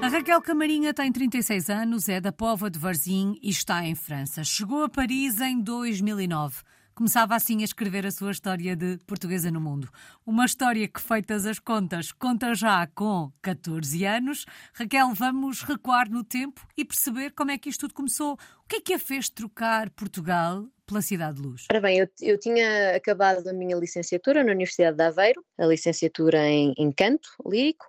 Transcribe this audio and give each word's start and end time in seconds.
A 0.00 0.06
Raquel 0.06 0.40
Camarinha 0.40 0.94
tem 0.94 1.10
36 1.10 1.68
anos, 1.68 2.08
é 2.08 2.20
da 2.20 2.30
Pova 2.30 2.70
de 2.70 2.78
Varzim 2.78 3.36
e 3.42 3.50
está 3.50 3.84
em 3.84 3.96
França. 3.96 4.44
Chegou 4.44 4.84
a 4.84 4.88
Paris 4.88 5.40
em 5.40 5.60
2009. 5.60 6.62
Começava 6.94 7.34
assim 7.34 7.62
a 7.62 7.64
escrever 7.64 8.06
a 8.06 8.10
sua 8.10 8.30
história 8.30 8.76
de 8.76 8.98
portuguesa 9.06 9.50
no 9.50 9.60
mundo. 9.60 9.88
Uma 10.24 10.44
história 10.44 10.86
que, 10.86 11.00
feitas 11.00 11.46
as 11.46 11.58
contas, 11.58 12.12
conta 12.12 12.54
já 12.54 12.86
com 12.94 13.30
14 13.42 14.04
anos. 14.04 14.46
Raquel, 14.72 15.12
vamos 15.14 15.62
recuar 15.62 16.08
no 16.08 16.22
tempo 16.22 16.64
e 16.76 16.84
perceber 16.84 17.32
como 17.32 17.50
é 17.50 17.58
que 17.58 17.68
isto 17.68 17.82
tudo 17.82 17.94
começou. 17.94 18.32
O 18.32 18.68
que 18.68 18.76
é 18.76 18.80
que 18.80 18.94
a 18.94 18.98
fez 19.00 19.28
trocar 19.28 19.90
Portugal 19.90 20.64
pela 20.86 21.02
Cidade 21.02 21.40
de 21.40 21.42
Luz? 21.46 21.66
Ora 21.70 21.80
bem, 21.80 21.98
eu, 21.98 22.08
eu 22.20 22.38
tinha 22.38 22.96
acabado 22.96 23.46
a 23.46 23.52
minha 23.52 23.76
licenciatura 23.76 24.42
na 24.42 24.52
Universidade 24.52 24.96
de 24.96 25.02
Aveiro, 25.02 25.44
a 25.58 25.66
licenciatura 25.66 26.48
em, 26.48 26.72
em 26.76 26.90
canto 26.90 27.28
lírico, 27.46 27.86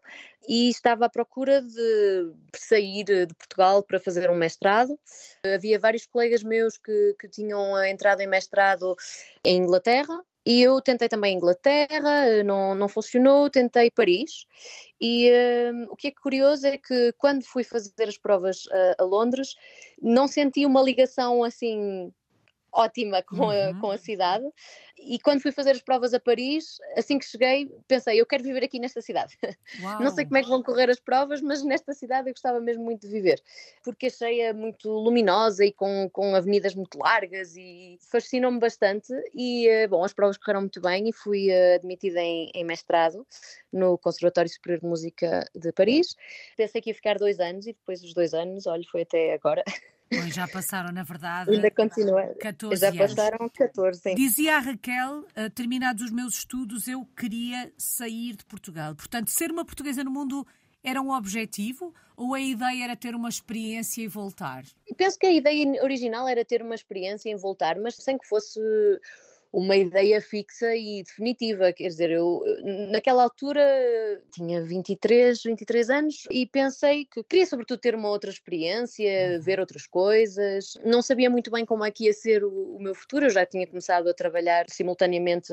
e 0.50 0.68
estava 0.68 1.06
à 1.06 1.10
procura 1.10 1.62
de 1.62 2.34
sair 2.56 3.04
de 3.04 3.28
Portugal 3.36 3.84
para 3.84 4.00
fazer 4.00 4.32
um 4.32 4.36
mestrado. 4.36 5.00
Havia 5.46 5.78
vários 5.78 6.08
colegas 6.08 6.42
meus 6.42 6.76
que, 6.76 7.16
que 7.20 7.30
tinham 7.30 7.86
entrado 7.86 8.22
em 8.22 8.28
mestrado 8.28 8.96
em 9.46 9.58
Inglaterra, 9.58 10.20
e 10.44 10.64
eu 10.64 10.82
tentei 10.82 11.08
também 11.08 11.36
Inglaterra, 11.36 12.44
não, 12.44 12.74
não 12.74 12.88
funcionou, 12.88 13.52
tentei 13.52 13.92
Paris. 13.92 14.48
E 15.00 15.32
um, 15.72 15.84
o 15.92 15.96
que 15.96 16.08
é 16.08 16.12
curioso 16.12 16.66
é 16.66 16.80
que 16.80 17.14
quando 17.20 17.44
fui 17.44 17.64
fazer 17.64 18.08
as 18.08 18.18
provas 18.18 18.64
a, 18.98 19.04
a 19.04 19.06
Londres, 19.06 19.54
não 20.02 20.28
senti 20.28 20.66
uma 20.66 20.82
ligação 20.82 21.44
assim 21.44 22.12
ótima 22.72 23.22
com, 23.24 23.48
uhum. 23.48 23.70
a, 23.70 23.80
com 23.80 23.92
a 23.92 23.98
cidade. 23.98 24.46
E 24.98 25.18
quando 25.20 25.42
fui 25.42 25.52
fazer 25.52 25.72
as 25.72 25.82
provas 25.82 26.14
a 26.14 26.20
Paris, 26.20 26.78
assim 26.98 27.18
que 27.18 27.26
cheguei, 27.26 27.72
pensei, 27.88 28.20
eu 28.20 28.26
quero 28.26 28.44
viver 28.44 28.64
aqui 28.64 28.80
nesta 28.80 29.02
cidade. 29.02 29.38
Uau. 29.82 30.00
Não 30.04 30.12
sei 30.12 30.26
como 30.26 30.38
é 30.38 30.44
que 30.44 30.50
vão 30.50 30.62
correr 30.62 30.90
as 30.90 31.00
provas, 31.00 31.42
mas 31.42 31.64
nesta 31.64 31.94
cidade 31.94 32.30
eu 32.30 32.34
gostava 32.34 32.60
mesmo 32.60 32.84
muito 32.84 33.08
de 33.08 33.14
viver, 33.14 33.42
porque 33.84 34.08
achei-a 34.08 34.54
muito 34.54 34.90
luminosa 34.90 35.66
e 35.66 35.72
com, 35.72 36.10
com 36.12 36.36
avenidas 36.36 36.76
muito 36.76 36.98
largas 36.98 37.56
e 37.56 37.98
fascinou-me 38.12 38.60
bastante. 38.60 39.14
E, 39.34 39.68
eh, 39.68 39.88
bom, 39.88 40.04
as 40.04 40.14
provas 40.14 40.38
correram 40.38 40.62
muito 40.62 40.82
bem 40.82 41.08
e 41.08 41.14
fui 41.14 41.50
eh, 41.50 41.76
admitida 41.76 42.20
em, 42.20 42.52
em 42.54 42.64
mestrado 42.64 43.26
no 43.72 43.98
Conservatório 43.98 44.50
Superior 44.50 44.82
de 44.82 44.88
Música 44.88 45.46
de 45.56 45.72
Paris. 45.72 46.16
Pensei 46.58 46.82
que 46.82 46.90
ia 46.90 46.96
ficar 46.96 47.18
dois 47.18 47.40
anos 47.40 47.68
e 47.68 47.74
depois 47.74 48.02
dos 48.02 48.14
dois 48.14 48.34
anos, 48.34 48.68
olha, 48.68 48.84
foi 48.92 49.02
até 49.02 49.34
agora. 49.34 49.64
Pois 50.10 50.34
já 50.34 50.48
passaram, 50.48 50.92
na 50.92 51.04
verdade. 51.04 51.52
Ainda 51.52 51.70
continua. 51.70 52.24
14 52.42 52.82
já 52.82 52.94
passaram 52.94 53.50
14. 53.50 54.02
Sim. 54.02 54.16
Dizia 54.16 54.56
a 54.58 54.60
Raquel, 54.60 55.20
uh, 55.20 55.50
terminados 55.54 56.04
os 56.04 56.12
meus 56.12 56.40
estudos, 56.40 56.88
eu 56.88 57.06
queria 57.16 57.72
sair 57.78 58.36
de 58.36 58.44
Portugal. 58.46 58.96
Portanto, 58.96 59.30
ser 59.30 59.52
uma 59.52 59.64
portuguesa 59.64 60.04
no 60.04 60.10
mundo 60.10 60.46
era 60.84 61.02
um 61.02 61.12
objetivo 61.12 61.94
ou 62.16 62.34
a 62.34 62.40
ideia 62.40 62.86
era 62.86 62.96
ter 62.96 63.14
uma 63.16 63.30
experiência 63.30 64.02
e 64.02 64.08
voltar? 64.08 64.64
Penso 64.98 65.18
que 65.18 65.28
a 65.28 65.32
ideia 65.32 65.84
original 65.84 66.28
era 66.28 66.44
ter 66.44 66.62
uma 66.62 66.76
experiência 66.76 67.30
e 67.30 67.36
voltar, 67.36 67.78
mas 67.80 67.96
sem 67.96 68.18
que 68.18 68.28
fosse 68.28 68.60
uma 69.52 69.76
ideia 69.76 70.22
fixa 70.22 70.76
e 70.76 71.04
definitiva. 71.04 71.74
Quer 71.74 71.88
dizer, 71.88 72.12
eu 72.12 72.42
naquela 72.92 73.24
altura 73.24 73.62
tinha 74.32 74.64
23, 74.64 75.42
23 75.44 75.90
anos 75.90 76.24
e 76.30 76.46
pensei 76.46 77.06
que 77.06 77.24
queria, 77.24 77.46
sobretudo, 77.46 77.80
ter 77.80 77.96
uma 77.96 78.10
outra 78.10 78.30
experiência, 78.30 79.34
uhum. 79.34 79.42
ver 79.42 79.60
outras 79.60 79.88
coisas. 79.88 80.74
Não 80.86 81.02
sabia 81.02 81.30
muito 81.30 81.50
bem 81.50 81.66
como 81.66 81.84
é 81.84 81.90
que 81.92 82.06
ia 82.06 82.14
ser 82.14 82.44
o, 82.44 82.76
o 82.76 82.82
meu 82.82 82.94
futuro. 82.94 83.26
Eu 83.26 83.32
já 83.32 83.46
tinha 83.46 83.66
começado 83.66 84.08
a 84.08 84.14
trabalhar 84.14 84.66
simultaneamente 84.70 85.52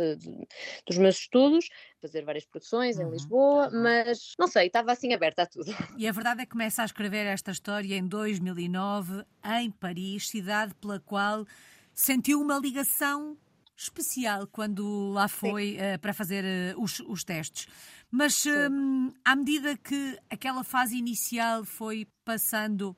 dos 0.86 0.98
meus 0.98 1.16
estudos, 1.16 1.68
fazer 2.00 2.22
várias 2.22 2.44
produções 2.44 2.98
uhum. 2.98 3.08
em 3.08 3.10
Lisboa, 3.12 3.70
mas 3.70 4.34
não 4.38 4.46
sei, 4.46 4.66
estava 4.66 4.92
assim 4.92 5.14
aberta 5.14 5.42
a 5.42 5.46
tudo. 5.46 5.74
E 5.96 6.06
a 6.06 6.12
verdade 6.12 6.42
é 6.42 6.44
que 6.44 6.52
começa 6.52 6.82
a 6.82 6.84
escrever 6.84 7.26
esta 7.26 7.50
história 7.50 7.94
em 7.96 8.06
2009, 8.06 9.24
em 9.58 9.70
Paris, 9.70 10.28
cidade 10.28 10.74
pela 10.74 11.00
qual 11.00 11.46
sentiu 11.94 12.40
uma 12.40 12.58
ligação 12.58 13.38
especial 13.76 14.46
quando 14.46 15.10
lá 15.12 15.28
foi 15.28 15.76
uh, 15.76 15.98
para 16.00 16.14
fazer 16.14 16.44
uh, 16.44 16.82
os, 16.82 17.00
os, 17.00 17.22
testes. 17.24 17.66
Mas 18.10 18.44
um, 18.46 19.12
à 19.24 19.36
medida 19.36 19.76
que 19.76 20.18
aquela 20.30 20.64
fase 20.64 20.96
inicial 20.96 21.64
foi 21.64 22.06
passando, 22.24 22.96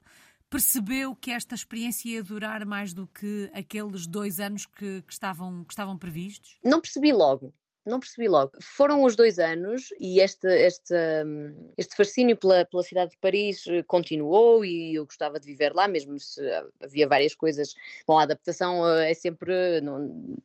percebeu 0.48 1.16
que 1.16 1.30
esta 1.30 1.54
experiência 1.54 2.08
ia 2.08 2.22
durar 2.22 2.64
mais 2.64 2.94
do 2.94 3.06
que 3.06 3.50
aqueles 3.52 4.06
dois 4.06 4.38
anos 4.38 4.66
que, 4.66 5.02
que 5.02 5.12
estavam, 5.12 5.64
que 5.64 5.72
estavam 5.72 5.98
previstos? 5.98 6.58
Não 6.62 6.80
percebi 6.80 7.12
logo 7.12 7.52
não 7.88 7.98
percebi 7.98 8.28
logo. 8.28 8.52
Foram 8.60 9.02
os 9.02 9.16
dois 9.16 9.38
anos 9.38 9.88
e 9.98 10.20
este, 10.20 10.46
este, 10.46 10.94
hum, 11.24 11.72
este 11.76 11.96
fascínio 11.96 12.36
pela, 12.36 12.64
pela 12.66 12.82
cidade 12.82 13.12
de 13.12 13.16
Paris 13.16 13.66
eh, 13.66 13.82
continuou 13.82 14.64
e 14.64 14.94
eu 14.94 15.06
gostava 15.06 15.40
de 15.40 15.46
viver 15.46 15.72
lá, 15.72 15.88
mesmo 15.88 16.18
se 16.20 16.40
havia 16.80 17.08
várias 17.08 17.34
coisas. 17.34 17.74
Bom, 18.06 18.18
a 18.18 18.22
adaptação 18.22 18.86
é 18.86 19.14
sempre. 19.14 19.80
Não, 19.80 20.36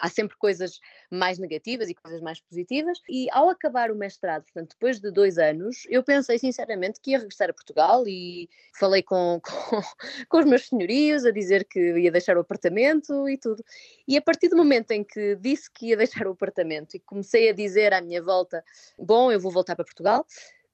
há 0.00 0.08
sempre 0.08 0.36
coisas 0.36 0.80
mais 1.10 1.38
negativas 1.38 1.88
e 1.88 1.94
coisas 1.94 2.20
mais 2.20 2.40
positivas. 2.40 3.00
E 3.08 3.28
ao 3.30 3.48
acabar 3.48 3.90
o 3.90 3.94
mestrado, 3.94 4.44
portanto, 4.44 4.70
depois 4.70 5.00
de 5.00 5.10
dois 5.10 5.38
anos, 5.38 5.86
eu 5.88 6.02
pensei 6.02 6.38
sinceramente 6.38 7.00
que 7.00 7.12
ia 7.12 7.18
regressar 7.18 7.50
a 7.50 7.52
Portugal 7.52 8.06
e 8.06 8.48
falei 8.78 9.02
com, 9.02 9.40
com, 9.44 9.82
com 10.28 10.38
os 10.38 10.44
meus 10.44 10.68
senhorios 10.68 11.24
a 11.24 11.30
dizer 11.30 11.64
que 11.64 11.98
ia 11.98 12.10
deixar 12.10 12.36
o 12.36 12.40
apartamento 12.40 13.28
e 13.28 13.36
tudo. 13.36 13.64
E 14.06 14.16
a 14.16 14.22
partir 14.22 14.48
do 14.48 14.56
momento 14.56 14.90
em 14.92 15.04
que 15.04 15.36
disse 15.36 15.70
que 15.70 15.86
ia 15.86 15.96
deixar 15.96 16.26
o 16.26 16.32
apartamento 16.32 16.94
e 16.94 17.00
comecei 17.00 17.48
a 17.48 17.52
dizer 17.52 17.92
à 17.92 18.00
minha 18.00 18.22
volta: 18.22 18.64
Bom, 18.98 19.30
eu 19.32 19.40
vou 19.40 19.52
voltar 19.52 19.76
para 19.76 19.84
Portugal 19.84 20.26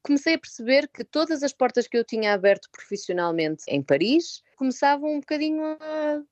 comecei 0.04 0.34
a 0.34 0.38
perceber 0.38 0.86
que 0.88 1.03
todas 1.03 1.42
as 1.42 1.54
portas 1.54 1.88
que 1.88 1.97
eu 1.97 2.04
tinha 2.04 2.34
aberto 2.34 2.69
profissionalmente 2.71 3.65
em 3.66 3.82
Paris 3.82 4.42
começavam 4.54 5.15
um 5.15 5.21
bocadinho 5.21 5.65
a 5.65 6.22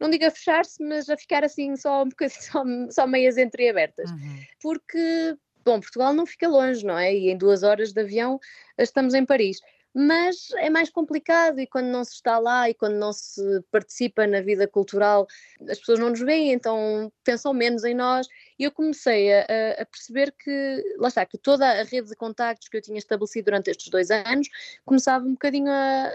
não 0.00 0.10
digo 0.10 0.24
a 0.24 0.30
fechar-se, 0.30 0.82
mas 0.82 1.08
a 1.08 1.16
ficar 1.16 1.44
assim 1.44 1.76
só 1.76 2.02
um 2.02 2.08
bocadinho, 2.08 2.40
só, 2.42 2.64
só 2.90 3.06
meias 3.06 3.36
entreabertas. 3.36 4.10
Uhum. 4.10 4.40
Porque, 4.60 5.36
bom, 5.64 5.78
Portugal 5.80 6.12
não 6.14 6.26
fica 6.26 6.48
longe, 6.48 6.84
não 6.84 6.98
é? 6.98 7.14
E 7.14 7.30
em 7.30 7.36
duas 7.36 7.62
horas 7.62 7.92
de 7.92 8.00
avião 8.00 8.40
estamos 8.78 9.14
em 9.14 9.24
Paris. 9.24 9.58
Mas 9.92 10.50
é 10.58 10.70
mais 10.70 10.88
complicado 10.88 11.58
e 11.58 11.66
quando 11.66 11.86
não 11.86 12.04
se 12.04 12.12
está 12.12 12.38
lá 12.38 12.70
e 12.70 12.74
quando 12.74 12.94
não 12.94 13.12
se 13.12 13.42
participa 13.72 14.24
na 14.24 14.40
vida 14.40 14.68
cultural, 14.68 15.26
as 15.68 15.80
pessoas 15.80 15.98
não 15.98 16.10
nos 16.10 16.20
veem, 16.20 16.52
então 16.52 17.12
pensam 17.24 17.52
menos 17.52 17.82
em 17.82 17.92
nós. 17.92 18.28
E 18.56 18.62
eu 18.62 18.70
comecei 18.70 19.32
a, 19.32 19.42
a 19.80 19.86
perceber 19.86 20.32
que, 20.38 20.96
lá 20.96 21.08
está, 21.08 21.26
que 21.26 21.36
toda 21.36 21.66
a 21.68 21.82
rede 21.82 22.08
de 22.08 22.14
contactos 22.14 22.68
que 22.68 22.76
eu 22.76 22.82
tinha 22.82 22.98
estabelecido 22.98 23.46
durante 23.46 23.68
estes 23.68 23.88
dois 23.88 24.12
anos 24.12 24.48
começava 24.84 25.26
um 25.26 25.32
bocadinho 25.32 25.72
a, 25.72 26.08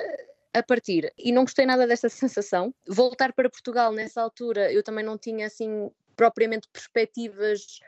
a 0.56 0.64
partir. 0.64 1.12
E 1.18 1.32
não 1.32 1.44
gostei 1.44 1.66
nada 1.66 1.86
dessa 1.86 2.10
sensação. 2.10 2.74
Voltar 2.88 3.34
para 3.34 3.50
Portugal 3.50 3.92
nessa 3.92 4.22
altura, 4.22 4.72
eu 4.72 4.84
também 4.84 5.04
não 5.04 5.18
tinha 5.18 5.48
assim 5.48 5.90
propriamente 6.16 6.68
perspectivas 6.72 7.80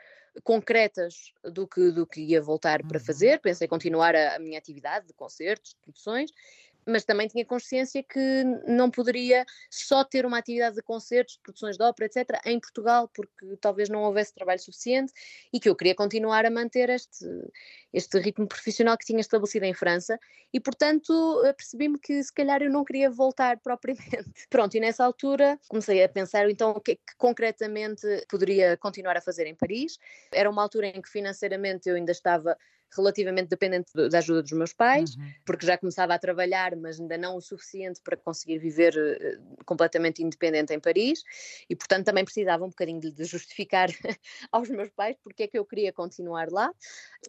concretas 0.44 1.32
do 1.42 1.66
que, 1.66 1.90
do 1.90 2.06
que 2.06 2.20
ia 2.20 2.40
voltar 2.40 2.82
para 2.86 2.98
uhum. 2.98 3.04
fazer. 3.04 3.40
Pensei 3.40 3.66
continuar 3.66 4.14
a, 4.14 4.36
a 4.36 4.38
minha 4.38 4.58
atividade 4.58 5.06
de 5.06 5.14
concertos, 5.14 5.70
de 5.70 5.76
produções, 5.82 6.30
mas 6.88 7.04
também 7.04 7.28
tinha 7.28 7.44
consciência 7.44 8.02
que 8.02 8.44
não 8.66 8.90
poderia 8.90 9.44
só 9.70 10.02
ter 10.02 10.24
uma 10.24 10.38
atividade 10.38 10.76
de 10.76 10.82
concertos, 10.82 11.38
produções 11.42 11.76
de 11.76 11.82
ópera, 11.82 12.06
etc., 12.06 12.40
em 12.46 12.58
Portugal, 12.58 13.08
porque 13.14 13.56
talvez 13.60 13.88
não 13.88 14.02
houvesse 14.02 14.34
trabalho 14.34 14.58
suficiente 14.58 15.12
e 15.52 15.60
que 15.60 15.68
eu 15.68 15.76
queria 15.76 15.94
continuar 15.94 16.46
a 16.46 16.50
manter 16.50 16.88
este, 16.88 17.26
este 17.92 18.18
ritmo 18.18 18.46
profissional 18.48 18.96
que 18.96 19.04
tinha 19.04 19.20
estabelecido 19.20 19.66
em 19.66 19.74
França 19.74 20.18
e, 20.52 20.58
portanto, 20.58 21.12
percebi-me 21.56 21.98
que 21.98 22.22
se 22.22 22.32
calhar 22.32 22.62
eu 22.62 22.70
não 22.70 22.84
queria 22.84 23.10
voltar 23.10 23.58
propriamente. 23.62 24.30
Pronto, 24.48 24.74
e 24.74 24.80
nessa 24.80 25.04
altura 25.04 25.58
comecei 25.68 26.02
a 26.02 26.08
pensar 26.08 26.48
então 26.50 26.70
o 26.70 26.80
que, 26.80 26.92
é 26.92 26.94
que 26.94 27.16
concretamente 27.18 28.06
poderia 28.28 28.76
continuar 28.78 29.16
a 29.16 29.20
fazer 29.20 29.46
em 29.46 29.54
Paris. 29.54 29.98
Era 30.32 30.48
uma 30.48 30.62
altura 30.62 30.86
em 30.86 31.02
que 31.02 31.08
financeiramente 31.08 31.88
eu 31.88 31.96
ainda 31.96 32.12
estava 32.12 32.56
relativamente 32.96 33.48
dependente 33.48 33.92
da 33.94 34.18
ajuda 34.18 34.42
dos 34.42 34.52
meus 34.52 34.72
pais, 34.72 35.14
uhum. 35.14 35.30
porque 35.44 35.66
já 35.66 35.76
começava 35.76 36.14
a 36.14 36.18
trabalhar, 36.18 36.74
mas 36.76 37.00
ainda 37.00 37.18
não 37.18 37.36
o 37.36 37.40
suficiente 37.40 38.00
para 38.02 38.16
conseguir 38.16 38.58
viver 38.58 38.94
uh, 38.94 39.64
completamente 39.64 40.22
independente 40.22 40.72
em 40.72 40.80
Paris, 40.80 41.22
e 41.68 41.76
portanto 41.76 42.06
também 42.06 42.24
precisava 42.24 42.64
um 42.64 42.68
bocadinho 42.70 43.00
de, 43.00 43.12
de 43.12 43.24
justificar 43.24 43.88
aos 44.52 44.68
meus 44.68 44.90
pais 44.90 45.16
porque 45.22 45.44
é 45.44 45.46
que 45.46 45.58
eu 45.58 45.64
queria 45.64 45.92
continuar 45.92 46.50
lá, 46.50 46.72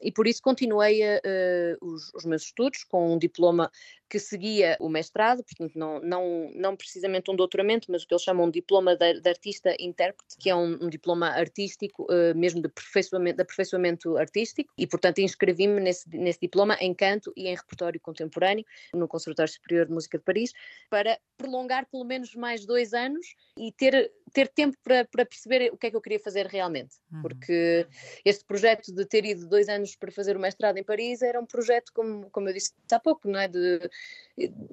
e 0.01 0.11
por 0.11 0.27
isso 0.27 0.41
continuei 0.41 1.01
uh, 1.03 1.77
os, 1.81 2.13
os 2.13 2.25
meus 2.25 2.43
estudos 2.43 2.83
com 2.83 3.13
um 3.13 3.17
diploma 3.17 3.71
que 4.09 4.17
seguia 4.17 4.75
o 4.79 4.89
mestrado, 4.89 5.43
portanto 5.43 5.77
não, 5.77 5.99
não, 6.01 6.51
não 6.55 6.75
precisamente 6.75 7.29
um 7.29 7.35
doutoramento, 7.35 7.91
mas 7.91 8.03
o 8.03 8.07
que 8.07 8.13
eles 8.13 8.23
chamam 8.23 8.49
de 8.49 8.59
diploma 8.59 8.95
de, 8.95 9.21
de 9.21 9.29
artista-intérprete, 9.29 10.35
que 10.39 10.49
é 10.49 10.55
um, 10.55 10.77
um 10.81 10.89
diploma 10.89 11.29
artístico, 11.29 12.03
uh, 12.03 12.35
mesmo 12.35 12.59
de 12.61 12.67
aperfeiçoamento, 12.67 13.35
de 13.37 13.41
aperfeiçoamento 13.43 14.17
artístico, 14.17 14.73
e 14.77 14.87
portanto 14.87 15.19
inscrevi-me 15.49 15.79
nesse, 15.79 16.09
nesse 16.17 16.39
diploma 16.39 16.77
em 16.79 16.93
canto 16.93 17.33
e 17.35 17.47
em 17.47 17.55
repertório 17.55 17.99
contemporâneo 17.99 18.65
no 18.93 19.07
Conservatório 19.07 19.51
Superior 19.51 19.87
de 19.87 19.91
Música 19.91 20.17
de 20.17 20.23
Paris, 20.23 20.53
para 20.89 21.19
prolongar 21.37 21.85
pelo 21.87 22.03
menos 22.03 22.35
mais 22.35 22.65
dois 22.65 22.93
anos 22.93 23.35
e 23.57 23.71
ter 23.71 24.11
ter 24.29 24.47
tempo 24.47 24.77
para, 24.83 25.05
para 25.05 25.25
perceber 25.25 25.71
o 25.73 25.77
que 25.77 25.87
é 25.87 25.89
que 25.89 25.95
eu 25.95 26.01
queria 26.01 26.19
fazer 26.19 26.47
realmente. 26.47 26.95
Uhum. 27.11 27.21
Porque 27.21 27.87
este 28.23 28.45
projeto 28.45 28.93
de 28.93 29.05
ter 29.05 29.25
ido 29.25 29.47
dois 29.47 29.69
anos 29.69 29.95
para 29.95 30.11
fazer 30.11 30.37
o 30.37 30.39
mestrado 30.39 30.77
em 30.77 30.83
Paris 30.83 31.21
era 31.21 31.39
um 31.39 31.45
projeto, 31.45 31.91
como, 31.93 32.29
como 32.29 32.49
eu 32.49 32.53
disse 32.53 32.73
há 32.91 32.99
pouco, 32.99 33.29
não 33.29 33.39
é? 33.39 33.47
De, 33.47 33.89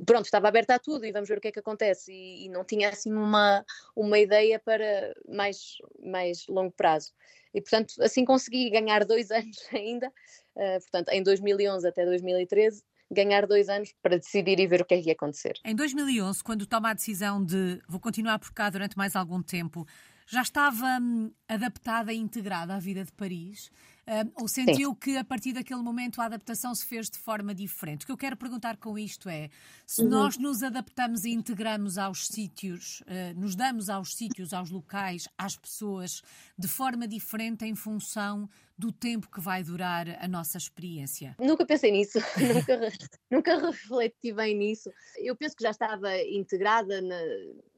pronto, 0.05 0.25
estava 0.25 0.49
aberta 0.49 0.75
a 0.75 0.79
tudo 0.79 1.05
e 1.05 1.13
vamos 1.13 1.29
ver 1.29 1.39
o 1.39 1.41
que 1.41 1.49
é 1.49 1.53
que 1.53 1.61
acontece. 1.61 2.13
E, 2.13 2.47
e 2.47 2.49
não 2.49 2.65
tinha 2.65 2.89
assim 2.89 3.13
uma, 3.13 3.65
uma 3.95 4.19
ideia 4.19 4.59
para 4.59 5.15
mais, 5.29 5.79
mais 6.01 6.47
longo 6.49 6.73
prazo. 6.73 7.13
E, 7.55 7.61
portanto, 7.61 7.95
assim 8.01 8.25
consegui 8.25 8.69
ganhar 8.71 9.05
dois 9.05 9.31
anos 9.33 9.57
ainda, 9.73 10.09
uh, 10.09 10.81
portanto, 10.81 11.09
em 11.09 11.23
2011 11.23 11.89
até 11.89 12.05
2013, 12.05 12.83
ganhar 13.11 13.47
dois 13.47 13.69
anos 13.69 13.95
para 14.03 14.19
decidir 14.19 14.59
e 14.59 14.67
ver 14.67 14.83
o 14.83 14.85
que 14.85 14.95
é 14.95 15.03
que 15.03 15.09
ia 15.09 15.13
acontecer. 15.13 15.55
Em 15.65 15.75
2011, 15.75 16.43
quando 16.43 16.67
toma 16.67 16.91
a 16.91 16.95
decisão 16.95 17.45
de 17.45 17.81
vou 17.89 18.01
continuar 18.01 18.39
por 18.39 18.53
cá 18.53 18.71
durante 18.71 18.97
mais 18.97 19.15
algum 19.15 19.43
tempo, 19.43 19.87
já 20.27 20.43
estava 20.43 20.99
hum, 21.01 21.31
adaptada 21.49 22.13
e 22.13 22.17
integrada 22.17 22.75
à 22.75 22.79
vida 22.79 23.05
de 23.05 23.13
Paris? 23.13 23.71
Uh, 24.07 24.31
ou 24.41 24.47
sentiu 24.47 24.91
Sim. 24.91 24.97
que 25.01 25.17
a 25.17 25.25
partir 25.25 25.53
daquele 25.53 25.83
momento 25.83 26.21
a 26.21 26.27
adaptação 26.27 26.73
se 26.73 26.87
fez 26.87 27.11
de 27.11 27.19
forma 27.19 27.53
diferente? 27.53 28.05
O 28.05 28.07
que 28.07 28.13
eu 28.13 28.17
quero 28.17 28.37
perguntar 28.37 28.77
com 28.77 28.97
isto 28.97 29.29
é: 29.29 29.51
se 29.85 30.03
uhum. 30.03 30.09
nós 30.09 30.39
nos 30.39 30.63
adaptamos 30.63 31.25
e 31.25 31.31
integramos 31.31 31.99
aos 31.99 32.29
sítios, 32.29 33.01
uh, 33.01 33.39
nos 33.39 33.57
damos 33.57 33.89
aos 33.89 34.15
sítios, 34.15 34.53
aos 34.53 34.71
locais, 34.71 35.29
às 35.37 35.57
pessoas, 35.57 36.23
de 36.57 36.69
forma 36.69 37.09
diferente 37.09 37.65
em 37.65 37.75
função 37.75 38.49
do 38.79 38.93
tempo 38.93 39.31
que 39.31 39.41
vai 39.41 39.63
durar 39.63 40.07
a 40.21 40.29
nossa 40.29 40.59
experiência? 40.59 41.35
Nunca 41.39 41.65
pensei 41.65 41.91
nisso, 41.91 42.19
nunca, 42.37 42.93
nunca 43.31 43.67
refleti 43.67 44.33
bem 44.33 44.55
nisso. 44.55 44.91
Eu 45.17 45.35
penso 45.35 45.57
que 45.57 45.63
já 45.63 45.71
estava 45.71 46.17
integrada 46.23 47.01
na, 47.01 47.19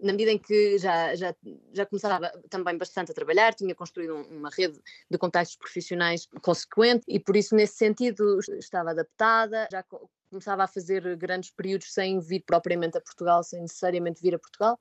na 0.01 0.13
medida 0.13 0.33
em 0.33 0.39
que 0.39 0.79
já, 0.79 1.15
já, 1.15 1.35
já 1.73 1.87
começava 1.87 2.31
também 2.51 2.77
bastante 2.77 3.13
a 3.13 3.15
trabalhar, 3.15 3.55
tinha 3.55 3.75
construído 3.75 4.15
uma 4.15 4.51
rede 4.51 4.81
de 5.09 5.19
contactos 5.19 5.57
profissionais 5.57 6.18
consequente 6.43 7.05
e 7.09 7.19
por 7.21 7.37
isso 7.37 7.55
nesse 7.55 7.77
sentido 7.77 8.41
estava 8.59 8.91
adaptada, 8.91 9.69
já 9.71 9.85
começava 10.31 10.65
a 10.65 10.69
fazer 10.69 11.17
grandes 11.17 11.51
períodos 11.51 11.93
sem 11.93 12.21
vir 12.21 12.43
propriamente 12.47 12.99
a 12.99 13.01
Portugal, 13.01 13.43
sem 13.43 13.61
necessariamente 13.63 14.21
vir 14.21 14.35
a 14.35 14.39
Portugal 14.39 14.79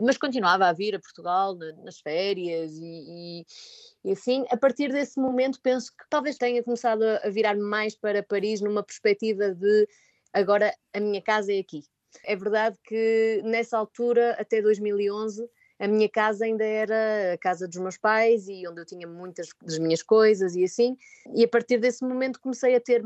mas 0.00 0.18
continuava 0.18 0.66
a 0.66 0.72
vir 0.72 0.94
a 0.94 1.00
Portugal 1.00 1.56
nas 1.82 1.98
férias 2.00 2.72
e, 2.76 2.84
e, 2.84 3.46
e, 4.04 4.12
assim, 4.12 4.44
a 4.50 4.56
partir 4.56 4.92
desse 4.92 5.18
momento 5.18 5.60
penso 5.62 5.90
que 5.90 6.04
talvez 6.10 6.36
tenha 6.36 6.62
começado 6.62 7.02
a 7.02 7.28
virar 7.30 7.56
mais 7.56 7.96
para 7.96 8.22
Paris 8.22 8.60
numa 8.60 8.82
perspectiva 8.82 9.54
de 9.54 9.88
agora 10.32 10.74
a 10.92 11.00
minha 11.00 11.22
casa 11.22 11.52
é 11.52 11.58
aqui. 11.58 11.82
É 12.24 12.36
verdade 12.36 12.78
que 12.84 13.42
nessa 13.44 13.76
altura, 13.76 14.36
até 14.38 14.60
2011, 14.60 15.48
a 15.78 15.86
minha 15.86 16.08
casa 16.08 16.44
ainda 16.44 16.64
era 16.64 17.34
a 17.34 17.38
casa 17.38 17.68
dos 17.68 17.78
meus 17.78 17.98
pais 17.98 18.48
e 18.48 18.66
onde 18.66 18.80
eu 18.80 18.86
tinha 18.86 19.06
muitas 19.06 19.48
das 19.62 19.78
minhas 19.78 20.02
coisas 20.02 20.54
e 20.54 20.64
assim, 20.64 20.96
e 21.34 21.44
a 21.44 21.48
partir 21.48 21.78
desse 21.78 22.04
momento 22.04 22.40
comecei 22.40 22.74
a 22.74 22.80
ter 22.80 23.02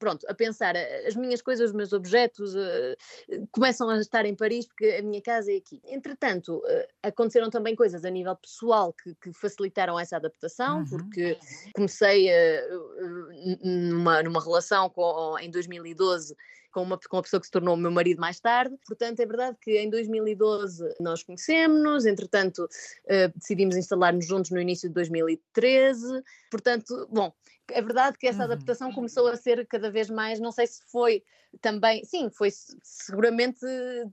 pronto, 0.00 0.26
a 0.28 0.34
pensar, 0.34 0.74
as 1.06 1.14
minhas 1.14 1.42
coisas, 1.42 1.68
os 1.68 1.76
meus 1.76 1.92
objetos 1.92 2.54
uh, 2.54 3.46
começam 3.52 3.88
a 3.90 3.98
estar 3.98 4.24
em 4.24 4.34
Paris 4.34 4.66
porque 4.66 4.86
a 4.98 5.02
minha 5.02 5.20
casa 5.20 5.52
é 5.52 5.56
aqui. 5.56 5.80
Entretanto, 5.84 6.56
uh, 6.56 6.86
aconteceram 7.02 7.50
também 7.50 7.76
coisas 7.76 8.02
a 8.02 8.10
nível 8.10 8.34
pessoal 8.34 8.94
que, 8.94 9.14
que 9.16 9.30
facilitaram 9.34 10.00
essa 10.00 10.16
adaptação, 10.16 10.78
uhum. 10.78 10.86
porque 10.86 11.38
comecei 11.74 12.30
uh, 12.30 13.58
numa, 13.62 14.22
numa 14.22 14.42
relação 14.42 14.88
com, 14.88 15.38
em 15.38 15.50
2012 15.50 16.34
com 16.70 16.82
uma, 16.82 16.98
com 16.98 17.16
uma 17.16 17.22
pessoa 17.22 17.40
que 17.40 17.46
se 17.46 17.52
tornou 17.52 17.76
meu 17.76 17.90
marido 17.90 18.20
mais 18.20 18.40
tarde. 18.40 18.76
Portanto, 18.86 19.20
é 19.20 19.26
verdade 19.26 19.56
que 19.60 19.78
em 19.78 19.90
2012 19.90 20.94
nós 21.00 21.22
conhecemos-nos, 21.22 22.06
entretanto, 22.06 22.64
uh, 22.64 23.38
decidimos 23.38 23.76
instalar-nos 23.76 24.26
juntos 24.26 24.50
no 24.50 24.60
início 24.60 24.88
de 24.88 24.94
2013. 24.94 26.22
Portanto, 26.50 27.08
bom, 27.10 27.32
é 27.72 27.82
verdade 27.82 28.18
que 28.18 28.26
essa 28.26 28.38
uhum. 28.38 28.44
adaptação 28.44 28.92
começou 28.92 29.28
a 29.28 29.36
ser 29.36 29.66
cada 29.66 29.90
vez 29.90 30.10
mais, 30.10 30.40
não 30.40 30.52
sei 30.52 30.66
se 30.66 30.82
foi 30.90 31.22
também, 31.60 32.04
sim, 32.04 32.30
foi 32.30 32.50
seguramente 32.82 33.64
uh, 33.64 34.12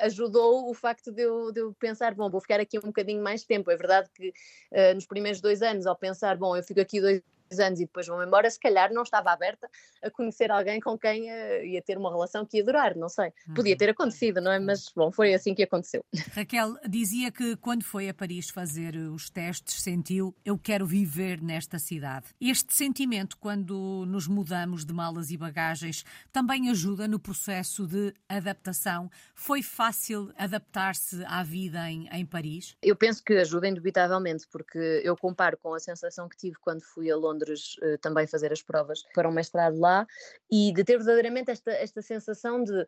ajudou 0.00 0.68
o 0.68 0.74
facto 0.74 1.10
de 1.10 1.22
eu, 1.22 1.50
de 1.52 1.60
eu, 1.60 1.74
pensar, 1.74 2.14
bom, 2.14 2.28
vou 2.28 2.40
ficar 2.40 2.60
aqui 2.60 2.78
um 2.78 2.88
bocadinho 2.88 3.22
mais 3.22 3.44
tempo. 3.44 3.70
É 3.70 3.76
verdade 3.76 4.10
que 4.14 4.28
uh, 4.28 4.94
nos 4.94 5.06
primeiros 5.06 5.40
dois 5.40 5.62
anos, 5.62 5.86
ao 5.86 5.96
pensar, 5.96 6.36
bom, 6.36 6.56
eu 6.56 6.62
fico 6.62 6.80
aqui 6.80 7.00
dois 7.00 7.22
anos 7.58 7.80
e 7.80 7.84
depois 7.84 8.06
vão 8.06 8.22
embora, 8.22 8.50
se 8.50 8.58
calhar 8.58 8.92
não 8.92 9.02
estava 9.02 9.32
aberta 9.32 9.68
a 10.02 10.10
conhecer 10.10 10.50
alguém 10.50 10.80
com 10.80 10.98
quem 10.98 11.30
uh, 11.30 11.64
ia 11.64 11.82
ter 11.82 11.98
uma 11.98 12.10
relação 12.10 12.46
que 12.46 12.58
ia 12.58 12.64
durar, 12.64 12.96
não 12.96 13.08
sei. 13.08 13.32
Uhum. 13.48 13.54
Podia 13.54 13.76
ter 13.76 13.90
acontecido, 13.90 14.40
não 14.40 14.52
é? 14.52 14.58
Mas, 14.58 14.90
bom, 14.94 15.10
foi 15.10 15.34
assim 15.34 15.54
que 15.54 15.62
aconteceu. 15.62 16.04
Raquel 16.34 16.76
dizia 16.88 17.30
que 17.30 17.56
quando 17.56 17.82
foi 17.82 18.08
a 18.08 18.14
Paris 18.14 18.50
fazer 18.50 18.96
os 18.96 19.28
testes, 19.28 19.82
sentiu, 19.82 20.34
eu 20.44 20.58
quero 20.58 20.86
viver 20.86 21.42
nesta 21.42 21.78
cidade. 21.78 22.26
Este 22.40 22.74
sentimento, 22.74 23.36
quando 23.38 24.04
nos 24.06 24.28
mudamos 24.28 24.84
de 24.84 24.92
malas 24.92 25.30
e 25.30 25.36
bagagens, 25.36 26.04
também 26.32 26.70
ajuda 26.70 27.08
no 27.08 27.18
processo 27.18 27.86
de 27.86 28.14
adaptação. 28.28 29.10
Foi 29.34 29.62
fácil 29.62 30.32
adaptar-se 30.36 31.24
à 31.24 31.42
vida 31.42 31.90
em, 31.90 32.08
em 32.12 32.24
Paris? 32.24 32.76
Eu 32.82 32.96
penso 32.96 33.22
que 33.22 33.34
ajuda, 33.34 33.68
indubitavelmente, 33.68 34.46
porque 34.50 34.78
eu 35.04 35.16
comparo 35.16 35.56
com 35.58 35.74
a 35.74 35.80
sensação 35.80 36.28
que 36.28 36.36
tive 36.36 36.56
quando 36.60 36.82
fui 36.82 37.10
a 37.10 37.16
Londres 37.16 37.39
Londres 37.40 37.76
uh, 37.82 37.98
também 37.98 38.26
fazer 38.26 38.52
as 38.52 38.62
provas 38.62 39.02
para 39.14 39.28
um 39.28 39.32
mestrado 39.32 39.78
lá 39.78 40.06
e 40.50 40.72
de 40.72 40.84
ter 40.84 40.98
verdadeiramente 40.98 41.50
esta, 41.50 41.70
esta 41.72 42.02
sensação 42.02 42.62
de 42.62 42.86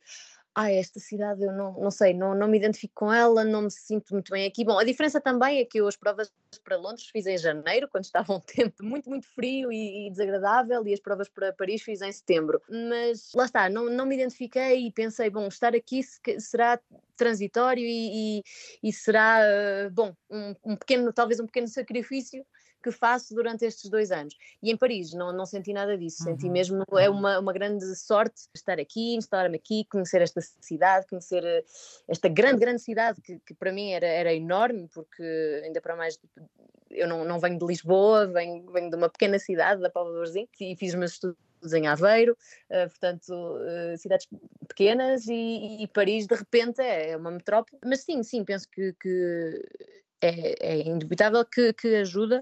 ah, 0.55 0.71
esta 0.71 1.01
cidade 1.01 1.43
eu 1.43 1.53
não, 1.53 1.73
não 1.81 1.91
sei, 1.91 2.13
não, 2.13 2.35
não 2.35 2.47
me 2.47 2.59
identifico 2.59 2.93
com 2.95 3.13
ela, 3.13 3.43
não 3.43 3.63
me 3.63 3.71
sinto 3.71 4.13
muito 4.13 4.31
bem 4.31 4.47
aqui. 4.47 4.67
Bom, 4.67 4.79
a 4.79 4.85
diferença 4.85 5.19
também 5.19 5.61
é 5.61 5.65
que 5.65 5.79
eu 5.79 5.89
as 5.89 5.97
provas 5.97 6.31
para 6.63 6.77
Londres 6.77 7.09
fiz 7.11 7.27
em 7.27 7.39
janeiro, 7.39 7.89
quando 7.89 8.05
estava 8.05 8.35
um 8.35 8.41
tempo 8.41 8.85
muito, 8.85 9.09
muito 9.09 9.27
frio 9.29 9.73
e, 9.73 10.09
e 10.09 10.11
desagradável, 10.11 10.87
e 10.87 10.93
as 10.93 11.01
provas 11.01 11.27
para 11.31 11.55
Paris 11.55 11.81
fiz 11.81 12.03
em 12.03 12.13
setembro. 12.13 12.61
Mas 12.69 13.31
lá 13.35 13.47
está, 13.47 13.71
não, 13.71 13.89
não 13.89 14.05
me 14.05 14.15
identifiquei 14.15 14.87
e 14.87 14.93
pensei, 14.93 15.31
bom, 15.31 15.47
estar 15.49 15.75
aqui 15.75 16.03
será 16.39 16.79
transitório 17.17 17.85
e, 17.87 18.41
e, 18.41 18.43
e 18.83 18.93
será, 18.93 19.41
uh, 19.41 19.91
bom, 19.91 20.15
um, 20.29 20.55
um 20.65 20.77
pequeno, 20.77 21.11
talvez 21.15 21.41
um 21.41 21.47
pequeno 21.47 21.69
sacrifício 21.69 22.45
que 22.83 22.91
faço 22.91 23.35
durante 23.35 23.65
estes 23.65 23.89
dois 23.89 24.11
anos. 24.11 24.37
E 24.63 24.71
em 24.71 24.77
Paris 24.77 25.13
não, 25.13 25.33
não 25.33 25.47
senti 25.47 25.73
nada 25.73 25.97
disso, 25.97 26.23
uhum. 26.23 26.33
senti 26.33 26.51
mesmo, 26.51 26.85
é 26.99 27.09
uma, 27.09 27.39
uma 27.39 27.53
grande 27.53 27.85
sorte 27.97 28.43
estar 28.55 28.79
aqui, 28.79 29.15
instalar-me 29.15 29.57
aqui, 29.57 29.85
conhecer 29.91 30.21
esta 30.21 30.41
cidade, 30.61 31.07
conhecer 31.07 31.45
eh, 31.45 31.65
esta 32.09 32.29
grande, 32.29 32.59
grande 32.59 32.83
cidade 32.83 33.21
que, 33.21 33.39
que 33.47 33.55
para 33.55 33.73
mim 33.73 33.91
era, 33.93 34.07
era 34.07 34.35
enorme, 34.35 34.89
porque 34.93 35.63
ainda 35.65 35.81
para 35.81 35.97
mais 35.97 36.19
eu 36.91 37.09
não, 37.09 37.25
não 37.25 37.41
venho 37.41 37.59
de 37.59 37.65
Lisboa, 37.65 38.27
venho, 38.27 38.71
venho 38.71 38.91
de 38.91 38.97
uma 38.97 39.09
pequena 39.09 39.39
cidade, 39.39 39.81
da 39.81 39.91
Póvoa 39.91 40.13
de 40.13 40.19
Varzim, 40.19 40.49
e 40.61 40.77
fiz 40.77 40.95
meus 40.95 41.13
estudos 41.13 41.73
em 41.73 41.87
Aveiro, 41.87 42.37
uh, 42.71 42.89
portanto, 42.89 43.31
uh, 43.31 43.97
cidades 43.97 44.29
pequenas 44.69 45.27
e, 45.27 45.83
e, 45.83 45.89
Paris 45.89 46.27
de 46.27 46.35
repente 46.35 46.81
é, 46.81 47.11
é 47.11 47.17
uma 47.17 47.31
metrópole. 47.31 47.79
Mas 47.85 48.01
sim, 48.01 48.23
sim, 48.23 48.45
penso 48.45 48.69
que, 48.69 48.93
que 49.01 49.63
é, 50.23 50.55
é 50.61 50.89
indubitável 50.89 51.45
que, 51.45 51.73
que 51.73 51.97
ajuda 51.97 52.41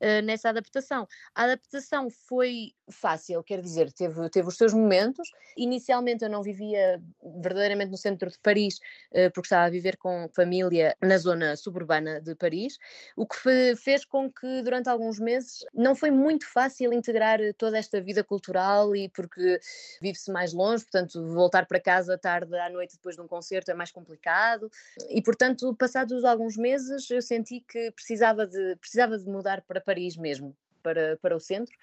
uh, 0.00 0.22
nessa 0.22 0.50
adaptação. 0.50 1.06
A 1.34 1.44
adaptação 1.44 2.08
foi 2.10 2.74
fácil, 2.92 3.42
quer 3.42 3.60
dizer, 3.60 3.92
teve, 3.92 4.28
teve 4.30 4.48
os 4.48 4.56
seus 4.56 4.72
momentos. 4.72 5.28
Inicialmente 5.56 6.24
eu 6.24 6.30
não 6.30 6.42
vivia 6.42 7.02
verdadeiramente 7.40 7.90
no 7.90 7.96
centro 7.96 8.30
de 8.30 8.38
Paris, 8.38 8.78
uh, 9.10 9.30
porque 9.32 9.46
estava 9.46 9.64
a 9.64 9.70
viver 9.70 9.96
com 9.96 10.28
família 10.34 10.96
na 11.00 11.18
zona 11.18 11.56
suburbana 11.56 12.20
de 12.20 12.34
Paris, 12.34 12.78
o 13.16 13.26
que 13.26 13.36
fe, 13.36 13.76
fez 13.76 14.04
com 14.04 14.30
que 14.30 14.62
durante 14.62 14.88
alguns 14.88 15.18
meses 15.18 15.64
não 15.74 15.94
foi 15.94 16.10
muito 16.10 16.46
fácil 16.46 16.92
integrar 16.92 17.38
toda 17.56 17.78
esta 17.78 18.00
vida 18.00 18.22
cultural 18.22 18.94
e 18.94 19.08
porque 19.08 19.60
vive-se 20.00 20.30
mais 20.30 20.52
longe, 20.52 20.84
portanto 20.84 21.26
voltar 21.32 21.66
para 21.66 21.80
casa 21.80 22.18
tarde 22.18 22.54
à 22.56 22.70
noite 22.70 22.96
depois 22.96 23.16
de 23.16 23.22
um 23.22 23.28
concerto 23.28 23.70
é 23.70 23.74
mais 23.74 23.90
complicado 23.90 24.70
e 25.08 25.22
portanto 25.22 25.74
passados 25.74 26.24
alguns 26.24 26.56
meses 26.56 27.10
eu 27.10 27.22
senti 27.22 27.60
que 27.60 27.90
precisava 27.92 28.46
de, 28.46 28.76
precisava 28.76 29.18
de 29.18 29.24
mudar 29.26 29.62
para 29.62 29.80
Paris 29.80 30.16
mesmo, 30.16 30.54
para, 30.82 31.16
para 31.18 31.36
o 31.36 31.40
centro 31.40 31.74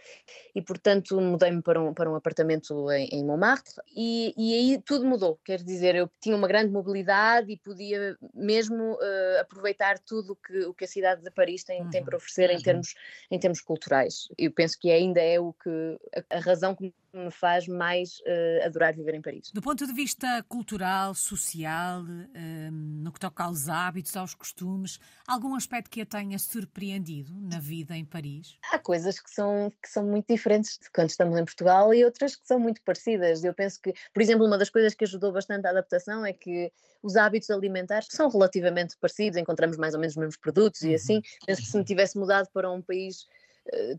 e, 0.53 0.61
portanto, 0.61 1.19
mudei-me 1.19 1.61
para 1.61 1.81
um, 1.81 1.93
para 1.93 2.09
um 2.09 2.15
apartamento 2.15 2.91
em, 2.91 3.07
em 3.11 3.25
Montmartre 3.25 3.73
e, 3.95 4.33
e, 4.37 4.53
aí 4.53 4.81
tudo 4.81 5.05
mudou. 5.05 5.39
Quer 5.43 5.63
dizer, 5.63 5.95
eu 5.95 6.09
tinha 6.21 6.35
uma 6.35 6.47
grande 6.47 6.71
mobilidade 6.71 7.51
e 7.51 7.57
podia 7.57 8.17
mesmo 8.33 8.93
uh, 8.93 9.41
aproveitar 9.41 9.99
tudo 9.99 10.35
que, 10.35 10.59
o 10.65 10.73
que 10.73 10.85
a 10.85 10.87
cidade 10.87 11.23
de 11.23 11.31
Paris 11.31 11.63
tem, 11.63 11.81
uhum. 11.81 11.89
tem 11.89 12.03
para 12.03 12.17
oferecer 12.17 12.49
em 12.49 12.61
termos, 12.61 12.95
em 13.31 13.39
termos 13.39 13.61
culturais. 13.61 14.27
Eu 14.37 14.51
penso 14.51 14.77
que 14.79 14.91
ainda 14.91 15.21
é 15.21 15.39
o 15.39 15.53
que 15.53 15.99
a, 16.15 16.37
a 16.37 16.39
razão 16.39 16.75
que 16.75 16.93
me 17.13 17.31
faz 17.31 17.67
mais 17.67 18.19
uh, 18.19 18.65
adorar 18.65 18.93
viver 18.93 19.13
em 19.15 19.21
Paris. 19.21 19.51
Do 19.51 19.61
ponto 19.61 19.85
de 19.85 19.93
vista 19.93 20.43
cultural, 20.47 21.13
social, 21.13 22.01
uh, 22.01 22.71
no 22.71 23.11
que 23.11 23.19
toca 23.19 23.43
aos 23.43 23.67
hábitos, 23.69 24.15
aos 24.15 24.33
costumes, 24.33 24.99
algum 25.27 25.55
aspecto 25.55 25.89
que 25.89 26.01
a 26.01 26.05
tenha 26.05 26.37
surpreendido 26.37 27.33
na 27.41 27.59
vida 27.59 27.95
em 27.95 28.05
Paris? 28.05 28.57
Há 28.71 28.79
coisas 28.79 29.19
que 29.19 29.29
são, 29.29 29.71
que 29.81 29.89
são 29.89 30.05
muito 30.05 30.27
diferentes 30.27 30.77
de 30.77 30.89
quando 30.91 31.09
estamos 31.09 31.37
em 31.37 31.45
Portugal 31.45 31.93
e 31.93 32.03
outras 32.03 32.35
que 32.35 32.47
são 32.47 32.59
muito 32.59 32.81
parecidas. 32.83 33.43
Eu 33.43 33.53
penso 33.53 33.79
que, 33.81 33.93
por 34.13 34.21
exemplo, 34.21 34.45
uma 34.45 34.57
das 34.57 34.69
coisas 34.69 34.93
que 34.93 35.03
ajudou 35.03 35.31
bastante 35.31 35.65
a 35.65 35.71
adaptação 35.71 36.25
é 36.25 36.33
que 36.33 36.71
os 37.01 37.15
hábitos 37.15 37.49
alimentares 37.49 38.07
são 38.11 38.29
relativamente 38.29 38.97
parecidos, 38.99 39.37
encontramos 39.37 39.77
mais 39.77 39.93
ou 39.93 39.99
menos 39.99 40.13
os 40.13 40.17
mesmos 40.17 40.37
produtos 40.37 40.81
uhum. 40.81 40.89
e 40.89 40.95
assim. 40.95 41.21
Penso 41.45 41.61
que 41.61 41.67
se 41.67 41.77
me 41.77 41.83
tivesse 41.83 42.17
mudado 42.17 42.49
para 42.53 42.69
um 42.71 42.81
país 42.81 43.25
eh, 43.25 43.48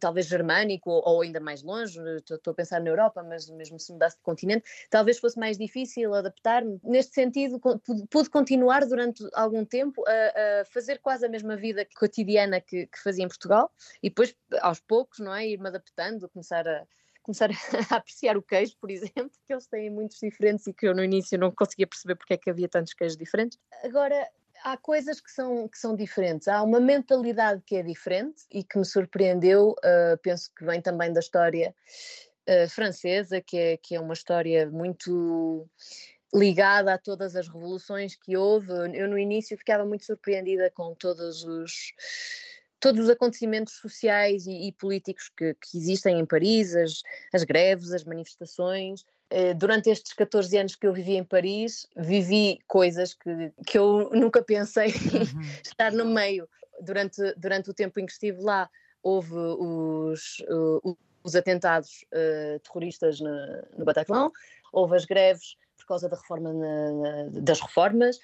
talvez 0.00 0.26
germânico 0.26 0.90
ou, 0.90 1.22
ainda 1.22 1.40
mais 1.40 1.62
longe, 1.62 2.00
estou 2.16 2.50
a 2.50 2.54
pensar 2.54 2.80
na 2.80 2.90
Europa, 2.90 3.22
mas 3.22 3.48
mesmo 3.50 3.78
se 3.78 3.92
mudasse 3.92 4.16
de 4.16 4.22
continente, 4.22 4.64
talvez 4.88 5.18
fosse 5.18 5.38
mais 5.38 5.58
difícil 5.58 6.14
adaptar-me. 6.14 6.80
Neste 6.82 7.14
sentido, 7.14 7.60
pude 8.10 8.30
continuar 8.30 8.86
durante 8.86 9.22
algum 9.32 9.64
tempo 9.64 10.02
a, 10.06 10.60
a, 10.60 10.64
fazer 10.64 10.98
quase 10.98 11.26
a 11.26 11.28
mesma 11.28 11.56
vida 11.56 11.86
cotidiana 11.96 12.60
que, 12.60 12.86
que, 12.86 13.02
fazia 13.02 13.24
em 13.24 13.28
Portugal 13.28 13.70
e 14.02 14.08
depois, 14.08 14.34
aos 14.60 14.80
poucos, 14.80 15.18
não 15.18 15.34
é, 15.34 15.46
ir-me 15.46 15.68
adaptando, 15.68 16.28
começar 16.28 16.66
a 16.66 16.86
começar 17.22 17.50
a 17.92 17.96
apreciar 17.96 18.36
o 18.36 18.42
queijo, 18.42 18.76
por 18.80 18.90
exemplo, 18.90 19.30
que 19.46 19.52
eles 19.52 19.66
têm 19.66 19.90
muitos 19.90 20.18
diferentes 20.18 20.66
e 20.66 20.72
que 20.72 20.86
eu 20.86 20.94
no 20.94 21.04
início 21.04 21.38
não 21.38 21.50
conseguia 21.50 21.86
perceber 21.86 22.16
porque 22.16 22.34
é 22.34 22.36
que 22.36 22.50
havia 22.50 22.68
tantos 22.68 22.94
queijos 22.94 23.16
diferentes. 23.16 23.58
Agora, 23.84 24.26
há 24.62 24.76
coisas 24.76 25.20
que 25.20 25.30
são, 25.30 25.68
que 25.68 25.78
são 25.78 25.94
diferentes. 25.94 26.48
Há 26.48 26.62
uma 26.62 26.80
mentalidade 26.80 27.62
que 27.64 27.76
é 27.76 27.82
diferente 27.82 28.42
e 28.50 28.62
que 28.62 28.78
me 28.78 28.84
surpreendeu, 28.84 29.70
uh, 29.70 30.18
penso 30.22 30.50
que 30.56 30.64
vem 30.64 30.80
também 30.80 31.12
da 31.12 31.20
história 31.20 31.74
uh, 32.48 32.68
francesa, 32.68 33.40
que 33.40 33.56
é, 33.56 33.76
que 33.76 33.94
é 33.94 34.00
uma 34.00 34.14
história 34.14 34.68
muito 34.70 35.68
ligada 36.32 36.94
a 36.94 36.98
todas 36.98 37.34
as 37.34 37.48
revoluções 37.48 38.16
que 38.16 38.36
houve. 38.36 38.70
Eu 38.94 39.08
no 39.08 39.18
início 39.18 39.56
ficava 39.58 39.84
muito 39.84 40.04
surpreendida 40.04 40.70
com 40.70 40.94
todos 40.94 41.44
os 41.44 41.92
todos 42.78 43.04
os 43.04 43.10
acontecimentos 43.10 43.74
sociais 43.74 44.46
e, 44.46 44.68
e 44.68 44.72
políticos 44.72 45.30
que, 45.36 45.54
que, 45.54 45.76
existem 45.76 46.18
em 46.18 46.24
Paris, 46.24 46.74
as, 46.74 47.02
as 47.30 47.44
greves, 47.44 47.92
as 47.92 48.04
manifestações, 48.04 49.04
durante 49.56 49.90
estes 49.90 50.12
14 50.12 50.56
anos 50.58 50.76
que 50.76 50.86
eu 50.86 50.92
vivi 50.92 51.16
em 51.16 51.24
Paris, 51.24 51.86
vivi 51.96 52.58
coisas 52.66 53.14
que, 53.14 53.52
que 53.66 53.78
eu 53.78 54.10
nunca 54.12 54.42
pensei 54.42 54.88
uhum. 54.88 55.40
estar 55.64 55.92
no 55.92 56.04
meio. 56.04 56.48
Durante, 56.82 57.34
durante 57.36 57.70
o 57.70 57.74
tempo 57.74 58.00
em 58.00 58.06
que 58.06 58.12
estive 58.12 58.40
lá, 58.40 58.68
houve 59.02 59.34
os, 59.34 60.42
uh, 60.48 60.96
os 61.22 61.34
atentados 61.34 62.04
uh, 62.12 62.58
terroristas 62.60 63.20
no, 63.20 63.30
no 63.76 63.84
Bataclan, 63.84 64.30
houve 64.72 64.96
as 64.96 65.04
greves 65.04 65.56
por 65.76 65.86
causa 65.86 66.08
da 66.08 66.16
reforma 66.16 66.52
na, 66.52 66.92
na, 66.92 67.40
das 67.40 67.60
reformas, 67.60 68.18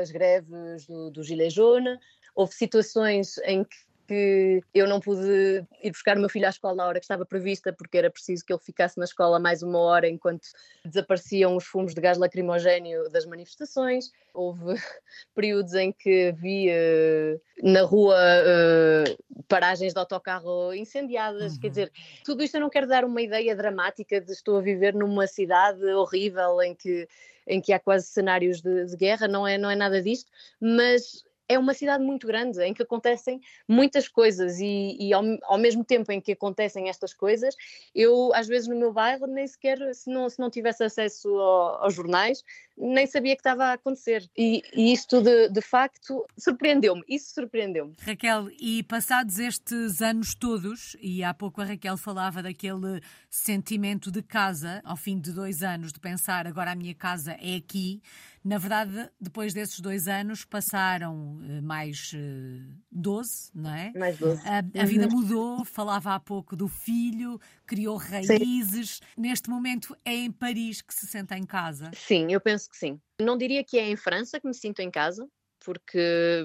as 0.00 0.10
greves 0.10 0.86
do, 0.86 1.10
do 1.10 1.22
Gilets 1.22 1.54
jaunes, 1.54 1.98
houve 2.34 2.54
situações 2.54 3.38
em 3.44 3.64
que 3.64 3.76
que 4.12 4.62
eu 4.74 4.86
não 4.86 5.00
pude 5.00 5.64
ir 5.82 5.90
buscar 5.90 6.18
o 6.18 6.20
meu 6.20 6.28
filho 6.28 6.46
à 6.46 6.50
escola 6.50 6.82
à 6.82 6.86
hora 6.86 7.00
que 7.00 7.04
estava 7.04 7.24
prevista, 7.24 7.72
porque 7.72 7.96
era 7.96 8.10
preciso 8.10 8.44
que 8.44 8.52
ele 8.52 8.60
ficasse 8.60 8.98
na 8.98 9.06
escola 9.06 9.38
mais 9.38 9.62
uma 9.62 9.78
hora 9.78 10.06
enquanto 10.06 10.48
desapareciam 10.84 11.56
os 11.56 11.64
fumos 11.64 11.94
de 11.94 12.00
gás 12.00 12.18
lacrimogéneo 12.18 13.08
das 13.08 13.24
manifestações. 13.24 14.12
Houve 14.34 14.74
períodos 15.34 15.72
em 15.72 15.92
que 15.92 16.30
vi 16.32 16.68
uh, 16.68 17.40
na 17.62 17.82
rua 17.82 18.14
uh, 18.14 19.42
paragens 19.48 19.94
de 19.94 19.98
autocarro 19.98 20.74
incendiadas. 20.74 21.54
Uhum. 21.54 21.60
Quer 21.60 21.68
dizer, 21.70 21.92
tudo 22.22 22.42
isto 22.42 22.56
eu 22.56 22.60
não 22.60 22.68
quero 22.68 22.86
dar 22.86 23.06
uma 23.06 23.22
ideia 23.22 23.56
dramática 23.56 24.20
de 24.20 24.30
estou 24.30 24.58
a 24.58 24.60
viver 24.60 24.92
numa 24.94 25.26
cidade 25.26 25.82
horrível 25.86 26.60
em 26.60 26.74
que, 26.74 27.08
em 27.46 27.62
que 27.62 27.72
há 27.72 27.80
quase 27.80 28.08
cenários 28.08 28.60
de, 28.60 28.84
de 28.84 28.96
guerra, 28.96 29.26
não 29.26 29.48
é, 29.48 29.56
não 29.56 29.70
é 29.70 29.74
nada 29.74 30.02
disto, 30.02 30.30
mas 30.60 31.24
é 31.48 31.58
uma 31.58 31.74
cidade 31.74 32.02
muito 32.02 32.26
grande 32.26 32.62
em 32.62 32.72
que 32.72 32.82
acontecem 32.82 33.40
muitas 33.68 34.08
coisas 34.08 34.58
e, 34.58 34.96
e 34.98 35.12
ao, 35.12 35.22
ao, 35.42 35.58
mesmo 35.58 35.84
tempo 35.84 36.10
em 36.12 36.20
que 36.20 36.32
acontecem 36.32 36.88
estas 36.88 37.12
coisas, 37.12 37.54
eu 37.94 38.32
às 38.34 38.46
vezes 38.46 38.68
no 38.68 38.76
meu 38.76 38.92
bairro 38.92 39.26
nem 39.26 39.46
sequer, 39.46 39.78
se 39.94 40.10
não, 40.10 40.28
se 40.28 40.38
não 40.38 40.50
tivesse 40.50 40.84
acesso 40.84 41.28
ao, 41.28 41.84
aos 41.84 41.94
jornais, 41.94 42.42
nem 42.76 43.06
sabia 43.06 43.34
que 43.34 43.40
estava 43.40 43.66
a 43.66 43.72
acontecer. 43.74 44.28
E, 44.36 44.62
e 44.74 44.92
isto 44.92 45.22
de, 45.22 45.48
de 45.48 45.60
facto 45.60 46.26
surpreendeu-me, 46.38 47.02
isso 47.08 47.34
surpreendeu-me. 47.34 47.94
Raquel, 48.00 48.48
e 48.60 48.82
passados 48.82 49.38
estes 49.38 50.00
anos 50.00 50.34
todos, 50.34 50.96
e 51.00 51.22
há 51.22 51.32
pouco 51.34 51.60
a 51.60 51.64
Raquel 51.64 51.96
falava 51.96 52.42
daquele 52.42 53.00
sentimento 53.30 54.10
de 54.10 54.22
casa, 54.22 54.80
ao 54.84 54.96
fim 54.96 55.18
de 55.18 55.32
dois 55.32 55.62
anos, 55.62 55.92
de 55.92 56.00
pensar 56.00 56.46
agora 56.46 56.72
a 56.72 56.74
minha 56.74 56.94
casa 56.94 57.32
é 57.40 57.56
aqui, 57.56 58.02
na 58.44 58.58
verdade, 58.58 59.08
depois 59.20 59.54
desses 59.54 59.78
dois 59.78 60.08
anos 60.08 60.44
passaram 60.44 61.40
eh, 61.48 61.60
mais 61.60 62.12
12, 62.90 63.30
eh, 63.30 63.50
não 63.54 63.70
é? 63.70 63.92
Mais 63.94 64.18
12. 64.18 64.42
A, 64.44 64.58
a 64.58 64.84
vida 64.84 65.06
uhum. 65.06 65.20
mudou, 65.20 65.64
falava 65.64 66.12
há 66.14 66.18
pouco 66.18 66.56
do 66.56 66.66
filho, 66.66 67.40
criou 67.64 67.96
raízes. 67.96 68.96
Sim. 68.96 69.00
Neste 69.16 69.48
momento 69.48 69.96
é 70.04 70.14
em 70.14 70.32
Paris 70.32 70.82
que 70.82 70.92
se 70.92 71.06
senta 71.06 71.38
em 71.38 71.44
casa? 71.44 71.92
Sim, 71.94 72.32
eu 72.32 72.40
penso 72.40 72.61
que 72.68 72.76
sim. 72.76 73.00
Não 73.20 73.36
diria 73.36 73.64
que 73.64 73.78
é 73.78 73.88
em 73.88 73.96
França 73.96 74.40
que 74.40 74.46
me 74.46 74.54
sinto 74.54 74.80
em 74.80 74.90
casa, 74.90 75.28
porque 75.60 76.44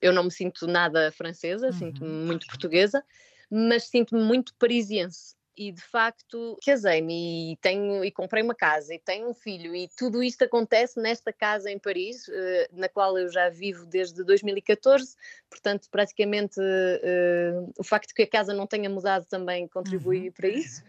eu 0.00 0.12
não 0.12 0.24
me 0.24 0.30
sinto 0.30 0.66
nada 0.66 1.12
francesa, 1.12 1.66
uhum. 1.66 1.72
sinto-me 1.72 2.10
muito 2.10 2.46
portuguesa, 2.46 3.04
mas 3.50 3.84
sinto-me 3.84 4.22
muito 4.22 4.54
parisiense 4.58 5.34
e 5.56 5.70
de 5.70 5.82
facto 5.82 6.58
casei-me 6.64 7.52
e 7.52 7.56
tenho 7.56 8.04
e 8.04 8.10
comprei 8.10 8.42
uma 8.42 8.54
casa 8.54 8.94
e 8.94 8.98
tenho 8.98 9.28
um 9.28 9.34
filho 9.34 9.74
e 9.74 9.88
tudo 9.96 10.22
isto 10.22 10.42
acontece 10.42 10.98
nesta 11.00 11.32
casa 11.32 11.70
em 11.70 11.78
Paris, 11.78 12.26
uh, 12.28 12.32
na 12.72 12.88
qual 12.88 13.18
eu 13.18 13.30
já 13.30 13.50
vivo 13.50 13.84
desde 13.84 14.24
2014, 14.24 15.14
portanto 15.50 15.88
praticamente 15.90 16.58
uh, 16.58 17.72
o 17.78 17.84
facto 17.84 18.08
de 18.08 18.14
que 18.14 18.22
a 18.22 18.26
casa 18.26 18.54
não 18.54 18.66
tenha 18.66 18.88
mudado 18.88 19.26
também 19.26 19.68
contribui 19.68 20.28
uhum. 20.28 20.32
para 20.32 20.48
isso. 20.48 20.82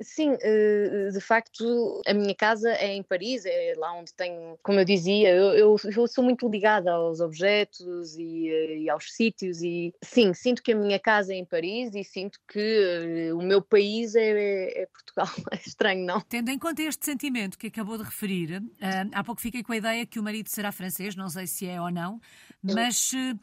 Sim, 0.00 0.36
eh, 0.40 1.10
de 1.12 1.20
facto, 1.20 2.00
a 2.06 2.14
minha 2.14 2.34
casa 2.34 2.70
é 2.70 2.94
em 2.94 3.02
Paris, 3.02 3.44
é 3.44 3.74
lá 3.76 3.92
onde 3.94 4.12
tenho, 4.14 4.58
como 4.62 4.78
eu 4.78 4.84
dizia, 4.84 5.30
eu, 5.30 5.52
eu, 5.54 5.76
eu 5.96 6.06
sou 6.06 6.22
muito 6.22 6.48
ligada 6.48 6.92
aos 6.92 7.20
objetos 7.20 8.16
e, 8.16 8.48
eh, 8.48 8.78
e, 8.78 8.90
aos 8.90 9.12
sítios, 9.12 9.60
e 9.60 9.92
sim, 10.02 10.32
sinto 10.34 10.62
que 10.62 10.72
a 10.72 10.76
minha 10.76 10.98
casa 11.00 11.32
é 11.32 11.36
em 11.36 11.44
Paris 11.44 11.94
e 11.94 12.04
sinto 12.04 12.38
que 12.46 13.32
o 13.32 13.42
meu 13.42 13.60
país 13.60 14.14
é, 14.14 14.30
é, 14.30 14.82
é, 14.82 14.86
Portugal. 14.86 15.28
É 15.50 15.56
estranho, 15.66 16.04
não? 16.04 16.20
Tendo 16.20 16.50
em 16.50 16.58
conta 16.58 16.82
este 16.82 17.04
sentimento 17.04 17.58
que 17.58 17.68
acabou 17.68 17.96
de 17.96 18.04
referir, 18.04 18.62
há 19.12 19.24
pouco 19.24 19.40
fiquei 19.40 19.62
com 19.62 19.72
a 19.72 19.76
ideia 19.76 20.06
que 20.06 20.20
o 20.20 20.22
marido 20.22 20.48
será 20.48 20.70
francês, 20.70 21.16
não 21.16 21.28
sei 21.28 21.46
se 21.46 21.66
é 21.66 21.80
ou 21.80 21.90
não, 21.90 22.20
mas. 22.62 23.12
Uh, 23.12 23.38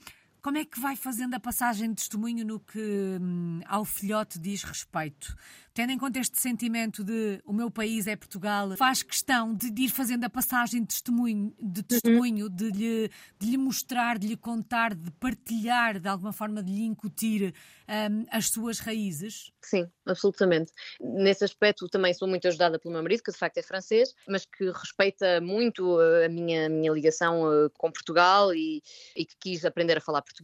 como 0.45 0.59
é 0.59 0.63
que 0.63 0.79
vai 0.79 0.95
fazendo 0.95 1.33
a 1.33 1.39
passagem 1.39 1.89
de 1.89 1.95
testemunho 1.95 2.45
no 2.45 2.59
que 2.59 3.17
hum, 3.19 3.61
ao 3.65 3.83
filhote 3.83 4.37
diz 4.37 4.61
respeito? 4.61 5.35
Tendo 5.73 5.91
em 5.91 5.97
conta 5.97 6.19
este 6.19 6.39
sentimento 6.39 7.03
de 7.03 7.41
o 7.43 7.51
meu 7.51 7.69
país 7.71 8.05
é 8.05 8.15
Portugal, 8.15 8.77
faz 8.77 9.01
questão 9.01 9.55
de, 9.55 9.71
de 9.71 9.81
ir 9.81 9.89
fazendo 9.89 10.23
a 10.23 10.29
passagem 10.29 10.81
de 10.81 10.87
testemunho, 10.87 11.53
de, 11.59 11.81
uhum. 11.81 11.85
testemunho 11.85 12.49
de, 12.49 12.69
lhe, 12.69 13.11
de 13.39 13.49
lhe 13.49 13.57
mostrar, 13.57 14.19
de 14.19 14.27
lhe 14.27 14.37
contar, 14.37 14.93
de 14.93 15.11
partilhar, 15.13 15.99
de 15.99 16.07
alguma 16.07 16.31
forma 16.31 16.61
de 16.61 16.71
lhe 16.71 16.85
incutir 16.85 17.53
um, 17.89 18.25
as 18.31 18.49
suas 18.49 18.79
raízes? 18.79 19.51
Sim, 19.61 19.89
absolutamente. 20.05 20.71
Nesse 21.01 21.43
aspecto 21.43 21.89
também 21.89 22.13
sou 22.13 22.27
muito 22.27 22.47
ajudada 22.47 22.79
pelo 22.79 22.93
meu 22.93 23.03
marido, 23.03 23.23
que 23.23 23.31
de 23.31 23.37
facto 23.37 23.57
é 23.57 23.61
francês, 23.61 24.13
mas 24.27 24.45
que 24.45 24.71
respeita 24.71 25.41
muito 25.41 25.97
uh, 25.97 26.25
a 26.25 26.29
minha, 26.29 26.69
minha 26.69 26.91
ligação 26.93 27.43
uh, 27.43 27.69
com 27.71 27.91
Portugal 27.91 28.53
e, 28.53 28.81
e, 29.15 29.25
que 29.25 29.35
quis 29.39 29.65
aprender 29.65 29.97
a 29.97 30.01
falar 30.01 30.21
português. 30.21 30.34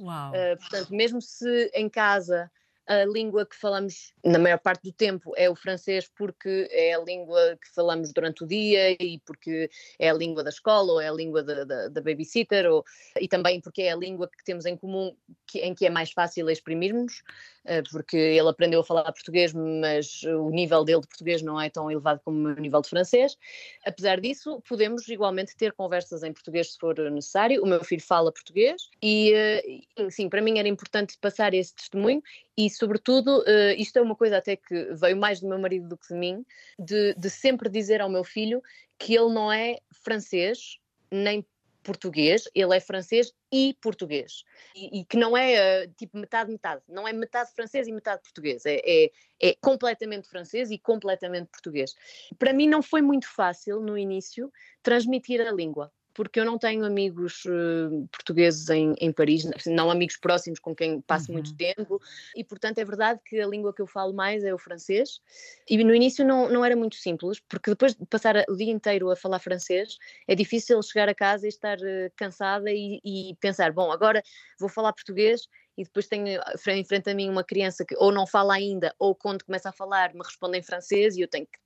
Uau. 0.00 0.32
Uh, 0.32 0.56
portanto, 0.58 0.90
mesmo 0.90 1.20
se 1.20 1.70
em 1.74 1.88
casa 1.88 2.50
a 2.86 3.04
língua 3.04 3.44
que 3.44 3.56
falamos 3.56 4.12
na 4.24 4.38
maior 4.38 4.58
parte 4.58 4.84
do 4.84 4.92
tempo 4.92 5.32
é 5.36 5.50
o 5.50 5.56
francês 5.56 6.08
porque 6.16 6.68
é 6.70 6.94
a 6.94 7.00
língua 7.00 7.58
que 7.60 7.68
falamos 7.74 8.12
durante 8.12 8.44
o 8.44 8.46
dia 8.46 8.92
e 9.02 9.18
porque 9.26 9.68
é 9.98 10.10
a 10.10 10.14
língua 10.14 10.44
da 10.44 10.50
escola 10.50 10.92
ou 10.92 11.00
é 11.00 11.08
a 11.08 11.12
língua 11.12 11.42
da, 11.42 11.88
da, 11.88 12.00
babysitter 12.00 12.70
ou, 12.70 12.84
e 13.20 13.26
também 13.26 13.60
porque 13.60 13.82
é 13.82 13.92
a 13.92 13.96
língua 13.96 14.28
que 14.28 14.44
temos 14.44 14.66
em 14.66 14.76
comum 14.76 15.14
que, 15.46 15.58
em 15.60 15.74
que 15.74 15.86
é 15.86 15.90
mais 15.90 16.12
fácil 16.12 16.48
exprimirmos. 16.48 17.22
Eh, 17.66 17.82
porque 17.90 18.16
ele 18.16 18.48
aprendeu 18.48 18.80
a 18.80 18.84
falar 18.84 19.04
português, 19.12 19.52
mas 19.52 20.22
o 20.22 20.50
nível 20.50 20.84
dele 20.84 21.00
de 21.00 21.08
português 21.08 21.42
não 21.42 21.60
é 21.60 21.68
tão 21.68 21.90
elevado 21.90 22.20
como 22.24 22.48
o 22.48 22.54
nível 22.54 22.80
de 22.80 22.88
francês. 22.88 23.36
Apesar 23.84 24.20
disso, 24.20 24.62
podemos 24.68 25.08
igualmente 25.08 25.56
ter 25.56 25.72
conversas 25.72 26.22
em 26.22 26.32
português 26.32 26.72
se 26.72 26.78
for 26.78 26.96
necessário. 27.10 27.62
O 27.62 27.66
meu 27.66 27.82
filho 27.82 28.02
fala 28.02 28.32
português 28.32 28.88
e, 29.02 29.32
eh, 29.32 30.10
sim, 30.10 30.28
para 30.28 30.40
mim 30.40 30.58
era 30.58 30.68
importante 30.68 31.18
passar 31.20 31.54
esse 31.54 31.74
testemunho 31.74 32.22
e, 32.56 32.70
sobretudo, 32.70 33.44
eh, 33.46 33.74
isto 33.74 33.98
é 33.98 34.02
uma 34.02 34.16
coisa 34.16 34.38
até 34.38 34.56
que 34.56 34.94
veio 34.94 35.16
mais 35.16 35.40
do 35.40 35.48
meu 35.48 35.58
marido 35.58 35.88
do 35.88 35.96
que 35.96 36.08
de 36.08 36.14
mim, 36.14 36.44
de, 36.78 37.14
de 37.14 37.28
sempre 37.28 37.68
dizer 37.68 38.00
ao 38.00 38.08
meu 38.08 38.24
filho 38.24 38.62
que 38.98 39.14
ele 39.14 39.32
não 39.32 39.52
é 39.52 39.78
francês, 39.92 40.78
nem 41.10 41.44
português, 41.82 42.48
ele 42.52 42.76
é 42.76 42.80
francês 42.80 43.32
e 43.52 43.76
português. 43.80 44.42
E, 44.74 45.00
e 45.00 45.04
que 45.04 45.16
não 45.16 45.36
é 45.36 45.84
uh, 45.84 45.94
tipo 45.96 46.18
metade-metade, 46.18 46.82
não 46.88 47.06
é 47.06 47.12
metade 47.12 47.52
francês 47.54 47.86
e 47.86 47.92
metade 47.92 48.22
português, 48.22 48.66
é, 48.66 48.80
é, 48.84 49.10
é, 49.40 49.54
completamente 49.60 50.28
francês 50.28 50.70
e 50.70 50.78
completamente 50.78 51.48
português. 51.48 51.94
Para 52.38 52.52
mim 52.52 52.68
não 52.68 52.82
foi 52.82 53.02
muito 53.02 53.28
fácil 53.28 53.80
no 53.80 53.96
início 53.96 54.52
transmitir 54.82 55.40
a 55.40 55.52
língua 55.52 55.92
porque 56.16 56.40
eu 56.40 56.46
não 56.46 56.58
tenho 56.58 56.82
amigos 56.82 57.44
uh, 57.44 58.08
portugueses 58.10 58.70
em, 58.70 58.94
em, 58.98 59.12
Paris, 59.12 59.46
não 59.66 59.90
amigos 59.90 60.16
próximos 60.16 60.58
com 60.58 60.74
quem 60.74 61.02
passo 61.02 61.28
uhum. 61.28 61.34
muito 61.34 61.54
tempo, 61.54 62.00
e 62.34 62.42
portanto 62.42 62.78
é 62.78 62.84
verdade 62.86 63.20
que 63.22 63.38
a 63.38 63.46
língua 63.46 63.74
que 63.74 63.82
eu 63.82 63.86
falo 63.86 64.14
mais 64.14 64.42
é 64.42 64.54
o 64.54 64.58
francês. 64.58 65.20
E 65.68 65.76
no 65.84 65.94
início 65.94 66.24
não, 66.24 66.48
não 66.48 66.64
era 66.64 66.74
muito 66.74 66.96
simples, 66.96 67.38
porque 67.38 67.70
depois 67.70 67.94
de 67.94 68.06
passar 68.06 68.34
o 68.48 68.56
dia 68.56 68.72
inteiro 68.72 69.10
a 69.10 69.16
falar 69.16 69.38
francês, 69.40 69.98
é 70.26 70.34
difícil 70.34 70.82
chegar 70.82 71.06
a 71.06 71.14
casa 71.14 71.44
e 71.44 71.50
estar 71.50 71.76
uh, 71.76 72.10
cansada 72.16 72.70
e, 72.72 72.98
e 73.04 73.36
pensar: 73.38 73.70
bom, 73.70 73.92
agora 73.92 74.22
vou 74.58 74.70
falar 74.70 74.94
português 74.94 75.42
e 75.76 75.84
depois 75.84 76.06
tenho 76.06 76.40
em 76.68 76.84
frente 76.84 77.10
a 77.10 77.14
mim 77.14 77.28
uma 77.28 77.44
criança 77.44 77.84
que 77.84 77.94
ou 77.96 78.10
não 78.10 78.26
fala 78.26 78.54
ainda, 78.54 78.94
ou 78.98 79.14
quando 79.14 79.44
começa 79.44 79.68
a 79.68 79.72
falar 79.72 80.14
me 80.14 80.22
responde 80.24 80.56
em 80.56 80.62
francês 80.62 81.14
e 81.14 81.20
eu 81.20 81.28
tenho 81.28 81.46
que 81.46 81.58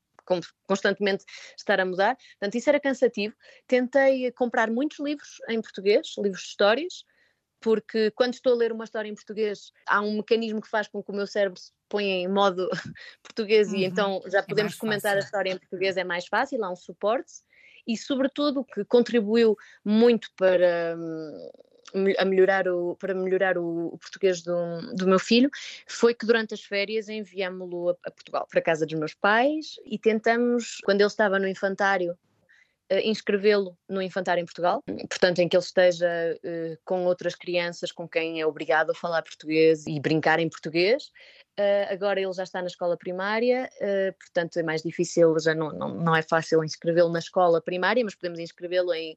constantemente 0.67 1.25
estar 1.57 1.81
a 1.81 1.85
mudar. 1.85 2.17
Portanto, 2.39 2.55
isso 2.55 2.69
era 2.69 2.81
cansativo. 2.81 3.35
Tentei 3.67 4.31
comprar 4.33 4.71
muitos 4.71 4.99
livros 4.99 5.37
em 5.49 5.61
português, 5.61 6.15
livros 6.19 6.43
de 6.43 6.49
histórias, 6.49 7.05
porque 7.61 8.11
quando 8.13 8.35
estou 8.35 8.55
a 8.55 8.57
ler 8.57 8.73
uma 8.73 8.85
história 8.85 9.09
em 9.09 9.15
português, 9.15 9.71
há 9.87 10.01
um 10.01 10.17
mecanismo 10.17 10.61
que 10.61 10.69
faz 10.69 10.89
com 10.89 11.03
que 11.03 11.11
o 11.11 11.15
meu 11.15 11.27
cérebro 11.27 11.61
se 11.61 11.73
ponha 11.89 12.15
em 12.15 12.29
modo 12.29 12.69
português 13.23 13.69
uhum. 13.69 13.77
e 13.77 13.85
então 13.85 14.23
já 14.27 14.39
é 14.39 14.43
podemos 14.43 14.75
é 14.75 14.79
comentar 14.79 15.17
a 15.17 15.21
história 15.21 15.53
em 15.53 15.59
português, 15.59 15.97
é 15.97 16.05
mais 16.05 16.27
fácil, 16.27 16.65
há 16.65 16.71
um 16.71 16.77
suporte. 16.77 17.33
E, 17.87 17.97
sobretudo, 17.97 18.65
que 18.65 18.85
contribuiu 18.85 19.57
muito 19.85 20.29
para, 20.37 20.97
hum, 20.97 21.51
a 22.19 22.25
melhorar 22.25 22.69
o, 22.69 22.97
para 22.97 23.15
melhorar 23.15 23.59
o, 23.59 23.89
o 23.89 23.99
português 23.99 24.43
do, 24.43 24.95
do, 24.95 25.07
meu 25.07 25.19
filho 25.19 25.51
foi 25.87 26.15
que 26.15 26.27
durante 26.27 26.55
as 26.55 26.63
férias 26.63 27.09
enviámo-lo 27.09 27.91
a, 27.91 27.97
a, 28.05 28.11
Portugal, 28.11 28.47
para 28.49 28.61
a 28.61 28.63
casa 28.63 28.87
dos 28.87 28.99
meus 28.99 29.15
pais 29.15 29.77
e 29.85 29.99
tentamos, 29.99 30.79
quando 30.85 31.01
ele 31.01 31.09
estava 31.09 31.39
no 31.39 31.49
infantário, 31.49 32.13
uh, 32.93 32.99
inscrevê-lo 33.05 33.77
no 33.89 34.03
infantário 34.03 34.41
em 34.41 34.45
Portugal, 34.45 34.83
portanto 35.09 35.39
em 35.39 35.49
que 35.49 35.57
ele 35.57 35.65
esteja 35.65 36.09
uh, 36.37 36.79
com 36.85 37.05
outras 37.05 37.35
crianças 37.35 37.93
com 37.93 38.09
quem 38.09 38.41
é 38.41 38.47
obrigado 38.47 38.91
a 38.91 38.95
falar 38.95 39.23
português 39.23 39.87
e 39.87 39.99
brincar 40.01 40.39
em 40.39 40.49
português. 40.49 41.11
Uh, 41.59 41.93
agora 41.93 42.21
ele 42.21 42.33
já 42.33 42.43
está 42.43 42.61
na 42.61 42.69
escola 42.69 42.97
primária, 42.97 43.69
portanto 44.19 44.57
é 44.57 44.63
mais 44.63 44.83
difícil, 44.83 45.39
já 45.39 45.55
não, 45.55 45.73
não, 45.73 45.95
não 45.95 46.17
é 46.17 46.23
fácil 46.23 46.65
inscrevê-lo 46.65 47.11
na 47.11 47.19
escola 47.19 47.61
primária, 47.61 48.03
mas 48.05 48.15
podemos 48.15 48.39
inscrevê-lo 48.39 48.95
em, 48.95 49.17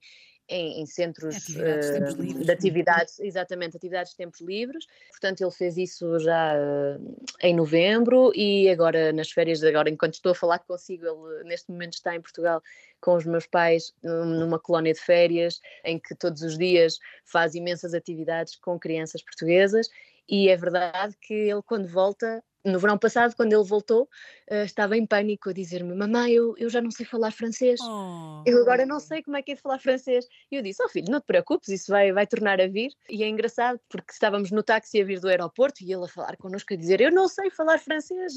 em, 0.50 0.82
em 0.82 0.86
centros 0.86 1.36
atividades 1.36 2.14
uh, 2.14 2.18
de, 2.18 2.46
de 2.46 2.52
atividades, 2.52 3.20
exatamente, 3.20 3.78
atividades 3.78 4.12
de 4.12 4.18
tempos 4.18 4.42
livres. 4.42 4.86
Portanto, 5.12 5.42
ele 5.42 5.52
fez 5.52 5.78
isso 5.78 6.20
já 6.20 6.54
uh, 6.56 7.16
em 7.42 7.56
novembro 7.56 8.32
e 8.36 8.70
agora 8.70 9.12
nas 9.14 9.32
férias, 9.32 9.64
agora 9.64 9.90
enquanto 9.90 10.16
estou 10.16 10.32
a 10.32 10.36
falar 10.36 10.60
consigo, 10.60 11.06
ele 11.06 11.44
neste 11.46 11.72
momento 11.72 11.94
está 11.94 12.16
em 12.16 12.22
Portugal 12.22 12.62
com 13.00 13.16
os 13.16 13.26
meus 13.26 13.46
pais 13.46 13.94
numa 14.02 14.58
colónia 14.58 14.94
de 14.94 15.00
férias 15.00 15.60
em 15.84 16.00
que 16.00 16.16
todos 16.16 16.42
os 16.42 16.58
dias 16.58 16.98
faz 17.26 17.54
imensas 17.54 17.94
atividades 17.94 18.56
com 18.56 18.80
crianças 18.80 19.22
portuguesas 19.22 19.90
e 20.28 20.48
é 20.48 20.56
verdade 20.56 21.14
que 21.22 21.34
ele 21.34 21.62
quando 21.64 21.86
volta 21.88 22.42
no 22.64 22.80
verão 22.80 22.98
passado, 22.98 23.36
quando 23.36 23.54
ele 23.54 23.64
voltou, 23.64 24.04
uh, 24.50 24.64
estava 24.64 24.98
em 24.98 25.06
pânico 25.06 25.50
a 25.50 25.54
dizer-me: 25.54 25.94
Mamãe, 25.94 26.32
eu, 26.32 26.56
eu 26.58 26.70
já 26.70 26.82
não 26.82 26.92
sei 26.92 27.06
falar 27.06 27.32
francês. 27.32 27.80
Oh. 27.82 28.42
Eu 28.46 28.62
agora 28.62 28.86
não 28.86 29.00
sei 29.00 29.22
como 29.22 29.36
é 29.36 29.42
que 29.42 29.52
é 29.52 29.56
de 29.56 29.62
falar 29.62 29.80
francês. 29.80 30.28
E 30.52 30.56
eu 30.56 30.62
disse: 30.62 30.82
Oh 30.84 30.90
filho, 30.90 31.12
não 31.12 31.20
te 31.20 31.26
preocupes, 31.26 31.70
isso 31.70 31.92
vai, 31.92 32.12
vai 32.12 32.26
tornar 32.26 32.62
a 32.62 32.68
vir. 32.68 32.92
E 33.10 33.24
é 33.24 33.28
engraçado 33.28 33.80
porque 33.90 34.12
estávamos 34.12 34.52
no 34.52 34.64
táxi 34.64 35.02
a 35.02 35.06
vir 35.06 35.20
do 35.20 35.28
aeroporto 35.28 35.84
e 35.84 35.92
ele 35.92 36.06
a 36.06 36.08
falar 36.08 36.38
connosco, 36.38 36.74
a 36.74 36.78
dizer: 36.78 37.02
Eu 37.02 37.12
não 37.12 37.28
sei 37.28 37.50
falar 37.50 37.78
francês. 37.80 38.34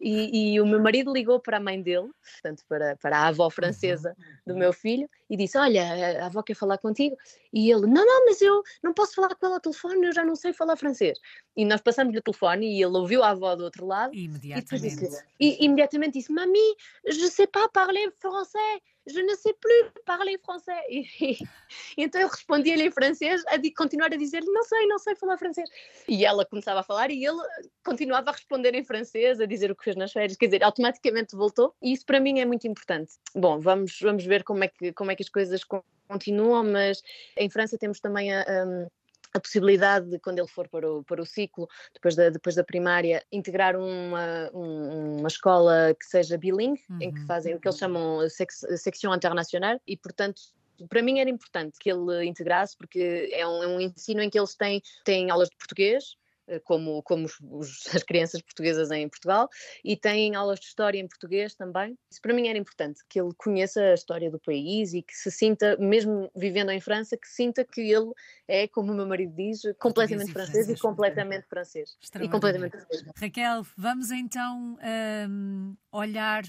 E, 0.00 0.54
e 0.54 0.60
o 0.60 0.66
meu 0.66 0.80
marido 0.80 1.12
ligou 1.12 1.38
para 1.38 1.58
a 1.58 1.60
mãe 1.60 1.80
dele, 1.82 2.08
portanto, 2.32 2.62
para, 2.68 2.96
para 2.96 3.18
a 3.18 3.28
avó 3.28 3.50
francesa 3.50 4.16
do 4.46 4.56
meu 4.56 4.72
filho, 4.72 5.08
e 5.28 5.36
disse: 5.36 5.58
Olha, 5.58 6.22
a 6.22 6.26
avó 6.26 6.42
quer 6.42 6.54
falar 6.54 6.78
contigo. 6.78 7.16
E 7.52 7.70
ele: 7.70 7.86
Não, 7.86 8.04
não, 8.04 8.26
mas 8.26 8.40
eu 8.40 8.62
não 8.82 8.92
posso 8.92 9.14
falar 9.14 9.34
com 9.34 9.46
ela 9.46 9.56
ao 9.56 9.60
telefone, 9.60 10.06
eu 10.06 10.12
já 10.12 10.24
não 10.24 10.36
sei 10.36 10.52
falar 10.52 10.76
francês. 10.76 11.18
E 11.56 11.64
nós 11.64 11.80
passamos-lhe 11.80 12.18
o 12.18 12.22
telefone 12.22 12.66
e 12.66 12.82
ele 12.82 12.96
ouviu 12.96 13.22
a 13.22 13.30
avó 13.30 13.54
do 13.54 13.64
outro 13.64 13.86
lado. 13.86 14.14
Imediatamente. 14.14 14.74
E, 14.74 14.80
disse, 14.80 15.24
e 15.40 15.64
imediatamente 15.64 16.14
disse: 16.14 16.32
Mami, 16.32 16.76
je 17.06 17.28
sais 17.28 17.48
pas 17.50 17.68
parler 17.72 18.12
français, 18.18 18.80
je 19.06 19.20
ne 19.20 19.34
sais 19.36 19.54
plus 19.60 20.02
parler 20.04 20.38
français. 20.38 20.82
E, 20.88 21.32
e, 21.96 22.04
então 22.04 22.20
eu 22.20 22.28
respondia-lhe 22.28 22.84
em 22.84 22.90
francês, 22.90 23.42
a 23.48 23.56
de, 23.56 23.70
continuar 23.72 24.12
a 24.12 24.16
dizer-lhe: 24.16 24.46
Não 24.46 24.62
sei, 24.62 24.86
não 24.86 24.98
sei 24.98 25.14
falar 25.14 25.36
francês. 25.38 25.68
E 26.08 26.24
ela 26.24 26.44
começava 26.44 26.80
a 26.80 26.82
falar 26.82 27.10
e 27.10 27.24
ele 27.24 27.40
continuava 27.84 28.30
a 28.30 28.32
responder 28.32 28.74
em 28.74 28.84
francês, 28.84 29.40
a 29.40 29.46
dizer 29.46 29.70
o 29.70 29.76
que 29.76 29.84
fez 29.84 29.96
nas 29.96 30.12
férias. 30.12 30.36
Quer 30.36 30.46
dizer, 30.46 30.62
automaticamente 30.62 31.34
voltou. 31.34 31.74
E 31.82 31.92
isso 31.92 32.04
para 32.04 32.20
mim 32.20 32.38
é 32.40 32.44
muito 32.44 32.66
importante. 32.66 33.14
Bom, 33.34 33.58
vamos, 33.58 33.98
vamos 34.00 34.24
ver 34.24 34.44
como 34.44 34.64
é, 34.64 34.68
que, 34.68 34.92
como 34.92 35.10
é 35.10 35.16
que 35.16 35.22
as 35.22 35.28
coisas 35.28 35.62
continuam, 36.08 36.64
mas 36.64 37.02
em 37.36 37.50
França 37.50 37.76
temos 37.78 38.00
também 38.00 38.32
a, 38.32 38.42
a 38.42 38.86
a 39.36 39.40
possibilidade 39.40 40.08
de, 40.10 40.18
quando 40.18 40.38
ele 40.38 40.48
for 40.48 40.68
para 40.68 40.90
o, 40.90 41.04
para 41.04 41.22
o 41.22 41.26
ciclo, 41.26 41.68
depois 41.94 42.16
da, 42.16 42.30
depois 42.30 42.54
da 42.54 42.64
primária, 42.64 43.22
integrar 43.30 43.76
uma, 43.76 44.50
uma 44.52 45.28
escola 45.28 45.94
que 45.98 46.06
seja 46.06 46.38
bilingue, 46.38 46.82
uhum. 46.90 46.98
em 47.00 47.12
que 47.12 47.20
uhum. 47.20 47.26
fazem 47.26 47.54
o 47.54 47.60
que 47.60 47.68
eles 47.68 47.78
chamam 47.78 48.28
sec, 48.28 48.50
secção 48.50 49.14
internacional, 49.14 49.80
e 49.86 49.96
portanto 49.96 50.40
para 50.90 51.02
mim 51.02 51.20
era 51.20 51.30
importante 51.30 51.78
que 51.78 51.90
ele 51.90 52.26
integrasse, 52.26 52.76
porque 52.76 53.30
é 53.32 53.46
um, 53.46 53.62
é 53.62 53.66
um 53.66 53.80
ensino 53.80 54.20
em 54.20 54.28
que 54.28 54.38
eles 54.38 54.54
têm, 54.54 54.82
têm 55.04 55.30
aulas 55.30 55.48
de 55.48 55.56
português, 55.56 56.16
como, 56.64 57.02
como 57.02 57.26
os, 57.50 57.86
as 57.94 58.02
crianças 58.02 58.40
portuguesas 58.42 58.90
em 58.90 59.08
Portugal, 59.08 59.48
e 59.84 59.96
têm 59.96 60.34
aulas 60.34 60.60
de 60.60 60.66
história 60.66 60.98
em 60.98 61.08
português 61.08 61.54
também. 61.54 61.96
Isso 62.10 62.20
para 62.20 62.34
mim 62.34 62.48
era 62.48 62.58
importante, 62.58 63.00
que 63.08 63.20
ele 63.20 63.32
conheça 63.36 63.80
a 63.80 63.94
história 63.94 64.30
do 64.30 64.38
país 64.38 64.94
e 64.94 65.02
que 65.02 65.14
se 65.14 65.30
sinta, 65.30 65.76
mesmo 65.78 66.30
vivendo 66.34 66.70
em 66.70 66.80
França, 66.80 67.16
que 67.16 67.28
sinta 67.28 67.64
que 67.64 67.80
ele 67.80 68.12
é, 68.48 68.68
como 68.68 68.92
o 68.92 68.94
meu 68.94 69.06
marido 69.06 69.34
diz, 69.34 69.62
completamente 69.78 70.32
francês, 70.32 70.68
e 70.68 70.76
completamente 70.76 71.46
francês. 71.48 71.96
E 72.20 72.28
completamente 72.28 72.72
francês. 72.72 73.04
Raquel, 73.16 73.66
vamos 73.76 74.10
então 74.10 74.78
um, 75.28 75.76
olhar 75.92 76.44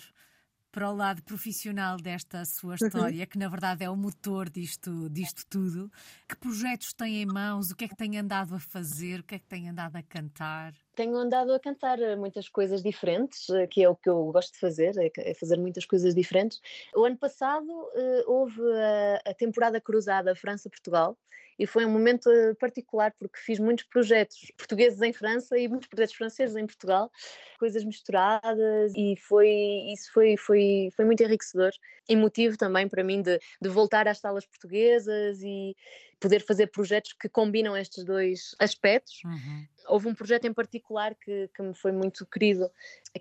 para 0.72 0.90
o 0.90 0.96
lado 0.96 1.24
profissional 1.24 1.98
desta 1.98 2.44
sua 2.46 2.76
uhum. 2.80 2.88
história, 2.88 3.20
uhum. 3.22 3.26
que 3.26 3.38
na 3.38 3.48
verdade 3.48 3.84
é 3.84 3.90
o 3.90 3.96
motor 3.96 4.50
disto, 4.50 5.10
disto 5.10 5.44
tudo. 5.50 5.92
Que 6.28 6.36
projetos 6.36 6.94
tem 6.94 7.22
em 7.22 7.26
mãos? 7.26 7.72
O 7.72 7.76
que 7.76 7.86
é 7.86 7.88
que 7.88 7.96
tem 7.96 8.18
andado 8.18 8.56
a 8.56 8.60
fazer? 8.60 9.20
O 9.22 9.24
que 9.24 9.36
é 9.36 9.40
que 9.40 9.48
tem 9.48 9.70
andado 9.70 9.96
a 9.96 10.04
cantar? 10.04 10.74
Tenho 10.96 11.16
andado 11.16 11.54
a 11.54 11.60
cantar 11.60 11.98
muitas 12.18 12.50
coisas 12.50 12.82
diferentes, 12.82 13.50
eh, 13.50 13.68
que 13.68 13.84
é 13.84 13.90
o 13.90 13.96
que 13.96 14.10
eu 14.10 14.32
gosto 14.32 14.54
de 14.54 14.60
fazer, 14.60 14.96
é, 14.98 15.12
é 15.18 15.34
fazer 15.34 15.58
muitas 15.58 15.86
coisas 15.86 16.14
diferentes. 16.14 16.60
O 16.96 17.06
ano 17.06 17.18
passado 17.18 17.70
uh, 17.70 18.24
houve 18.32 18.62
a, 18.62 19.30
a 19.30 19.34
temporada 19.34 19.80
cruzada 19.80 20.36
França-Portugal, 20.36 21.18
e 21.60 21.66
foi 21.66 21.86
um 21.86 21.90
momento 21.90 22.30
eh, 22.30 22.54
particular 22.56 23.14
porque 23.20 23.40
fiz 23.40 23.60
muitos 23.60 23.86
projetos 23.86 24.52
portugueses 24.58 25.02
em 25.02 25.14
França 25.14 25.58
e 25.58 25.68
muitos 25.68 25.88
projetos 25.88 26.16
franceses 26.16 26.56
em 26.56 26.66
Portugal, 26.66 27.12
coisas 27.60 27.84
misturadas 27.84 28.94
e 28.96 29.16
foi 29.28 29.50
isso 29.94 30.12
foi 30.14 30.38
foi 30.38 30.90
foi 30.96 31.06
muito 31.06 31.24
enriquecedor, 31.24 31.72
emotivo 32.08 32.58
também 32.58 32.88
para 32.88 33.04
mim 33.04 33.22
de, 33.22 33.40
de 33.62 33.70
voltar 33.70 34.08
às 34.08 34.20
salas 34.20 34.46
portuguesas 34.46 35.42
e 35.42 35.76
poder 36.20 36.44
fazer 36.46 36.68
projetos 36.68 37.14
que 37.14 37.30
combinam 37.30 37.76
estes 37.78 38.04
dois 38.04 38.56
aspectos. 38.60 39.22
Uhum. 39.24 39.66
Houve 39.88 40.08
um 40.10 40.16
projeto 40.16 40.46
em 40.46 40.54
particular 40.54 41.16
que, 41.16 41.50
que 41.56 41.62
me 41.62 41.74
foi 41.74 41.92
muito 41.92 42.26
querido, 42.26 42.70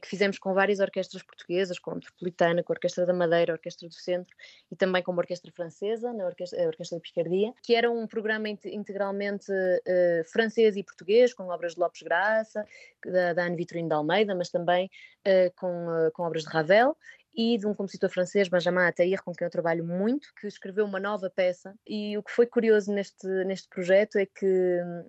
que 0.01 0.09
fizemos 0.09 0.39
com 0.39 0.53
várias 0.53 0.81
orquestras 0.81 1.23
portuguesas, 1.23 1.79
com 1.79 1.93
a 1.93 1.95
Metropolitana, 1.95 2.63
com 2.63 2.73
a 2.73 2.75
Orquestra 2.75 3.07
da 3.07 3.13
Madeira, 3.13 3.53
a 3.53 3.55
Orquestra 3.55 3.89
do 3.89 3.95
Centro 3.95 4.35
e 4.71 4.77
também 4.77 5.03
com 5.03 5.13
uma 5.13 5.21
orquestra 5.21 5.53
francesa, 5.53 6.13
na 6.13 6.27
Orquestra, 6.27 6.65
a 6.65 6.67
Orquestra 6.67 6.99
da 6.99 7.03
Picardia, 7.03 7.53
que 7.63 7.75
era 7.75 7.91
um 7.91 8.07
programa 8.07 8.49
integralmente 8.49 9.53
uh, 9.53 10.25
francês 10.33 10.77
e 10.77 10.83
português, 10.83 11.33
com 11.33 11.49
obras 11.49 11.75
de 11.75 11.81
Lopes 11.81 12.03
Graça, 12.03 12.67
da, 13.05 13.33
da 13.33 13.45
Anne 13.45 13.57
Vitorino 13.57 13.89
de 13.89 13.95
Almeida, 13.95 14.35
mas 14.35 14.49
também 14.49 14.91
uh, 15.27 15.53
com, 15.55 15.87
uh, 15.87 16.11
com 16.13 16.23
obras 16.25 16.43
de 16.43 16.49
Ravel 16.49 16.97
e 17.37 17.59
de 17.59 17.67
um 17.67 17.75
compositor 17.75 18.09
francês, 18.09 18.49
Benjamin 18.49 18.87
Atair, 18.87 19.23
com 19.23 19.33
quem 19.35 19.45
eu 19.45 19.51
trabalho 19.51 19.85
muito, 19.85 20.33
que 20.41 20.47
escreveu 20.47 20.87
uma 20.87 20.99
nova 20.99 21.29
peça. 21.29 21.75
E 21.87 22.17
o 22.17 22.23
que 22.23 22.31
foi 22.31 22.47
curioso 22.47 22.91
neste, 22.93 23.27
neste 23.45 23.69
projeto 23.69 24.17
é 24.17 24.25
que 24.25 24.47
hum, 24.47 25.07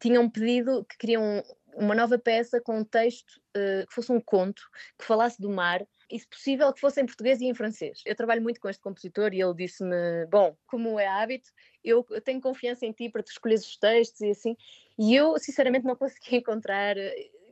tinham 0.00 0.28
pedido 0.28 0.84
que 0.84 0.98
queriam 0.98 1.44
uma 1.76 1.94
nova 1.94 2.18
peça 2.18 2.60
com 2.60 2.78
um 2.78 2.84
texto 2.84 3.40
uh, 3.56 3.86
que 3.86 3.94
fosse 3.94 4.10
um 4.10 4.20
conto, 4.20 4.62
que 4.98 5.04
falasse 5.04 5.40
do 5.40 5.48
mar, 5.48 5.86
e 6.10 6.18
se 6.18 6.26
possível 6.26 6.72
que 6.72 6.80
fosse 6.80 7.00
em 7.00 7.06
português 7.06 7.40
e 7.40 7.46
em 7.46 7.54
francês. 7.54 8.00
Eu 8.04 8.14
trabalho 8.14 8.42
muito 8.42 8.60
com 8.60 8.68
este 8.68 8.82
compositor 8.82 9.32
e 9.34 9.40
ele 9.40 9.54
disse-me: 9.54 10.26
Bom, 10.30 10.56
como 10.66 10.98
é 10.98 11.06
hábito, 11.06 11.50
eu 11.84 12.04
tenho 12.24 12.40
confiança 12.40 12.86
em 12.86 12.92
ti 12.92 13.08
para 13.08 13.22
te 13.22 13.30
escolheres 13.30 13.66
os 13.66 13.76
textos 13.76 14.20
e 14.20 14.30
assim. 14.30 14.56
E 14.98 15.14
eu, 15.14 15.38
sinceramente, 15.38 15.84
não 15.84 15.94
consegui 15.96 16.36
encontrar 16.36 16.96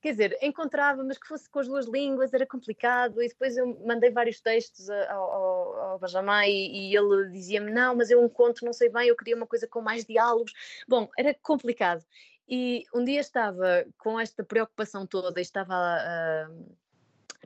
quer 0.05 0.11
dizer, 0.11 0.39
encontrava, 0.43 1.03
mas 1.03 1.17
que 1.17 1.27
fosse 1.27 1.49
com 1.49 1.61
as 1.61 1.67
duas 1.67 1.87
línguas 1.87 2.35
era 2.35 2.45
complicado. 2.45 3.23
E 3.23 3.29
depois 3.29 3.57
eu 3.57 3.81
mandei 3.87 4.11
vários 4.11 4.39
textos 4.39 4.91
ao, 4.91 5.33
ao, 5.33 5.81
ao 5.81 5.99
Benjamin 5.99 6.47
e, 6.47 6.91
e 6.91 6.97
ele 6.97 7.31
dizia-me: 7.31 7.71
Não, 7.71 7.97
mas 7.97 8.11
eu 8.11 8.23
um 8.23 8.29
conto 8.29 8.67
não 8.67 8.73
sei 8.75 8.91
bem, 8.91 9.09
eu 9.09 9.17
queria 9.17 9.35
uma 9.35 9.47
coisa 9.47 9.67
com 9.67 9.81
mais 9.81 10.05
diálogos. 10.05 10.53
Bom, 10.87 11.09
era 11.19 11.33
complicado. 11.43 12.05
E 12.47 12.85
um 12.95 13.03
dia 13.03 13.21
estava 13.21 13.87
com 13.97 14.21
esta 14.21 14.45
preocupação 14.45 15.07
toda, 15.07 15.41
estava 15.41 15.75
a, 15.75 16.51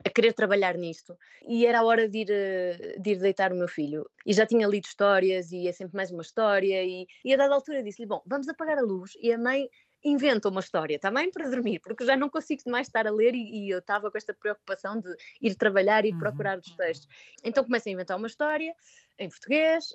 a 0.05 0.09
querer 0.09 0.33
trabalhar 0.33 0.75
nisto 0.75 1.17
e 1.47 1.65
era 1.65 1.79
a 1.79 1.83
hora 1.85 2.09
de 2.09 2.17
ir, 2.17 2.29
eh, 2.29 2.97
de 2.99 3.11
ir 3.11 3.19
deitar 3.19 3.53
o 3.53 3.55
meu 3.55 3.69
filho. 3.69 4.09
E 4.25 4.33
já 4.33 4.45
tinha 4.45 4.67
lido 4.67 4.83
histórias 4.83 5.53
e 5.53 5.65
é 5.65 5.71
sempre 5.71 5.95
mais 5.95 6.11
uma 6.11 6.23
história. 6.23 6.83
E, 6.83 7.07
e 7.23 7.33
a 7.33 7.37
dada 7.37 7.55
altura 7.55 7.81
disse-lhe: 7.81 8.05
Bom, 8.05 8.21
vamos 8.25 8.49
apagar 8.49 8.77
a 8.77 8.81
luz. 8.81 9.13
E 9.21 9.31
a 9.31 9.37
mãe 9.37 9.69
inventa 10.03 10.49
uma 10.49 10.61
história 10.61 10.97
também 10.97 11.31
para 11.31 11.49
dormir, 11.49 11.79
porque 11.79 12.05
já 12.05 12.15
não 12.15 12.29
consigo 12.29 12.61
mais 12.67 12.87
estar 12.87 13.05
a 13.05 13.11
ler 13.11 13.33
e, 13.35 13.65
e 13.65 13.69
eu 13.69 13.79
estava 13.79 14.09
com 14.09 14.17
esta 14.17 14.33
preocupação 14.33 14.99
de 14.99 15.13
ir 15.41 15.55
trabalhar 15.55 16.05
e 16.05 16.11
uhum. 16.11 16.19
procurar 16.19 16.57
os 16.57 16.71
textos. 16.75 17.07
Então 17.43 17.63
começo 17.63 17.89
a 17.89 17.91
inventar 17.91 18.17
uma 18.17 18.27
história 18.27 18.75
em 19.19 19.27
português, 19.27 19.93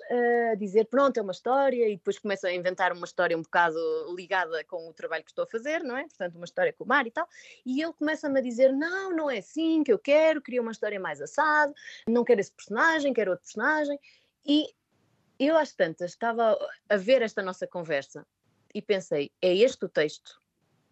a 0.51 0.55
dizer 0.55 0.85
pronto, 0.85 1.17
é 1.17 1.21
uma 1.21 1.31
história, 1.31 1.89
e 1.89 1.95
depois 1.95 2.19
começo 2.19 2.45
a 2.45 2.53
inventar 2.53 2.93
uma 2.93 3.05
história 3.05 3.35
um 3.35 3.41
bocado 3.41 3.75
ligada 4.15 4.63
com 4.65 4.87
o 4.87 4.93
trabalho 4.93 5.23
que 5.23 5.31
estou 5.31 5.43
a 5.43 5.47
fazer, 5.47 5.83
não 5.83 5.97
é? 5.97 6.03
Portanto, 6.03 6.35
uma 6.35 6.45
história 6.45 6.71
com 6.71 6.83
o 6.83 6.87
mar 6.87 7.07
e 7.07 7.11
tal. 7.11 7.27
E 7.65 7.81
ele 7.81 7.93
começa-me 7.93 8.39
a 8.39 8.43
dizer: 8.43 8.71
não, 8.71 9.15
não 9.15 9.29
é 9.29 9.39
assim 9.39 9.83
que 9.83 9.91
eu 9.91 9.97
quero, 9.97 10.41
queria 10.41 10.61
uma 10.61 10.71
história 10.71 10.99
mais 10.99 11.19
assado, 11.19 11.73
não 12.07 12.23
quero 12.23 12.39
esse 12.39 12.51
personagem, 12.51 13.13
quero 13.13 13.31
outro 13.31 13.45
personagem. 13.45 13.99
E 14.45 14.67
eu, 15.39 15.57
às 15.57 15.73
tantas, 15.73 16.11
estava 16.11 16.55
a 16.87 16.97
ver 16.97 17.23
esta 17.23 17.41
nossa 17.41 17.65
conversa 17.65 18.25
e 18.75 18.81
pensei: 18.81 19.31
é 19.41 19.55
este 19.55 19.85
o 19.85 19.89
texto 19.89 20.39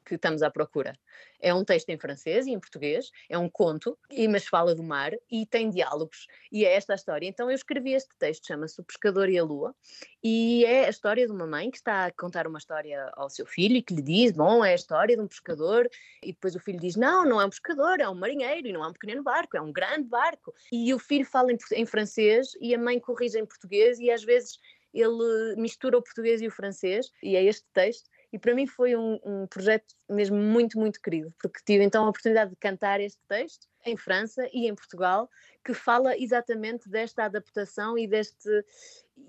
que 0.04 0.16
estamos 0.16 0.42
à 0.42 0.50
procura. 0.50 0.98
É 1.40 1.54
um 1.54 1.64
texto 1.64 1.90
em 1.90 1.98
francês 1.98 2.48
e 2.48 2.52
em 2.52 2.60
português, 2.60 3.12
é 3.30 3.38
um 3.38 3.50
conto, 3.50 3.98
mas 4.30 4.48
fala 4.48 4.74
do 4.74 4.84
mar 4.84 5.12
e 5.30 5.46
tem 5.46 5.70
diálogos. 5.70 6.28
E 6.52 6.66
é 6.66 6.74
esta 6.74 6.94
a 6.94 6.96
história. 6.96 7.28
Então 7.28 7.50
eu 7.50 7.56
escrevi 7.56 7.94
este 7.94 8.10
texto, 8.18 8.48
chama-se 8.48 8.80
O 8.80 8.84
Pescador 8.84 9.30
e 9.30 9.38
a 9.38 9.44
Lua, 9.44 9.76
e 10.24 10.64
é 10.66 10.86
a 10.86 10.90
história 10.90 11.26
de 11.26 11.34
uma 11.34 11.46
mãe 11.46 11.70
que 11.70 11.78
está 11.78 12.06
a 12.06 12.12
contar 12.12 12.48
uma 12.48 12.58
história 12.58 13.12
ao 13.16 13.30
seu 13.30 13.46
filho 13.46 13.76
e 13.76 13.82
que 13.82 13.94
lhe 13.94 14.02
diz: 14.02 14.32
Bom, 14.32 14.64
é 14.64 14.72
a 14.72 14.76
história 14.76 15.16
de 15.16 15.22
um 15.22 15.28
pescador. 15.28 15.90
E 16.22 16.28
depois 16.32 16.56
o 16.56 16.60
filho 16.60 16.80
diz: 16.80 16.96
Não, 16.96 17.26
não 17.26 17.42
é 17.42 17.46
um 17.46 17.50
pescador, 17.50 18.00
é 18.00 18.08
um 18.08 18.16
marinheiro 18.16 18.68
e 18.68 18.74
não 18.74 18.84
é 18.84 18.88
um 18.88 18.94
pequeno 18.94 19.24
barco, 19.24 19.58
é 19.58 19.62
um 19.62 19.72
grande 19.72 20.08
barco. 20.08 20.54
E 20.72 20.94
o 20.94 21.00
filho 21.00 21.26
fala 21.26 21.50
em 21.74 21.86
francês 21.86 22.52
e 22.62 22.74
a 22.74 22.78
mãe 22.78 23.00
corrige 23.00 23.38
em 23.38 23.46
português, 23.46 24.00
e 24.00 24.10
às 24.10 24.24
vezes 24.24 24.60
ele 24.94 25.56
mistura 25.58 25.98
o 25.98 26.02
português 26.02 26.42
e 26.42 26.48
o 26.48 26.52
francês, 26.52 27.12
e 27.22 27.36
é 27.36 27.44
este 27.44 27.66
texto. 27.74 28.10
E 28.32 28.40
para 28.40 28.56
mim 28.56 28.66
foi 28.66 28.96
um, 28.96 29.20
um, 29.24 29.48
projeto 29.48 29.96
mesmo 30.10 30.38
muito, 30.38 30.80
muito 30.80 31.00
querido, 31.02 31.32
porque 31.40 31.60
tive 31.66 31.84
então 31.84 32.06
a 32.06 32.10
oportunidade 32.10 32.52
de 32.52 32.58
cantar 32.58 33.00
este 33.00 33.20
texto 33.28 33.68
em 33.86 33.96
França 33.96 34.48
e 34.52 34.68
em 34.68 34.74
Portugal, 34.74 35.30
que 35.64 35.74
fala 35.74 36.18
exatamente 36.18 36.90
desta 36.90 37.26
adaptação 37.26 37.98
e 37.98 38.08
deste, 38.08 38.50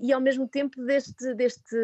e 0.01 0.13
ao 0.13 0.21
mesmo 0.21 0.49
tempo 0.49 0.83
deste, 0.83 1.35
deste 1.35 1.77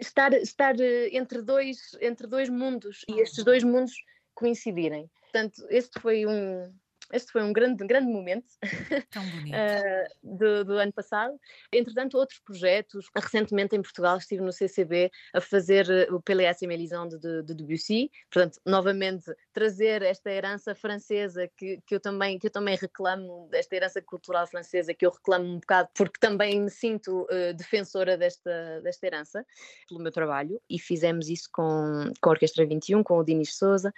estar, 0.00 0.32
estar 0.34 0.78
eh, 0.80 1.10
entre 1.12 1.42
dois, 1.42 1.96
entre 2.00 2.26
dois 2.26 2.48
mundos 2.48 3.04
e 3.08 3.20
estes 3.20 3.44
dois 3.44 3.62
mundos 3.62 3.92
coincidirem. 4.34 5.10
Portanto, 5.20 5.64
este 5.68 6.00
foi 6.00 6.26
um, 6.26 6.72
este 7.12 7.32
foi 7.32 7.42
um 7.42 7.52
grande, 7.52 7.84
grande 7.86 8.10
momento 8.10 8.46
uh, 8.62 10.14
do, 10.22 10.64
do, 10.64 10.72
ano 10.74 10.92
passado. 10.92 11.38
Entretanto, 11.72 12.16
outros 12.16 12.38
projetos. 12.40 13.06
Recentemente 13.16 13.76
em 13.76 13.82
Portugal 13.82 14.16
estive 14.16 14.42
no 14.42 14.52
CCB 14.52 15.10
a 15.34 15.40
fazer 15.40 15.88
eh, 15.90 16.08
o 16.10 16.20
PLS 16.20 16.66
Mélisande 16.66 17.18
de, 17.18 17.42
de 17.42 17.54
Debussy. 17.54 18.10
Portanto, 18.30 18.60
novamente 18.64 19.24
trazer 19.52 20.02
esta 20.02 20.30
herança 20.30 20.74
francesa 20.74 21.48
que, 21.56 21.80
que, 21.86 21.94
eu 21.94 22.00
também, 22.00 22.38
que 22.38 22.46
eu 22.46 22.50
também 22.50 22.76
reclamo, 22.76 23.48
desta 23.50 23.76
herança 23.76 24.00
cultural 24.02 24.46
francesa 24.46 24.94
que 24.94 25.04
eu 25.04 25.10
reclamo 25.10 25.44
um 25.44 25.58
bocado 25.58 25.88
porque 25.94 26.18
também 26.18 26.60
me 26.60 26.70
sinto 26.70 27.22
uh, 27.22 27.54
defensora 27.54 28.16
desta, 28.16 28.80
desta 28.82 29.06
herança 29.06 29.44
pelo 29.88 30.00
meu 30.00 30.12
trabalho 30.12 30.60
e 30.68 30.78
fizemos 30.78 31.28
isso 31.28 31.48
com, 31.52 32.12
com 32.20 32.30
a 32.30 32.32
Orquestra 32.32 32.66
21, 32.66 33.02
com 33.02 33.18
o 33.18 33.24
Dinis 33.24 33.56
Souza 33.56 33.92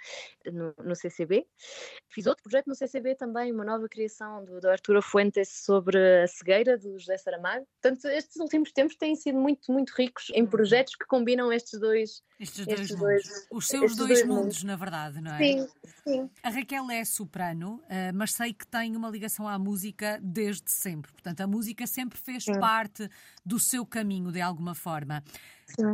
no, 0.45 0.73
no 0.83 0.95
CCB. 0.95 1.45
Fiz 2.09 2.25
outro 2.25 2.43
projeto 2.43 2.67
no 2.67 2.75
CCB 2.75 3.02
também 3.15 3.51
uma 3.51 3.63
nova 3.65 3.87
criação 3.89 4.43
do, 4.45 4.59
do 4.59 4.69
Arturo 4.69 5.01
Fuentes 5.01 5.49
sobre 5.49 5.97
a 6.23 6.27
cegueira 6.27 6.77
do 6.77 6.97
José 6.97 7.17
Saramago. 7.17 7.65
Portanto, 7.81 8.05
estes 8.07 8.37
últimos 8.37 8.71
tempos 8.71 8.95
têm 8.95 9.15
sido 9.15 9.37
muito, 9.37 9.71
muito 9.71 9.93
ricos 9.97 10.29
em 10.33 10.43
uhum. 10.43 10.47
projetos 10.47 10.95
que 10.95 11.05
combinam 11.05 11.51
estes 11.51 11.79
dois. 11.79 12.23
Estes 12.39 12.65
dois, 12.65 12.79
estes 12.79 12.97
dois 12.97 13.47
Os 13.51 13.67
seus 13.67 13.95
dois, 13.95 14.09
dois 14.09 14.25
mundos, 14.25 14.43
mundos, 14.43 14.63
na 14.63 14.75
verdade, 14.75 15.21
não 15.21 15.33
é? 15.33 15.37
Sim, 15.37 15.67
sim. 16.03 16.29
A 16.41 16.49
Raquel 16.49 16.89
é 16.89 17.05
soprano, 17.05 17.81
eh, 17.89 18.11
mas 18.11 18.31
sei 18.31 18.53
que 18.53 18.65
tem 18.65 18.95
uma 18.95 19.09
ligação 19.09 19.47
à 19.47 19.57
música 19.59 20.19
desde 20.21 20.71
sempre. 20.71 21.11
Portanto, 21.11 21.41
a 21.41 21.47
música 21.47 21.85
sempre 21.85 22.17
fez 22.17 22.43
sim. 22.43 22.59
parte 22.59 23.09
do 23.45 23.59
seu 23.59 23.85
caminho, 23.85 24.31
de 24.31 24.41
alguma 24.41 24.73
forma. 24.73 25.23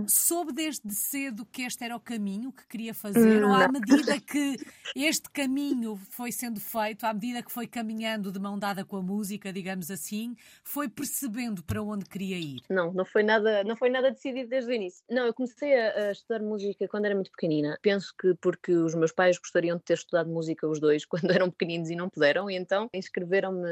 Soube 0.08 0.54
desde 0.54 0.94
cedo 0.94 1.46
que 1.46 1.64
este 1.64 1.84
era 1.84 1.96
o 1.96 2.00
caminho 2.00 2.52
que 2.52 2.66
queria 2.68 2.94
fazer, 2.94 3.44
ou 3.44 3.54
à 3.54 3.68
medida 3.68 4.20
que 4.20 4.58
este 4.96 5.30
caminho 5.32 6.00
foi 6.10 6.32
sendo 6.32 6.60
feito, 6.60 7.06
à 7.06 7.14
medida 7.14 7.42
que 7.44 7.52
foi 7.52 7.68
caminhando 7.68 8.32
de 8.32 8.40
mão 8.40 8.58
dada 8.58 8.84
com 8.84 8.98
a 8.98 9.02
música, 9.02 9.54
digamos 9.54 9.90
assim, 9.90 10.36
foi 10.64 10.90
percebendo 10.90 11.64
para 11.64 11.82
onde 11.82 12.06
queria 12.06 12.38
ir? 12.38 12.62
Não, 12.70 12.92
não 12.94 13.06
foi 13.06 13.24
nada, 13.24 13.64
não 13.64 13.76
foi 13.76 13.90
nada 13.90 14.12
decidido 14.12 14.50
desde 14.50 14.72
o 14.72 14.74
início. 14.74 15.04
Não, 15.10 15.26
eu 15.26 15.34
comecei 15.34 15.74
a, 15.80 16.10
a 16.10 16.12
estudar 16.12 16.42
música 16.42 16.88
quando 16.88 17.06
era 17.06 17.16
muito 17.16 17.32
pequenina. 17.32 17.78
Penso 17.82 18.14
que 18.20 18.34
porque 18.36 18.74
os 18.74 18.96
meus 18.96 19.12
pais 19.12 19.38
gostariam 19.38 19.78
de 19.78 19.84
ter 19.84 19.94
estudado 19.94 20.30
música 20.30 20.68
os 20.68 20.80
dois 20.80 21.06
quando 21.08 21.32
eram 21.32 21.50
pequeninos 21.50 21.90
e 21.90 21.96
não 21.96 22.10
puderam, 22.10 22.50
e 22.50 22.56
então 22.56 22.90
inscreveram-me 22.94 23.70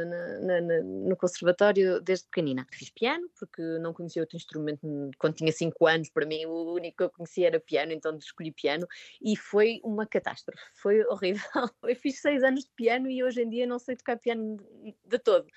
no 1.08 1.16
conservatório 1.16 2.02
desde 2.02 2.26
pequenina. 2.26 2.66
Fiz 2.72 2.90
piano 2.90 3.28
porque 3.38 3.62
não 3.80 3.94
conhecia 3.94 4.22
outro 4.22 4.38
instrumento 4.38 4.80
quando 5.18 5.36
tinha 5.36 5.52
5 5.52 5.88
anos 5.88 5.97
anos, 5.98 6.10
para 6.10 6.26
mim 6.26 6.46
o 6.46 6.74
único 6.74 6.98
que 6.98 7.04
eu 7.04 7.10
conhecia 7.10 7.48
era 7.48 7.60
piano, 7.60 7.92
então 7.92 8.16
escolhi 8.18 8.52
piano 8.52 8.88
e 9.22 9.36
foi 9.36 9.82
uma 9.84 10.06
catástrofe, 10.06 10.64
foi 10.76 11.04
horrível. 11.08 11.70
Eu 11.84 11.96
fiz 11.96 12.22
seis 12.22 12.44
anos 12.44 12.66
de 12.66 12.72
piano 12.72 13.10
e 13.10 13.24
hoje 13.24 13.42
em 13.42 13.50
dia 13.50 13.68
não 13.68 13.80
sei 13.80 13.96
tocar 13.96 14.18
piano 14.18 14.58
de 15.06 15.20
todo 15.20 15.48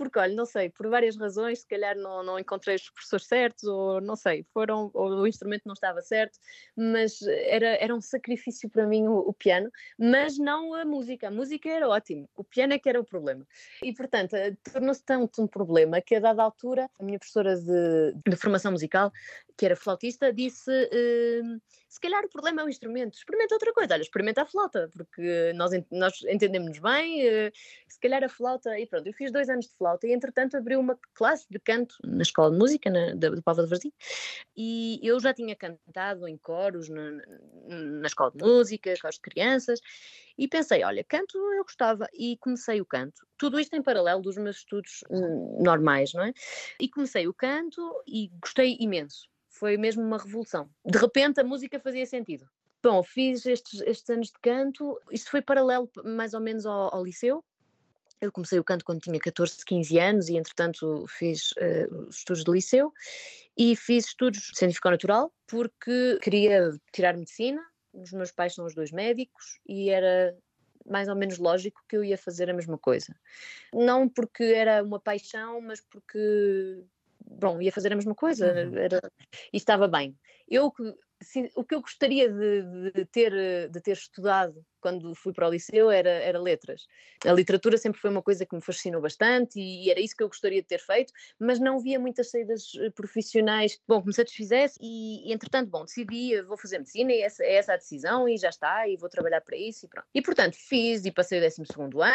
porque, 0.00 0.18
olha, 0.18 0.34
não 0.34 0.46
sei, 0.46 0.70
por 0.70 0.88
várias 0.88 1.14
razões, 1.18 1.60
se 1.60 1.66
calhar 1.66 1.94
não, 1.94 2.22
não 2.22 2.38
encontrei 2.38 2.74
os 2.74 2.88
professores 2.88 3.26
certos, 3.26 3.64
ou 3.64 4.00
não 4.00 4.16
sei, 4.16 4.46
foram, 4.50 4.90
ou 4.94 5.10
o 5.10 5.26
instrumento 5.26 5.64
não 5.66 5.74
estava 5.74 6.00
certo, 6.00 6.38
mas 6.74 7.20
era, 7.20 7.76
era 7.76 7.94
um 7.94 8.00
sacrifício 8.00 8.70
para 8.70 8.86
mim 8.86 9.06
o, 9.06 9.18
o 9.18 9.34
piano, 9.34 9.70
mas 9.98 10.38
não 10.38 10.72
a 10.72 10.86
música. 10.86 11.28
A 11.28 11.30
música 11.30 11.68
era 11.68 11.86
ótimo, 11.86 12.26
o 12.34 12.42
piano 12.42 12.72
é 12.72 12.78
que 12.78 12.88
era 12.88 12.98
o 12.98 13.04
problema. 13.04 13.46
E, 13.84 13.92
portanto, 13.92 14.32
eh, 14.36 14.56
tornou-se 14.72 15.04
tanto 15.04 15.42
um 15.42 15.46
problema 15.46 16.00
que, 16.00 16.14
a 16.14 16.20
dada 16.20 16.42
altura, 16.42 16.88
a 16.98 17.04
minha 17.04 17.18
professora 17.18 17.54
de, 17.54 18.14
de 18.26 18.36
formação 18.36 18.72
musical, 18.72 19.12
que 19.60 19.66
era 19.66 19.76
flautista, 19.76 20.32
disse. 20.32 20.70
Uh, 20.70 21.60
se 21.86 22.00
calhar 22.00 22.24
o 22.24 22.30
problema 22.30 22.62
é 22.62 22.64
o 22.64 22.68
instrumento, 22.68 23.18
experimenta 23.18 23.54
outra 23.54 23.74
coisa, 23.74 23.92
olha, 23.92 24.00
experimenta 24.00 24.42
a 24.42 24.46
flauta, 24.46 24.88
porque 24.90 25.52
nós, 25.54 25.72
nós 25.90 26.22
entendemos 26.22 26.78
bem, 26.78 27.28
uh, 27.28 27.52
se 27.86 28.00
calhar 28.00 28.24
a 28.24 28.28
flauta, 28.28 28.78
e 28.78 28.86
pronto, 28.86 29.06
eu 29.06 29.12
fiz 29.12 29.30
dois 29.30 29.50
anos 29.50 29.66
de 29.66 29.76
flauta 29.76 30.06
e 30.06 30.14
entretanto 30.14 30.56
abri 30.56 30.76
uma 30.76 30.98
classe 31.12 31.44
de 31.50 31.58
canto 31.58 31.94
na 32.02 32.22
escola 32.22 32.50
de 32.52 32.56
música, 32.56 32.90
de 32.90 33.42
Pova 33.42 33.62
de 33.62 33.68
Varzim, 33.68 33.92
e 34.56 34.98
eu 35.02 35.20
já 35.20 35.34
tinha 35.34 35.54
cantado 35.54 36.26
em 36.26 36.38
coros 36.38 36.88
na, 36.88 37.10
na 37.68 38.06
escola 38.06 38.32
de 38.34 38.42
música, 38.42 38.94
coros 39.02 39.16
de 39.16 39.20
crianças, 39.20 39.80
e 40.38 40.48
pensei, 40.48 40.82
olha, 40.84 41.04
canto 41.04 41.36
eu 41.36 41.64
gostava, 41.64 42.08
e 42.14 42.38
comecei 42.38 42.80
o 42.80 42.86
canto. 42.86 43.26
Tudo 43.36 43.60
isto 43.60 43.74
em 43.74 43.82
paralelo 43.82 44.22
dos 44.22 44.38
meus 44.38 44.58
estudos 44.58 45.04
hum, 45.10 45.58
normais, 45.62 46.14
não 46.14 46.24
é? 46.24 46.32
E 46.80 46.88
comecei 46.88 47.28
o 47.28 47.34
canto 47.34 48.02
e 48.06 48.30
gostei 48.40 48.78
imenso 48.80 49.28
foi 49.60 49.76
mesmo 49.76 50.02
uma 50.02 50.18
revolução. 50.18 50.68
De 50.84 50.98
repente 50.98 51.38
a 51.38 51.44
música 51.44 51.78
fazia 51.78 52.06
sentido. 52.06 52.48
Bom, 52.82 53.02
fiz 53.02 53.44
estes, 53.44 53.82
estes 53.82 54.08
anos 54.08 54.28
de 54.28 54.38
canto, 54.42 54.98
isto 55.12 55.30
foi 55.30 55.42
paralelo 55.42 55.88
mais 56.02 56.32
ou 56.32 56.40
menos 56.40 56.64
ao, 56.64 56.94
ao 56.94 57.04
liceu, 57.04 57.44
eu 58.20 58.30
comecei 58.30 58.58
o 58.58 58.64
canto 58.64 58.84
quando 58.84 59.00
tinha 59.00 59.18
14, 59.18 59.64
15 59.64 59.98
anos 59.98 60.28
e, 60.28 60.36
entretanto, 60.36 61.06
fiz 61.08 61.52
uh, 61.52 62.08
estudos 62.10 62.44
de 62.44 62.50
liceu 62.50 62.92
e 63.56 63.74
fiz 63.74 64.06
estudos 64.06 64.50
científico 64.54 64.90
natural 64.90 65.32
porque 65.46 66.18
queria 66.22 66.70
tirar 66.92 67.16
medicina. 67.16 67.62
Os 67.92 68.12
meus 68.12 68.30
pais 68.30 68.54
são 68.54 68.66
os 68.66 68.74
dois 68.74 68.92
médicos 68.92 69.58
e 69.66 69.88
era 69.88 70.36
mais 70.86 71.08
ou 71.08 71.16
menos 71.16 71.38
lógico 71.38 71.82
que 71.88 71.96
eu 71.96 72.04
ia 72.04 72.18
fazer 72.18 72.50
a 72.50 72.54
mesma 72.54 72.76
coisa. 72.76 73.14
Não 73.72 74.08
porque 74.08 74.44
era 74.44 74.82
uma 74.82 75.00
paixão, 75.00 75.60
mas 75.60 75.80
porque 75.80 76.84
bom, 77.38 77.60
ia 77.60 77.72
fazer 77.72 77.92
a 77.92 77.96
mesma 77.96 78.14
coisa, 78.14 78.52
uhum. 78.52 78.76
era, 78.76 79.00
e 79.52 79.56
estava 79.56 79.86
bem. 79.86 80.16
Eu 80.48 80.72
se, 81.22 81.50
o 81.54 81.64
que 81.64 81.74
eu 81.74 81.80
gostaria 81.80 82.32
de, 82.32 82.90
de, 82.92 83.04
ter, 83.06 83.32
de 83.70 83.80
ter 83.80 83.92
estudado 83.92 84.64
quando 84.80 85.14
fui 85.14 85.32
para 85.32 85.46
o 85.46 85.50
liceu 85.50 85.90
era, 85.90 86.08
era 86.08 86.40
letras. 86.40 86.86
A 87.26 87.32
literatura 87.32 87.76
sempre 87.76 88.00
foi 88.00 88.10
uma 88.10 88.22
coisa 88.22 88.46
que 88.46 88.54
me 88.54 88.62
fascinou 88.62 89.00
bastante 89.00 89.60
e, 89.60 89.90
era 89.90 90.00
isso 90.00 90.16
que 90.16 90.22
eu 90.22 90.28
gostaria 90.28 90.62
de 90.62 90.68
ter 90.68 90.80
feito, 90.80 91.12
mas 91.38 91.60
não 91.60 91.78
via 91.78 91.98
muitas 92.00 92.30
saídas 92.30 92.72
eh, 92.76 92.90
profissionais 92.90 93.78
bom, 93.86 94.00
que 94.00 94.06
me 94.06 94.14
satisfizesse 94.14 94.78
e, 94.80 95.28
e 95.28 95.32
entretanto, 95.32 95.68
bom, 95.68 95.84
decidi, 95.84 96.40
vou 96.42 96.56
fazer 96.56 96.78
medicina 96.78 97.12
e 97.12 97.20
essa, 97.20 97.44
é 97.44 97.54
essa 97.56 97.74
a 97.74 97.76
decisão 97.76 98.26
e 98.26 98.38
já 98.38 98.48
está, 98.48 98.88
e 98.88 98.96
vou 98.96 99.10
trabalhar 99.10 99.42
para 99.42 99.56
isso 99.56 99.84
e 99.84 99.88
pronto. 99.88 100.06
E 100.14 100.22
portanto 100.22 100.56
fiz 100.56 101.04
e 101.04 101.12
passei 101.12 101.38
o 101.38 101.42
12 101.42 101.62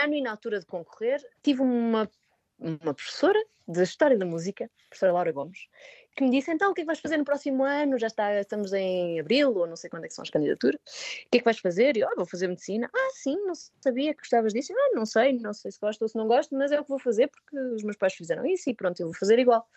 ano 0.04 0.16
e 0.16 0.22
na 0.22 0.32
altura 0.32 0.60
de 0.60 0.66
concorrer 0.66 1.22
tive 1.44 1.62
uma 1.62 2.10
uma 2.60 2.94
professora 2.94 3.40
de 3.68 3.82
História 3.82 4.18
da 4.18 4.26
Música, 4.26 4.70
professora 4.90 5.14
Laura 5.14 5.32
Gomes, 5.32 5.68
que 6.16 6.24
me 6.24 6.30
disse, 6.30 6.50
então, 6.50 6.72
o 6.72 6.74
que 6.74 6.82
é 6.82 6.84
que 6.84 6.88
vais 6.88 7.00
fazer 7.00 7.18
no 7.18 7.26
próximo 7.26 7.64
ano? 7.64 8.00
Já 8.00 8.08
está, 8.08 8.40
estamos 8.40 8.72
em 8.72 9.20
abril, 9.20 9.54
ou 9.54 9.68
não 9.68 9.76
sei 9.76 9.90
quando 9.90 10.06
é 10.06 10.08
que 10.08 10.14
são 10.14 10.24
as 10.24 10.30
candidaturas. 10.30 10.80
O 10.80 11.30
que 11.30 11.38
é 11.38 11.40
que 11.40 11.44
vais 11.46 11.60
fazer? 11.60 11.98
E 11.98 12.02
eu, 12.02 12.10
oh, 12.10 12.16
vou 12.16 12.26
fazer 12.26 12.48
medicina. 12.48 12.90
Ah, 12.94 13.10
sim, 13.16 13.36
não 13.46 13.54
sabia 13.82 14.14
que 14.14 14.20
gostavas 14.20 14.54
disso. 14.54 14.72
Ah, 14.74 14.96
não 14.96 15.06
sei, 15.06 15.34
não 15.34 15.54
sei 15.54 15.72
se 15.72 15.80
gosto 15.80 16.02
ou 16.04 16.08
se 16.08 16.16
não 16.16 16.26
gosto, 16.26 16.56
mas 16.56 16.72
é 16.72 16.80
o 16.80 16.84
que 16.84 16.90
vou 16.90 17.00
fazer 17.00 17.28
porque 17.28 17.58
os 17.58 17.84
meus 17.84 17.98
pais 17.98 18.14
fizeram 18.14 18.46
isso 18.46 18.70
e 18.70 18.74
pronto, 18.74 18.98
eu 19.02 19.08
vou 19.08 19.16
fazer 19.16 19.38
igual. 19.40 19.68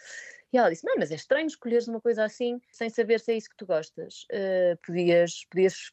E 0.52 0.58
ela 0.58 0.70
disse, 0.70 0.86
não, 0.86 0.94
mas 0.96 1.10
é 1.10 1.16
estranho 1.16 1.46
escolheres 1.46 1.88
uma 1.88 2.00
coisa 2.00 2.24
assim 2.24 2.60
sem 2.70 2.88
saber 2.88 3.18
se 3.18 3.32
é 3.32 3.36
isso 3.36 3.50
que 3.50 3.56
tu 3.56 3.66
gostas. 3.66 4.24
Uh, 4.30 4.78
podias, 4.86 5.44
podias 5.50 5.90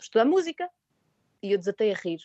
estudar 0.00 0.24
música. 0.24 0.68
E 1.40 1.52
eu 1.52 1.58
desatei 1.58 1.92
a 1.92 1.94
rir. 1.94 2.20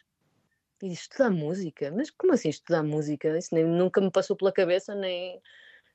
E 0.82 0.94
estudar 0.94 1.30
música? 1.30 1.92
Mas 1.92 2.10
como 2.10 2.34
assim 2.34 2.50
estudar 2.50 2.84
música? 2.84 3.38
Isso 3.38 3.54
nem, 3.54 3.66
nunca 3.66 4.00
me 4.00 4.12
passou 4.12 4.36
pela 4.36 4.52
cabeça, 4.52 4.96
nem 4.96 5.42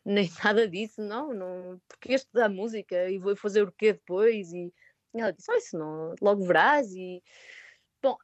nem 0.05 0.31
nada 0.44 0.68
disso, 0.68 1.01
não, 1.01 1.33
não, 1.33 1.81
porque 1.88 2.12
estudar 2.12 2.49
música 2.49 3.09
e 3.09 3.18
vou 3.18 3.35
fazer 3.35 3.62
o 3.62 3.73
quê 3.73 3.94
depois? 3.94 4.53
E 4.53 4.73
ela 5.14 5.33
disse, 5.33 5.51
oh, 5.51 5.55
isso 5.55 5.79
não, 5.79 6.14
logo 6.20 6.44
verás 6.44 6.92
e... 6.92 7.23
Bom, 8.03 8.16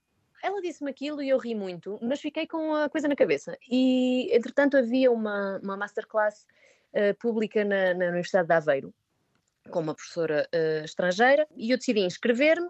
ela 0.42 0.60
disse-me 0.60 0.90
aquilo 0.90 1.22
e 1.22 1.28
eu 1.28 1.38
ri 1.38 1.54
muito, 1.54 1.98
mas 2.02 2.20
fiquei 2.20 2.46
com 2.46 2.74
a 2.74 2.88
coisa 2.90 3.08
na 3.08 3.16
cabeça. 3.16 3.56
E, 3.70 4.28
entretanto, 4.34 4.76
havia 4.76 5.10
uma, 5.10 5.58
uma 5.62 5.76
masterclass 5.76 6.46
uh, 6.92 7.14
pública 7.18 7.64
na, 7.64 7.94
na 7.94 8.06
Universidade 8.06 8.48
de 8.48 8.54
Aveiro, 8.54 8.94
com 9.70 9.80
uma 9.80 9.94
professora 9.94 10.48
uh, 10.52 10.84
estrangeira, 10.84 11.46
e 11.56 11.70
eu 11.70 11.78
decidi 11.78 12.00
inscrever-me 12.00 12.68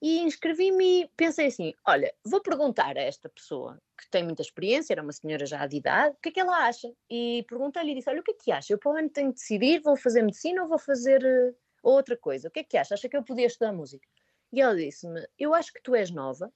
e 0.00 0.20
inscrevi-me 0.20 1.02
e 1.02 1.10
pensei 1.16 1.48
assim: 1.48 1.74
olha, 1.86 2.12
vou 2.24 2.40
perguntar 2.40 2.96
a 2.96 3.02
esta 3.02 3.28
pessoa 3.28 3.80
que 3.98 4.08
tem 4.10 4.24
muita 4.24 4.42
experiência, 4.42 4.94
era 4.94 5.02
uma 5.02 5.12
senhora 5.12 5.44
já 5.44 5.66
de 5.66 5.76
idade, 5.76 6.16
o 6.16 6.20
que 6.22 6.30
é 6.30 6.32
que 6.32 6.40
ela 6.40 6.66
acha? 6.66 6.90
E 7.08 7.44
perguntei-lhe 7.48 7.92
e 7.92 7.94
disse: 7.96 8.08
olha, 8.08 8.20
o 8.20 8.24
que 8.24 8.32
é 8.32 8.34
que 8.34 8.52
acha? 8.52 8.72
Eu 8.72 8.78
para 8.78 8.92
o 8.92 8.96
ano 8.96 9.10
tenho 9.10 9.28
de 9.28 9.34
decidir, 9.34 9.80
vou 9.80 9.96
fazer 9.96 10.22
medicina 10.22 10.62
ou 10.62 10.68
vou 10.68 10.78
fazer 10.78 11.22
uh, 11.22 11.54
outra 11.82 12.16
coisa? 12.16 12.48
O 12.48 12.50
que 12.50 12.60
é 12.60 12.64
que 12.64 12.76
acha? 12.78 12.94
Acha 12.94 13.08
que 13.08 13.16
eu 13.16 13.22
podia 13.22 13.46
estudar 13.46 13.72
música? 13.72 14.06
E 14.52 14.60
ela 14.60 14.74
disse-me: 14.74 15.26
eu 15.38 15.54
acho 15.54 15.72
que 15.72 15.82
tu 15.82 15.94
és 15.94 16.10
nova 16.10 16.50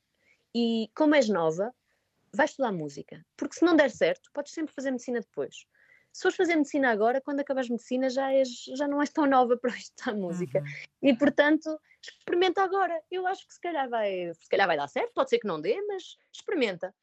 e, 0.55 0.91
como 0.97 1.15
és 1.15 1.29
nova, 1.29 1.75
vais 2.33 2.51
estudar 2.51 2.73
música, 2.73 3.25
porque 3.37 3.57
se 3.57 3.65
não 3.65 3.77
der 3.77 3.91
certo, 3.91 4.31
podes 4.33 4.53
sempre 4.53 4.75
fazer 4.75 4.91
medicina 4.91 5.21
depois 5.21 5.67
se 6.15 6.23
fores 6.23 6.37
fazer 6.37 6.55
medicina 6.55 6.93
agora, 6.93 7.21
quando 7.21 7.41
acabas 7.41 7.69
medicina 7.69 8.09
já, 8.09 8.33
és, 8.33 8.49
já 8.77 8.87
não 8.87 9.01
és 9.01 9.11
tão 9.11 9.27
nova 9.27 9.57
para 9.59 9.77
estudar 9.77 10.15
música. 10.15 10.61
Uhum. 10.61 11.09
E 11.11 11.17
portanto, 11.17 11.77
experimenta 12.11 12.63
agora. 12.63 13.01
Eu 13.11 13.27
acho 13.27 13.47
que 13.47 13.55
se 13.55 13.61
calhar 13.61 13.89
vai, 13.89 14.33
se 14.35 14.49
calhar 14.49 14.67
vai 14.67 14.77
dar 14.77 14.89
certo, 14.89 15.13
pode 15.15 15.31
ser 15.31 15.39
que 15.39 15.47
não 15.47 15.61
dê, 15.61 15.81
mas 15.83 16.17
experimenta. 16.33 16.95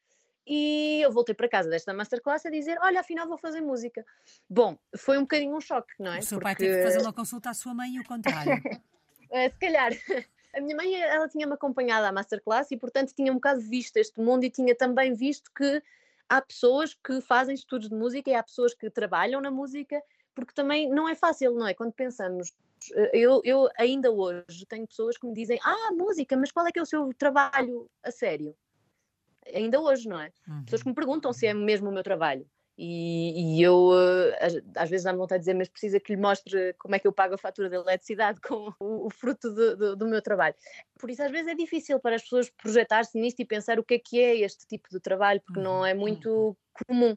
E 0.46 1.00
eu 1.02 1.12
voltei 1.12 1.34
para 1.34 1.48
casa 1.48 1.70
desta 1.70 1.94
masterclass 1.94 2.44
a 2.46 2.50
dizer: 2.50 2.76
Olha, 2.82 3.00
afinal 3.00 3.28
vou 3.28 3.38
fazer 3.38 3.60
música. 3.60 4.04
Bom, 4.48 4.76
foi 4.96 5.18
um 5.18 5.22
bocadinho 5.22 5.56
um 5.56 5.60
choque, 5.60 5.92
não 5.98 6.12
é? 6.12 6.18
O 6.18 6.22
seu 6.22 6.38
Porque... 6.38 6.44
pai 6.44 6.56
teve 6.56 6.78
que 6.78 6.82
fazer 6.82 7.00
uma 7.00 7.12
consulta 7.12 7.50
à 7.50 7.54
sua 7.54 7.74
mãe 7.74 7.94
e 7.94 8.00
o 8.00 8.04
contrário. 8.04 8.60
é, 9.30 9.48
se 9.50 9.58
calhar. 9.58 9.92
A 10.54 10.60
minha 10.60 10.76
mãe, 10.76 10.94
ela 11.00 11.26
tinha-me 11.28 11.54
acompanhado 11.54 12.04
à 12.04 12.12
masterclass 12.12 12.70
e, 12.70 12.76
portanto, 12.76 13.14
tinha 13.14 13.32
um 13.32 13.36
bocado 13.36 13.58
visto 13.62 13.96
este 13.96 14.20
mundo 14.20 14.44
e 14.44 14.50
tinha 14.50 14.74
também 14.74 15.14
visto 15.14 15.50
que 15.56 15.82
há 16.28 16.42
pessoas 16.42 16.92
que 16.92 17.22
fazem 17.22 17.54
estudos 17.54 17.88
de 17.88 17.94
música 17.94 18.30
e 18.30 18.34
há 18.34 18.42
pessoas 18.42 18.74
que 18.74 18.90
trabalham 18.90 19.40
na 19.40 19.50
música, 19.50 20.02
porque 20.34 20.52
também 20.52 20.90
não 20.90 21.08
é 21.08 21.14
fácil, 21.14 21.54
não 21.54 21.66
é? 21.66 21.72
Quando 21.72 21.92
pensamos, 21.92 22.50
eh, 22.50 22.54
eu, 23.12 23.40
eu 23.44 23.68
ainda 23.78 24.10
hoje 24.10 24.66
tenho 24.68 24.86
pessoas 24.86 25.16
que 25.16 25.26
me 25.26 25.34
dizem: 25.34 25.58
Ah, 25.62 25.90
música, 25.92 26.36
mas 26.36 26.50
qual 26.50 26.66
é 26.66 26.72
que 26.72 26.78
é 26.78 26.82
o 26.82 26.86
seu 26.86 27.10
trabalho 27.14 27.90
a 28.02 28.10
sério? 28.10 28.54
Ainda 29.52 29.80
hoje, 29.80 30.08
não 30.08 30.20
é? 30.20 30.32
Uhum. 30.48 30.64
Pessoas 30.64 30.82
que 30.82 30.88
me 30.88 30.94
perguntam 30.94 31.32
se 31.32 31.46
é 31.46 31.54
mesmo 31.54 31.90
o 31.90 31.92
meu 31.92 32.02
trabalho. 32.02 32.46
E, 32.76 33.58
e, 33.58 33.62
eu 33.62 33.90
eh, 33.94 34.62
às 34.76 34.88
vezes 34.88 35.04
dá-me 35.04 35.18
vontade 35.18 35.40
de 35.40 35.44
dizer, 35.44 35.54
mas 35.54 35.68
precisa 35.68 36.00
que 36.00 36.14
lhe 36.14 36.20
mostre 36.20 36.74
como 36.78 36.94
é 36.94 36.98
que 36.98 37.06
eu 37.06 37.12
pago 37.12 37.34
a 37.34 37.38
fatura 37.38 37.68
da 37.68 37.76
eletricidade 37.76 38.40
com 38.40 38.72
o, 38.80 39.06
o 39.06 39.10
fruto 39.10 39.52
do, 39.52 39.76
do, 39.76 39.96
do, 39.96 40.06
meu 40.06 40.22
trabalho. 40.22 40.54
Por 40.98 41.10
isso, 41.10 41.22
às 41.22 41.30
vezes 41.30 41.48
é 41.48 41.54
difícil 41.54 42.00
para 42.00 42.16
as 42.16 42.22
pessoas 42.22 42.48
projetar-se 42.50 43.18
nisto 43.20 43.40
e 43.40 43.44
pensar 43.44 43.78
o 43.78 43.84
que 43.84 43.94
é 43.94 43.98
que 43.98 44.20
é 44.20 44.36
este 44.38 44.66
tipo 44.66 44.88
de 44.90 45.00
trabalho, 45.00 45.40
porque 45.42 45.60
não 45.60 45.80
uhum, 45.80 45.86
é 45.86 45.92
muito 45.92 46.30
uhum. 46.30 46.56
comum. 46.86 47.16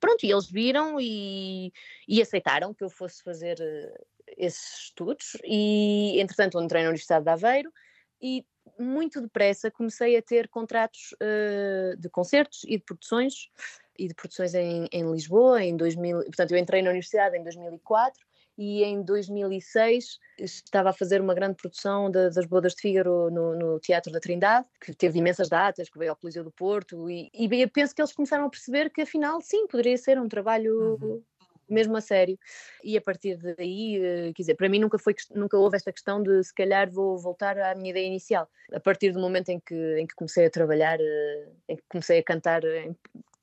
Pronto, 0.00 0.24
e 0.24 0.32
eles 0.32 0.50
viram 0.50 0.98
e, 0.98 1.70
e 2.08 2.22
aceitaram 2.22 2.72
que 2.72 2.82
eu 2.82 2.88
fosse 2.88 3.22
fazer 3.22 3.58
eh, 3.60 4.04
esses 4.36 4.84
estudos, 4.84 5.36
e 5.44 6.20
entretanto 6.20 6.60
entrei 6.60 6.82
na 6.82 6.88
Universidade 6.88 7.24
de 7.24 7.30
Aveiro 7.30 7.72
e 8.20 8.44
muito 8.78 9.20
depressa 9.20 9.70
comecei 9.70 10.16
a 10.16 10.22
ter 10.22 10.48
contratos 10.48 11.14
uh, 11.14 11.96
de 11.96 12.08
concertos 12.08 12.64
e 12.64 12.78
de 12.78 12.84
produções 12.84 13.50
e 13.96 14.08
de 14.08 14.14
produções 14.14 14.54
em, 14.54 14.88
em 14.90 15.10
Lisboa 15.10 15.62
em 15.62 15.76
2000, 15.76 16.24
portanto 16.24 16.52
eu 16.52 16.58
entrei 16.58 16.82
na 16.82 16.90
universidade 16.90 17.36
em 17.36 17.42
2004 17.42 18.20
e 18.56 18.84
em 18.84 19.02
2006 19.02 20.18
estava 20.38 20.90
a 20.90 20.92
fazer 20.92 21.20
uma 21.20 21.34
grande 21.34 21.56
produção 21.56 22.10
de, 22.10 22.30
das 22.30 22.46
Bodas 22.46 22.74
de 22.74 22.82
Fígaro 22.82 23.30
no, 23.30 23.54
no, 23.56 23.80
Teatro 23.80 24.12
da 24.12 24.20
Trindade, 24.20 24.66
que 24.80 24.94
teve 24.94 25.18
imensas 25.18 25.48
datas, 25.48 25.88
que 25.88 25.98
veio 25.98 26.12
ao 26.12 26.16
Coliseu 26.16 26.44
do 26.44 26.52
Porto, 26.52 27.10
e, 27.10 27.30
e 27.34 27.66
penso 27.66 27.92
que 27.92 28.00
eles 28.00 28.12
começaram 28.12 28.44
a 28.44 28.50
perceber 28.50 28.90
que 28.90 29.02
afinal, 29.02 29.40
sim, 29.40 29.66
poderia 29.66 29.98
ser 29.98 30.20
um 30.20 30.28
trabalho 30.28 30.98
uhum 31.02 31.22
mesmo 31.68 31.96
a 31.96 32.00
sério. 32.00 32.38
E 32.82 32.96
a 32.96 33.00
partir 33.00 33.36
daí, 33.56 33.96
eh, 33.96 34.32
quer 34.34 34.42
dizer, 34.42 34.54
para 34.54 34.68
mim 34.68 34.78
nunca, 34.78 34.98
foi, 34.98 35.14
nunca 35.34 35.56
houve 35.56 35.76
esta 35.76 35.92
questão 35.92 36.22
de 36.22 36.42
se 36.42 36.54
calhar 36.54 36.90
vou 36.90 37.18
voltar 37.18 37.58
à 37.58 37.74
minha 37.74 37.90
ideia 37.90 38.06
inicial. 38.06 38.48
A 38.72 38.80
partir 38.80 39.12
do 39.12 39.20
momento 39.20 39.48
em 39.50 39.60
que, 39.60 39.98
em 39.98 40.06
que 40.06 40.14
comecei 40.14 40.46
a 40.46 40.50
trabalhar, 40.50 40.98
eh, 41.00 41.48
em 41.68 41.76
que 41.76 41.84
comecei 41.88 42.18
a 42.18 42.22
cantar 42.22 42.62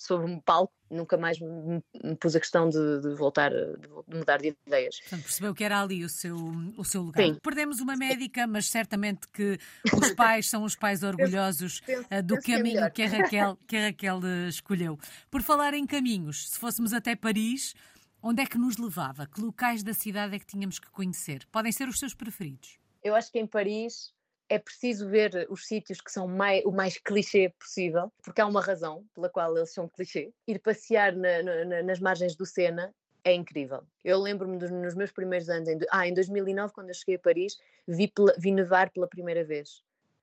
sobre 0.01 0.25
um 0.25 0.39
palco, 0.39 0.73
nunca 0.89 1.15
mais 1.15 1.39
me, 1.39 1.81
me 2.03 2.15
pus 2.15 2.35
a 2.35 2.39
questão 2.39 2.67
de, 2.67 3.01
de, 3.01 3.13
voltar, 3.13 3.51
de 3.51 4.17
mudar 4.17 4.37
de 4.37 4.55
ideias. 4.65 4.99
Portanto, 4.99 5.23
percebeu 5.23 5.53
que 5.53 5.63
era 5.63 5.79
ali 5.79 6.03
o 6.03 6.09
seu, 6.09 6.35
o 6.75 6.83
seu 6.83 7.03
lugar. 7.03 7.23
Sim. 7.23 7.37
Perdemos 7.41 7.79
uma 7.79 7.95
médica, 7.95 8.47
mas 8.47 8.67
certamente 8.67 9.27
que 9.31 9.59
os 9.93 10.11
pais 10.13 10.49
são 10.49 10.63
os 10.63 10.75
pais 10.75 11.03
orgulhosos 11.03 11.81
do 12.25 12.35
penso 12.35 12.47
caminho 12.47 12.83
que, 12.85 12.91
que, 12.91 13.03
a 13.03 13.07
Raquel, 13.07 13.57
que 13.67 13.77
a 13.77 13.85
Raquel 13.87 14.19
escolheu. 14.49 14.97
Por 15.29 15.43
falar 15.43 15.75
em 15.75 15.85
caminhos, 15.85 16.49
se 16.49 16.57
fôssemos 16.57 16.93
até 16.93 17.15
Paris, 17.15 17.75
Onde 18.23 18.43
é 18.43 18.45
que 18.45 18.57
nos 18.57 18.77
levava? 18.77 19.25
Que 19.25 19.41
locais 19.41 19.81
da 19.81 19.95
cidade 19.95 20.35
é 20.35 20.39
que 20.39 20.45
tínhamos 20.45 20.77
que 20.77 20.91
conhecer? 20.91 21.43
Podem 21.51 21.71
ser 21.71 21.87
os 21.87 21.97
seus 21.97 22.13
preferidos? 22.13 22.77
Eu 23.03 23.15
acho 23.15 23.31
que 23.31 23.39
em 23.39 23.47
Paris 23.47 24.13
é 24.47 24.59
preciso 24.59 25.09
ver 25.09 25.47
os 25.49 25.65
sítios 25.65 25.99
que 25.99 26.11
são 26.11 26.27
mais, 26.27 26.63
o 26.63 26.71
mais 26.71 26.99
clichê 26.99 27.49
possível, 27.57 28.13
porque 28.21 28.39
há 28.39 28.45
uma 28.45 28.61
razão 28.61 29.03
pela 29.15 29.27
qual 29.27 29.57
eles 29.57 29.73
são 29.73 29.89
clichê. 29.89 30.31
Ir 30.47 30.59
passear 30.59 31.15
na, 31.15 31.41
na, 31.41 31.81
nas 31.81 31.99
margens 31.99 32.35
do 32.35 32.45
Sena 32.45 32.93
é 33.23 33.33
incrível. 33.33 33.81
Eu 34.03 34.19
lembro-me 34.19 34.57
nos 34.57 34.93
meus 34.93 35.11
primeiros 35.11 35.49
anos, 35.49 35.67
em, 35.67 35.79
ah, 35.89 36.07
em 36.07 36.13
2009, 36.13 36.73
quando 36.73 36.89
eu 36.89 36.93
cheguei 36.93 37.15
a 37.15 37.19
Paris, 37.19 37.57
vi, 37.87 38.11
vi 38.37 38.51
nevar 38.51 38.91
pela 38.91 39.07
primeira 39.07 39.43
vez 39.43 39.81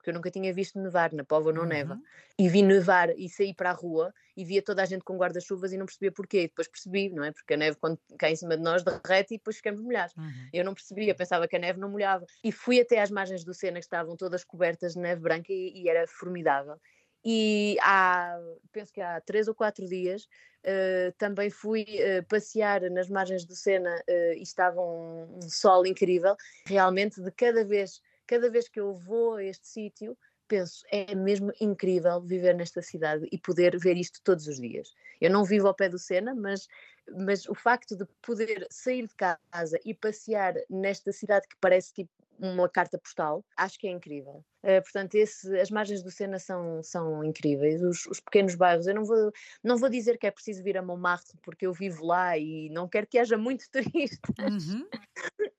porque 0.09 0.11
eu 0.11 0.15
nunca 0.15 0.31
tinha 0.31 0.53
visto 0.55 0.79
nevar, 0.79 1.13
na 1.13 1.23
Póvoa 1.23 1.53
não 1.53 1.63
uhum. 1.63 1.69
neva. 1.69 2.01
E 2.39 2.49
vi 2.49 2.63
nevar 2.63 3.11
e 3.11 3.29
saí 3.29 3.53
para 3.53 3.71
a 3.71 3.73
rua 3.73 4.13
e 4.37 4.45
via 4.45 4.63
toda 4.63 4.83
a 4.83 4.87
gente 4.87 5.05
com 5.05 5.17
guarda-chuvas 5.17 5.73
e 5.73 5.77
não 5.77 5.85
percebia 5.85 6.11
porquê. 6.11 6.43
E 6.43 6.49
depois 6.49 6.67
percebi, 6.67 7.11
não 7.11 7.25
é? 7.25 7.33
Porque 7.33 7.55
a 7.55 7.57
neve, 7.57 7.77
quando 7.79 7.99
cai 8.19 8.33
em 8.33 8.37
cima 8.37 8.57
de 8.57 8.63
nós, 8.63 8.83
derrete 8.83 9.35
e 9.35 9.39
depois 9.39 9.57
ficamos 9.57 9.81
molhados. 9.83 10.15
Uhum. 10.17 10.49
Eu 10.53 10.65
não 10.65 10.73
percebia, 10.73 11.15
pensava 11.15 11.47
que 11.47 11.57
a 11.57 11.59
neve 11.59 11.79
não 11.79 11.91
molhava. 11.91 12.25
E 12.43 12.51
fui 12.51 12.81
até 12.81 13.01
às 13.01 13.11
margens 13.11 13.45
do 13.45 13.53
Sena, 13.53 13.75
que 13.75 13.85
estavam 13.85 14.17
todas 14.17 14.45
cobertas 14.45 14.95
de 14.95 15.01
neve 15.01 15.21
branca 15.21 15.53
e, 15.53 15.83
e 15.83 15.89
era 15.89 16.07
formidável. 16.07 16.77
E 17.25 17.77
há, 17.83 18.39
penso 18.73 18.93
que 18.93 19.01
há 19.01 19.21
três 19.21 19.49
ou 19.49 19.55
quatro 19.55 19.85
dias, 19.87 20.23
uh, 20.65 21.13
também 21.19 21.51
fui 21.51 21.83
uh, 21.83 22.25
passear 22.29 22.83
nas 22.91 23.11
margens 23.11 23.45
do 23.45 23.55
Sena 23.55 23.95
uh, 24.09 24.33
e 24.35 24.43
estava 24.43 24.81
um, 24.81 25.39
um 25.43 25.49
sol 25.51 25.85
incrível. 25.85 26.35
Realmente, 26.67 27.21
de 27.21 27.31
cada 27.33 27.65
vez 27.65 28.01
cada 28.29 28.51
vez 28.51 28.69
que 28.69 28.79
eu 28.79 28.95
vou 28.95 29.37
a 29.37 29.45
este 29.45 29.67
sítio, 29.67 30.17
penso, 30.47 30.85
é 30.93 31.15
mesmo 31.15 31.51
incrível 31.61 32.21
viver 32.21 32.55
nesta 32.55 32.83
cidade 32.83 33.27
e 33.33 33.39
poder 33.39 33.77
ver 33.79 33.97
isto 33.97 34.21
todos 34.23 34.47
os 34.47 34.61
dias. 34.61 34.95
Eu 35.21 35.31
não 35.31 35.45
vivo 35.45 35.67
ao 35.67 35.75
pé 35.75 35.89
do 35.89 35.99
Sena, 35.99 36.35
mas, 36.35 36.69
mas 37.17 37.49
o 37.49 37.55
facto 37.55 37.97
de 37.97 38.05
poder 38.23 38.67
sair 38.71 39.09
de 39.09 39.15
casa 39.17 39.81
e 39.85 39.95
passear 39.95 40.55
nesta 40.69 41.11
cidade 41.11 41.49
que 41.49 41.57
parece 41.61 41.93
tipo 41.93 42.11
uma 42.39 42.69
carta 42.69 42.99
postal, 42.99 43.45
acho 43.57 43.79
que 43.79 43.89
é 43.89 43.91
incrível. 43.91 44.45
Uh, 44.63 44.83
portanto, 44.83 45.15
esse, 45.15 45.59
as 45.59 45.71
margens 45.71 46.03
do 46.03 46.11
Sena 46.11 46.39
são, 46.39 46.83
são 46.83 47.23
incríveis, 47.25 47.83
os, 47.83 48.07
os, 48.07 48.21
pequenos 48.21 48.55
bairros. 48.55 48.87
Eu 48.87 48.95
não 48.95 49.05
vou, 49.05 49.33
não 49.63 49.77
vou 49.77 49.89
dizer 49.89 50.19
que 50.19 50.27
é 50.27 50.31
preciso 50.31 50.63
vir 50.63 50.77
a 50.77 50.83
Montmartre, 50.83 51.39
porque 51.43 51.67
eu 51.67 51.73
vivo 51.73 52.05
lá 52.05 52.37
e 52.37 52.69
não 52.71 52.89
quero 52.89 53.07
que 53.07 53.19
haja 53.19 53.37
muitos 53.37 53.69
turistas, 53.71 54.67
uhum. 54.67 54.89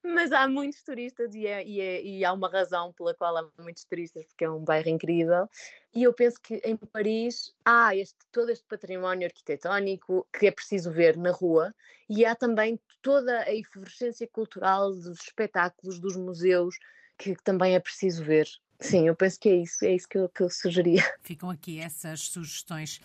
mas 0.03 0.31
há 0.31 0.47
muitos 0.47 0.83
turistas 0.83 1.33
e, 1.33 1.47
é, 1.47 1.65
e, 1.65 1.79
é, 1.79 2.01
e 2.01 2.25
há 2.25 2.33
uma 2.33 2.49
razão 2.49 2.91
pela 2.93 3.13
qual 3.13 3.37
há 3.37 3.49
muitos 3.61 3.85
turistas, 3.85 4.25
porque 4.25 4.45
é 4.45 4.49
um 4.49 4.63
bairro 4.63 4.89
incrível. 4.89 5.47
E 5.93 6.03
eu 6.03 6.13
penso 6.13 6.39
que 6.41 6.55
em 6.63 6.75
Paris 6.75 7.53
há 7.65 7.95
este, 7.95 8.17
todo 8.31 8.51
este 8.51 8.65
património 8.67 9.25
arquitetónico 9.25 10.27
que 10.37 10.47
é 10.47 10.51
preciso 10.51 10.91
ver 10.91 11.17
na 11.17 11.31
rua 11.31 11.73
e 12.07 12.25
há 12.25 12.35
também 12.35 12.79
toda 13.01 13.41
a 13.41 13.53
efervescência 13.53 14.27
cultural 14.27 14.91
dos 14.91 15.21
espetáculos, 15.21 15.99
dos 15.99 16.15
museus, 16.15 16.75
que 17.17 17.35
também 17.43 17.75
é 17.75 17.79
preciso 17.79 18.23
ver. 18.23 18.47
Sim, 18.79 19.07
eu 19.07 19.15
penso 19.15 19.39
que 19.39 19.49
é 19.49 19.55
isso, 19.55 19.83
é 19.83 19.93
isso 19.93 20.07
que 20.07 20.17
eu, 20.17 20.29
que 20.29 20.41
eu 20.41 20.49
sugeria. 20.49 21.03
Ficam 21.21 21.49
aqui 21.49 21.79
essas 21.79 22.21
sugestões. 22.21 23.01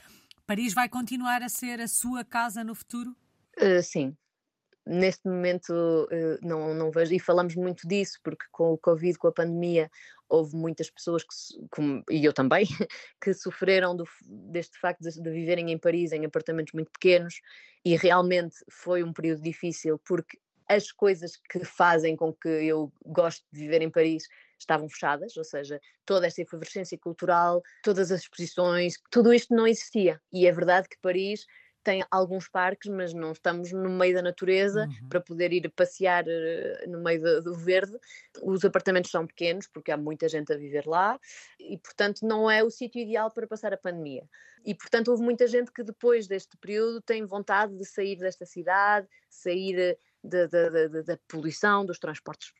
Paris 0.46 0.72
vai 0.72 0.88
continuar 0.88 1.42
a 1.42 1.48
ser 1.48 1.80
a 1.80 1.88
sua 1.88 2.24
casa 2.24 2.62
no 2.62 2.74
futuro? 2.74 3.16
Uh, 3.58 3.82
sim, 3.82 4.16
neste 4.86 5.26
momento 5.26 5.72
uh, 5.72 6.38
não, 6.42 6.74
não 6.74 6.90
vejo, 6.90 7.14
e 7.14 7.18
falamos 7.18 7.54
muito 7.54 7.86
disso, 7.86 8.18
porque 8.22 8.44
com 8.52 8.72
o 8.72 8.78
Covid, 8.78 9.18
com 9.18 9.28
a 9.28 9.32
pandemia, 9.32 9.90
houve 10.28 10.56
muitas 10.56 10.90
pessoas, 10.90 11.22
que, 11.22 11.34
como, 11.70 12.02
e 12.10 12.24
eu 12.24 12.32
também, 12.32 12.66
que 13.22 13.32
sofreram 13.32 13.96
do, 13.96 14.04
deste 14.50 14.78
facto 14.78 15.00
de, 15.00 15.20
de, 15.20 15.30
viverem 15.30 15.70
em 15.70 15.78
Paris 15.78 16.12
em 16.12 16.24
apartamentos 16.24 16.72
muito 16.72 16.90
pequenos 16.90 17.40
e 17.84 17.96
realmente 17.96 18.56
foi 18.70 19.02
um 19.02 19.12
período 19.12 19.42
difícil 19.42 20.00
porque 20.04 20.38
as 20.68 20.90
coisas 20.90 21.36
que 21.50 21.64
fazem 21.64 22.16
com 22.16 22.32
que 22.32 22.48
eu 22.48 22.92
goste 23.04 23.44
de 23.52 23.60
viver 23.60 23.82
em 23.82 23.90
Paris 23.90 24.26
estavam 24.58 24.88
fechadas, 24.88 25.36
ou 25.36 25.44
seja, 25.44 25.78
toda 26.06 26.26
esta 26.26 26.40
efervescência 26.40 26.96
cultural, 26.98 27.62
todas 27.82 28.10
as 28.10 28.22
exposições, 28.22 28.94
tudo 29.10 29.32
isto 29.32 29.54
não 29.54 29.66
existia. 29.66 30.20
E 30.32 30.46
é 30.46 30.52
verdade 30.52 30.88
que 30.88 30.96
Paris 31.02 31.44
tem 31.84 32.02
alguns 32.10 32.48
parques, 32.48 32.90
mas 32.90 33.12
não 33.12 33.32
estamos 33.32 33.70
no 33.70 33.90
meio 33.90 34.14
da 34.14 34.22
natureza 34.22 34.86
uhum. 34.86 35.08
para 35.08 35.20
poder 35.20 35.52
ir 35.52 35.70
passear 35.70 36.24
uh, 36.24 36.90
no 36.90 37.00
meio 37.00 37.20
do, 37.22 37.42
do, 37.42 37.54
verde. 37.54 37.96
Os 38.42 38.64
apartamentos 38.64 39.10
são 39.10 39.26
pequenos 39.26 39.68
porque 39.68 39.92
há 39.92 39.96
muita 39.96 40.28
gente 40.28 40.52
a 40.52 40.56
viver 40.56 40.86
lá 40.86 41.20
e, 41.60 41.78
portanto, 41.78 42.26
não 42.26 42.50
é 42.50 42.64
o 42.64 42.70
sítio 42.70 43.02
ideal 43.02 43.30
para 43.30 43.46
passar 43.46 43.72
a 43.72 43.76
pandemia. 43.76 44.24
E, 44.64 44.74
portanto, 44.74 45.08
houve 45.08 45.22
muita 45.22 45.46
gente 45.46 45.70
que 45.70 45.82
depois 45.82 46.26
deste 46.26 46.56
período 46.56 47.00
tem 47.02 47.26
vontade 47.26 47.76
de 47.76 47.84
sair 47.84 48.16
desta 48.16 48.46
cidade, 48.46 49.06
sair 49.28 49.78
eh, 49.78 49.98
da, 50.22 50.46
da, 50.46 50.70
da, 50.70 51.02
da 51.02 51.18
poluição, 51.28 51.84
dos 51.84 51.98
transportes 51.98 52.50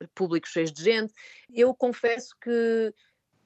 eh, 0.00 0.06
públicos 0.14 0.50
cheios 0.50 0.72
de 0.72 0.80
gente. 0.80 1.12
Eu 1.52 1.74
confesso 1.74 2.36
que 2.40 2.94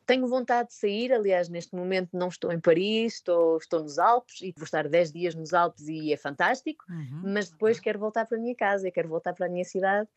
tenho 0.06 0.26
vontade 0.26 0.68
de 0.68 0.74
sair, 0.74 1.12
aliás, 1.12 1.48
neste 1.48 1.74
momento 1.74 2.10
não 2.12 2.28
estou 2.28 2.52
em 2.52 2.60
Paris, 2.60 3.14
estou, 3.14 3.56
estou 3.56 3.82
nos 3.82 3.98
Alpes 3.98 4.40
e 4.42 4.52
vou 4.56 4.64
estar 4.64 4.88
10 4.88 5.12
dias 5.12 5.34
nos 5.34 5.54
Alpes 5.54 5.88
e 5.88 6.12
é 6.12 6.16
fantástico, 6.16 6.84
uhum. 6.88 7.32
mas 7.32 7.50
depois 7.50 7.80
quero 7.80 7.98
voltar 7.98 8.26
para 8.26 8.36
a 8.36 8.40
minha 8.40 8.54
casa, 8.54 8.90
quero 8.90 9.08
voltar 9.08 9.32
para 9.32 9.46
a 9.46 9.48
minha 9.48 9.64
cidade. 9.64 10.08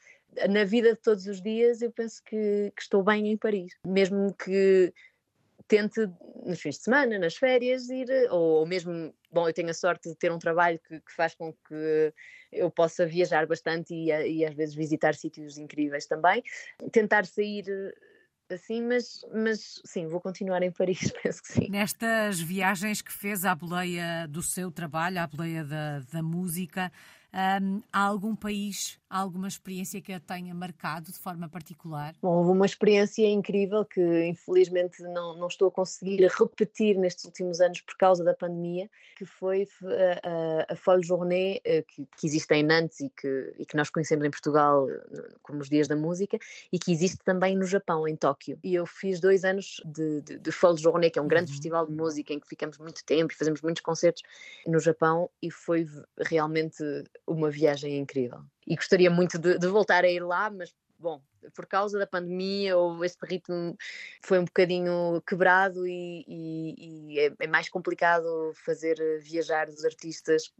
Na 0.49 0.63
vida 0.63 0.89
de 0.89 1.01
todos 1.01 1.25
os 1.25 1.41
dias, 1.41 1.81
eu 1.81 1.91
penso 1.91 2.21
que, 2.23 2.71
que 2.75 2.81
estou 2.81 3.01
bem 3.01 3.29
em 3.29 3.37
Paris, 3.37 3.73
mesmo 3.85 4.33
que 4.33 4.93
tente 5.67 5.99
nos 6.45 6.61
fins 6.61 6.75
de 6.75 6.83
semana, 6.83 7.19
nas 7.19 7.35
férias, 7.35 7.89
ir, 7.89 8.07
ou, 8.29 8.59
ou, 8.59 8.65
mesmo, 8.65 9.13
bom, 9.31 9.47
eu 9.47 9.53
tenho 9.53 9.69
a 9.69 9.73
sorte 9.73 10.09
de 10.09 10.15
ter 10.15 10.31
um 10.31 10.39
trabalho 10.39 10.79
que, 10.87 10.99
que 10.99 11.13
faz 11.13 11.35
com 11.35 11.51
que 11.51 12.13
eu 12.51 12.71
possa 12.71 13.05
viajar 13.05 13.45
bastante 13.45 13.93
e, 13.93 14.07
e 14.09 14.45
às 14.45 14.53
vezes 14.53 14.75
visitar 14.75 15.13
sítios 15.13 15.57
incríveis 15.57 16.05
também, 16.05 16.41
tentar 16.91 17.25
sair 17.25 17.65
assim, 18.53 18.81
mas, 18.81 19.25
mas 19.33 19.81
sim, 19.83 20.07
vou 20.07 20.21
continuar 20.21 20.63
em 20.63 20.71
Paris, 20.71 21.11
penso 21.21 21.41
que 21.41 21.51
sim. 21.51 21.69
Nestas 21.69 22.39
viagens 22.39 23.01
que 23.01 23.11
fez 23.11 23.45
à 23.45 23.53
boleia 23.53 24.27
do 24.27 24.41
seu 24.41 24.71
trabalho, 24.71 25.19
à 25.19 25.27
boleia 25.27 25.63
da, 25.63 25.99
da 26.11 26.23
música, 26.23 26.91
um, 27.61 27.81
há 27.91 27.99
algum 28.01 28.35
país, 28.35 28.99
há 29.09 29.19
alguma 29.19 29.47
experiência 29.47 30.01
que 30.01 30.11
a 30.11 30.19
tenha 30.19 30.53
marcado 30.53 31.11
de 31.11 31.17
forma 31.17 31.47
particular? 31.49 32.15
Bom, 32.21 32.37
houve 32.37 32.51
uma 32.51 32.65
experiência 32.65 33.27
incrível 33.27 33.85
que 33.85 34.25
infelizmente 34.25 35.01
não, 35.03 35.37
não 35.37 35.47
estou 35.47 35.69
a 35.69 35.71
conseguir 35.71 36.27
repetir 36.27 36.97
nestes 36.97 37.25
últimos 37.25 37.61
anos 37.61 37.81
por 37.81 37.95
causa 37.97 38.23
da 38.23 38.33
pandemia, 38.33 38.89
que 39.17 39.25
foi 39.25 39.67
a, 39.83 40.69
a, 40.69 40.73
a 40.73 40.75
Folle 40.75 41.03
Journée, 41.03 41.61
eh, 41.63 41.83
que, 41.83 42.05
que, 42.05 42.27
existe 42.27 42.53
em 42.53 42.63
Nantes 42.63 42.99
e 42.99 43.09
que, 43.09 43.53
e 43.57 43.65
que 43.65 43.75
nós 43.75 43.89
conhecemos 43.89 44.25
em 44.25 44.29
Portugal 44.29 44.89
eh, 44.89 45.33
como 45.41 45.59
os 45.59 45.69
Dias 45.69 45.87
da 45.87 45.95
Música, 45.95 46.37
e 46.71 46.77
que 46.77 46.91
existe 46.91 47.19
também 47.23 47.55
no 47.55 47.65
Japão, 47.65 48.07
em 48.07 48.15
Tóquio. 48.15 48.59
E 48.63 48.75
eu 48.75 48.85
fiz 48.85 49.19
dois 49.19 49.43
anos 49.43 49.81
de, 49.85 50.21
de, 50.21 50.39
de 50.39 50.51
Folle 50.51 50.77
Journée, 50.77 51.09
que 51.09 51.19
é 51.19 51.21
um 51.21 51.27
grande 51.27 51.51
uhum. 51.51 51.55
festival 51.55 51.87
de 51.87 51.93
música 51.93 52.33
em 52.33 52.39
que 52.39 52.47
ficamos 52.47 52.77
muito 52.77 53.03
tempo 53.05 53.33
e 53.33 53.35
fazemos 53.35 53.61
muitos 53.61 53.81
concertos 53.81 54.23
no 54.65 54.79
Japão, 54.79 55.29
e 55.41 55.49
foi 55.49 55.87
realmente 56.17 56.83
uma 57.25 57.49
viagem 57.49 57.97
incrível. 57.97 58.43
E 58.67 58.75
gostaria 58.75 59.09
muito 59.09 59.39
de, 59.39 59.57
de, 59.57 59.67
voltar 59.67 60.03
a 60.03 60.09
ir 60.09 60.19
lá, 60.19 60.49
mas 60.49 60.75
bom, 60.99 61.21
por 61.55 61.65
causa 61.65 61.97
da 61.97 62.05
pandemia, 62.05 62.75
ou 62.75 63.05
este 63.05 63.23
ritmo 63.25 63.77
foi 64.21 64.39
um 64.39 64.45
bocadinho 64.45 65.21
quebrado 65.25 65.87
e, 65.87 66.25
e, 66.27 67.13
e 67.13 67.19
é, 67.19 67.33
é, 67.39 67.47
mais 67.47 67.69
complicado 67.69 68.51
fazer 68.65 68.97
viajar 69.21 69.69
os 69.69 69.85
artistas 69.85 70.51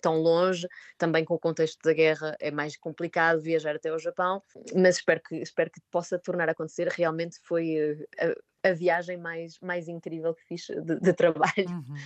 tão 0.00 0.16
longe. 0.16 0.66
Também 0.98 1.24
com 1.24 1.34
o 1.34 1.38
contexto 1.38 1.80
da 1.84 1.92
guerra 1.92 2.36
é 2.40 2.50
mais 2.50 2.76
complicado 2.76 3.40
viajar 3.40 3.76
até 3.76 3.90
ao 3.90 3.98
Japão, 3.98 4.42
mas 4.74 4.96
espero 4.96 5.20
que, 5.22 5.36
espero 5.36 5.70
que 5.70 5.80
possa 5.90 6.18
tornar 6.18 6.48
a 6.48 6.52
acontecer. 6.52 6.88
Realmente 6.88 7.38
foi 7.42 7.76
eh, 8.18 8.34
a, 8.64 8.70
a 8.70 8.72
viagem 8.72 9.16
mais, 9.18 9.60
mais 9.60 9.86
incrível 9.86 10.34
que 10.34 10.44
fiz 10.44 10.66
de, 10.66 10.98
de 10.98 11.12
trabalho. 11.12 11.68
Uhum 11.68 11.96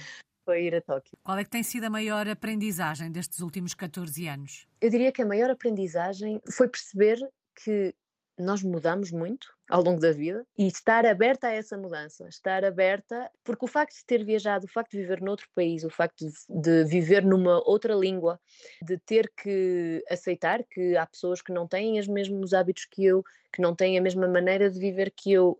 foi 0.46 0.62
ir 0.62 0.74
a 0.76 0.80
Tóquio. 0.80 1.18
Qual 1.24 1.36
é 1.36 1.42
que 1.42 1.50
tem 1.50 1.64
sido 1.64 1.84
a 1.84 1.90
maior 1.90 2.28
aprendizagem 2.28 3.10
destes 3.10 3.40
últimos 3.40 3.74
14 3.74 4.28
anos? 4.28 4.66
Eu 4.80 4.88
diria 4.88 5.10
que 5.10 5.20
a 5.20 5.26
maior 5.26 5.50
aprendizagem 5.50 6.40
foi 6.48 6.68
perceber 6.68 7.18
que 7.62 7.92
nós 8.38 8.62
mudamos 8.62 9.10
muito 9.10 9.48
ao 9.68 9.82
longo 9.82 9.98
da 9.98 10.12
vida 10.12 10.46
e 10.56 10.66
estar 10.66 11.06
aberta 11.06 11.48
a 11.48 11.52
essa 11.52 11.76
mudança, 11.76 12.28
estar 12.28 12.64
aberta, 12.64 13.30
porque 13.42 13.64
o 13.64 13.68
facto 13.68 13.96
de 13.96 14.04
ter 14.04 14.24
viajado, 14.24 14.66
o 14.66 14.68
facto 14.68 14.92
de 14.92 14.98
viver 14.98 15.20
noutro 15.20 15.48
país, 15.54 15.82
o 15.84 15.90
facto 15.90 16.26
de, 16.48 16.84
viver 16.84 17.24
numa 17.24 17.58
outra 17.68 17.94
língua, 17.94 18.38
de 18.82 18.98
ter 18.98 19.32
que 19.34 20.04
aceitar 20.08 20.62
que 20.64 20.96
há 20.96 21.06
pessoas 21.06 21.40
que 21.40 21.52
não 21.52 21.66
têm 21.66 21.98
os 21.98 22.06
mesmos 22.06 22.52
hábitos 22.52 22.84
que 22.84 23.04
eu, 23.04 23.24
que 23.52 23.62
não 23.62 23.74
têm 23.74 23.98
a 23.98 24.02
mesma 24.02 24.28
maneira 24.28 24.70
de 24.70 24.78
viver 24.78 25.10
que 25.10 25.32
eu, 25.32 25.58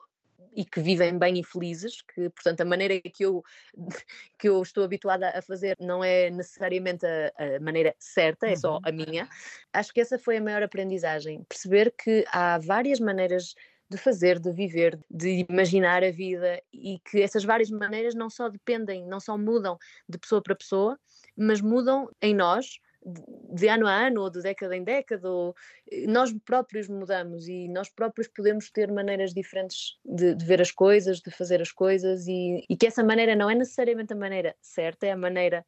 e 0.57 0.65
que 0.65 0.81
vivem 0.81 1.19
bem 1.19 1.39
e 1.39 1.45
felizes, 1.45 2.01
que 2.01 2.31
portanto 2.31 2.63
a 2.63 2.65
maneira 2.65 2.99
que 3.01 3.25
eu, 3.25 3.45
que 4.39 4.49
eu 4.49 4.63
estou 4.63 4.83
habituada 4.83 5.29
a 5.29 5.43
fazer 5.43 5.77
não 5.79 6.03
é 6.03 6.31
necessariamente 6.31 7.05
a, 7.07 7.57
a 7.57 7.61
maneira 7.61 7.95
certa, 7.99 8.47
é 8.47 8.57
só 8.57 8.77
uhum. 8.77 8.81
a 8.83 8.91
minha. 8.91 9.29
Acho 9.73 9.93
que 9.93 10.01
essa 10.01 10.19
foi 10.19 10.39
a 10.39 10.41
maior 10.41 10.63
aprendizagem, 10.63 11.45
perceber 11.47 11.93
que 11.93 12.25
há 12.33 12.59
várias 12.59 12.99
maneiras 12.99 13.55
de 13.89 13.99
fazer, 13.99 14.41
de 14.41 14.51
viver, 14.51 14.99
de 15.09 15.47
imaginar 15.49 16.03
a 16.03 16.11
vida 16.11 16.61
e 16.73 16.99
que 16.99 17.23
essas 17.23 17.45
várias 17.45 17.71
maneiras 17.71 18.15
não 18.15 18.29
só 18.29 18.49
dependem, 18.49 19.07
não 19.07 19.21
só 19.21 19.39
mudam 19.39 19.79
de 20.09 20.19
pessoa 20.19 20.43
para 20.43 20.57
pessoa, 20.57 20.99
mas 21.37 21.61
mudam 21.61 22.11
em 22.21 22.35
nós 22.35 22.81
de 23.07 23.69
ano 23.69 23.87
a 23.87 24.07
ano 24.07 24.23
ou 24.23 24.31
de 24.31 24.43
década 24.43 24.77
em 24.77 24.83
década, 24.83 25.31
ou 25.31 25.55
eh, 25.91 26.07
nós 26.07 26.33
próprios 26.45 26.89
mudamos 26.89 27.47
e 27.49 27.69
nós 27.69 27.89
próprios 27.89 28.27
podemos 28.29 28.71
ter 28.71 28.91
maneiras 28.91 29.33
diferentes 29.33 29.99
de, 30.05 30.35
de 30.35 30.45
ver 30.45 30.61
as 30.61 30.73
coisas, 30.73 31.21
de 31.21 31.31
fazer 31.31 31.63
as 31.63 31.71
coisas 31.71 32.27
e, 32.27 32.65
e, 32.69 32.77
que 32.77 32.87
essa 32.87 33.05
maneira 33.05 33.37
não 33.37 33.49
é 33.49 33.55
necessariamente 33.55 34.13
a 34.13 34.17
maneira 34.17 34.57
certa, 34.61 35.07
é 35.07 35.13
a 35.13 35.17
maneira 35.17 35.65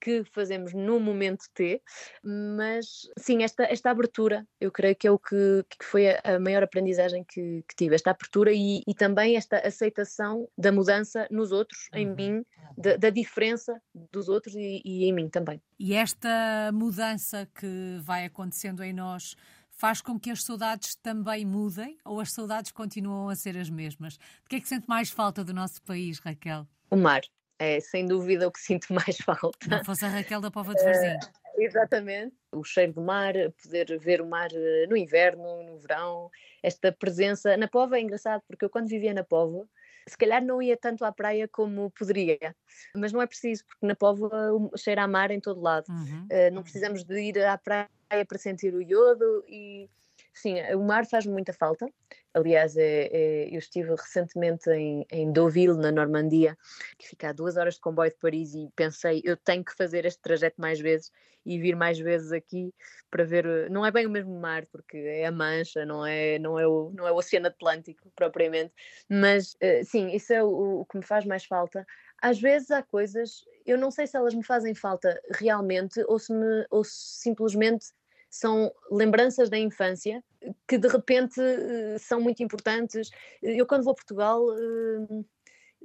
que 0.00 0.24
fazemos 0.32 0.72
no 0.72 1.00
momento 1.00 1.44
T, 1.54 1.82
mas 2.22 3.08
sim, 3.18 3.42
esta, 3.42 3.64
esta 3.64 3.90
abertura 3.90 4.46
eu 4.60 4.70
creio 4.70 4.96
que 4.96 5.06
é 5.06 5.10
o 5.10 5.18
que, 5.18 5.64
que 5.68 5.84
foi 5.84 6.08
a, 6.10 6.38
maior 6.40 6.62
aprendizagem 6.62 7.24
que, 7.24 7.64
que, 7.68 7.76
tive, 7.76 7.94
esta 7.94 8.10
abertura 8.10 8.52
e, 8.52 8.82
e, 8.86 8.94
também 8.94 9.36
esta 9.36 9.58
aceitação 9.58 10.48
da 10.56 10.70
mudança 10.70 11.26
nos 11.30 11.52
outros, 11.52 11.88
uhum. 11.92 11.98
em 11.98 12.14
mim, 12.14 12.46
da, 12.76 12.96
da, 12.96 13.10
diferença 13.10 13.80
dos 14.12 14.28
outros 14.28 14.54
e, 14.54 14.82
e 14.84 15.04
em 15.04 15.12
mim 15.12 15.28
também. 15.28 15.60
E 15.78 15.94
esta 15.94 16.70
mudança 16.72 17.48
que 17.54 17.98
vai 18.02 18.24
acontecendo 18.24 18.82
em 18.82 18.92
nós 18.92 19.36
faz 19.70 20.00
com 20.00 20.18
que 20.18 20.30
as 20.30 20.42
saudades 20.42 20.94
também 20.96 21.44
mudem 21.44 21.98
ou 22.04 22.20
as 22.20 22.32
saudades 22.32 22.72
continuam 22.72 23.28
a 23.28 23.36
ser 23.36 23.56
as 23.56 23.68
mesmas? 23.68 24.14
De 24.14 24.48
que 24.48 24.56
é 24.56 24.60
que 24.60 24.68
sente 24.68 24.88
mais 24.88 25.10
falta 25.10 25.44
do 25.44 25.52
nosso 25.52 25.82
país, 25.82 26.18
Raquel? 26.18 26.66
O 26.90 26.96
mar 26.96 27.20
é 27.58 27.80
sem 27.80 28.06
dúvida 28.06 28.46
o 28.46 28.52
que 28.52 28.60
sinto 28.60 28.86
mais 28.94 29.16
falta. 29.18 29.68
Não 29.68 29.84
fosse 29.84 30.04
a 30.04 30.08
Raquel 30.08 30.40
da 30.40 30.50
Pova 30.50 30.74
de 30.74 30.82
Varzim. 30.82 31.16
Uh, 31.16 31.62
exatamente. 31.62 32.34
O 32.52 32.64
cheiro 32.64 32.92
do 32.92 33.02
mar, 33.02 33.34
poder 33.62 33.98
ver 33.98 34.20
o 34.20 34.26
mar 34.26 34.48
eh, 34.52 34.86
no 34.88 34.96
inverno, 34.96 35.62
no 35.64 35.78
verão, 35.78 36.30
esta 36.62 36.92
presença. 36.92 37.56
Na 37.56 37.68
Pova 37.68 37.98
é 37.98 38.00
engraçado, 38.00 38.42
porque 38.46 38.64
eu 38.64 38.70
quando 38.70 38.88
vivia 38.88 39.12
na 39.12 39.24
Pova, 39.24 39.66
se 40.08 40.16
calhar 40.16 40.42
não 40.44 40.62
ia 40.62 40.76
tanto 40.76 41.04
à 41.04 41.12
praia 41.12 41.48
como 41.48 41.90
poderia, 41.90 42.54
mas 42.94 43.12
não 43.12 43.20
é 43.20 43.26
preciso, 43.26 43.64
porque 43.66 43.86
na 43.86 43.94
Pova 43.94 44.30
cheira 44.76 45.02
a 45.02 45.08
mar 45.08 45.30
em 45.30 45.40
todo 45.40 45.60
lado. 45.60 45.86
Uhum. 45.88 46.28
Uh, 46.30 46.54
não 46.54 46.62
precisamos 46.62 47.04
de 47.04 47.20
ir 47.20 47.44
à 47.44 47.58
praia 47.58 47.88
para 48.26 48.38
sentir 48.38 48.72
o 48.72 48.80
iodo 48.80 49.44
e 49.48 49.90
sim, 50.36 50.60
o 50.74 50.84
mar 50.84 51.06
faz 51.06 51.26
muita 51.26 51.52
falta. 51.52 51.86
Aliás, 52.34 52.76
é, 52.76 53.08
é, 53.10 53.48
eu 53.54 53.58
estive 53.58 53.90
recentemente 53.90 54.70
em, 54.70 55.06
em 55.10 55.32
Deauville, 55.32 55.78
na 55.78 55.90
Normandia, 55.90 56.56
que 56.98 57.08
fica 57.08 57.30
a 57.30 57.32
duas 57.32 57.56
horas 57.56 57.74
de 57.74 57.80
comboio 57.80 58.10
de 58.10 58.18
Paris, 58.18 58.54
e 58.54 58.70
pensei, 58.76 59.22
eu 59.24 59.36
tenho 59.36 59.64
que 59.64 59.74
fazer 59.74 60.04
este 60.04 60.20
trajeto 60.20 60.60
mais 60.60 60.78
vezes 60.78 61.10
e 61.46 61.58
vir 61.58 61.76
mais 61.76 61.98
vezes 61.98 62.32
aqui 62.32 62.74
para 63.10 63.24
ver. 63.24 63.70
Não 63.70 63.86
é 63.86 63.90
bem 63.90 64.04
o 64.06 64.10
mesmo 64.10 64.38
mar, 64.38 64.66
porque 64.66 64.98
é 64.98 65.26
a 65.26 65.32
Mancha, 65.32 65.86
não 65.86 66.04
é, 66.04 66.38
não 66.38 66.58
é, 66.58 66.66
o, 66.66 66.90
não 66.94 67.06
é 67.06 67.12
o 67.12 67.16
Oceano 67.16 67.46
Atlântico 67.46 68.12
propriamente, 68.14 68.74
mas 69.08 69.56
eh, 69.60 69.84
sim, 69.84 70.08
isso 70.10 70.32
é 70.32 70.42
o, 70.42 70.80
o 70.80 70.84
que 70.84 70.98
me 70.98 71.04
faz 71.04 71.24
mais 71.24 71.44
falta. 71.44 71.86
Às 72.20 72.40
vezes 72.40 72.70
há 72.70 72.82
coisas, 72.82 73.44
eu 73.64 73.78
não 73.78 73.90
sei 73.90 74.06
se 74.06 74.16
elas 74.16 74.34
me 74.34 74.44
fazem 74.44 74.74
falta 74.74 75.20
realmente 75.30 76.02
ou 76.08 76.18
se, 76.18 76.32
me, 76.32 76.66
ou 76.70 76.82
se 76.82 77.20
simplesmente 77.20 77.86
são 78.28 78.72
lembranças 78.90 79.48
da 79.48 79.58
infância 79.58 80.22
que 80.66 80.78
de 80.78 80.88
repente 80.88 81.40
eh, 81.40 81.96
são 81.98 82.20
muito 82.20 82.42
importantes. 82.42 83.10
Eu, 83.42 83.66
quando 83.66 83.84
vou 83.84 83.92
a 83.92 83.94
Portugal, 83.94 84.42
eh, 84.52 85.24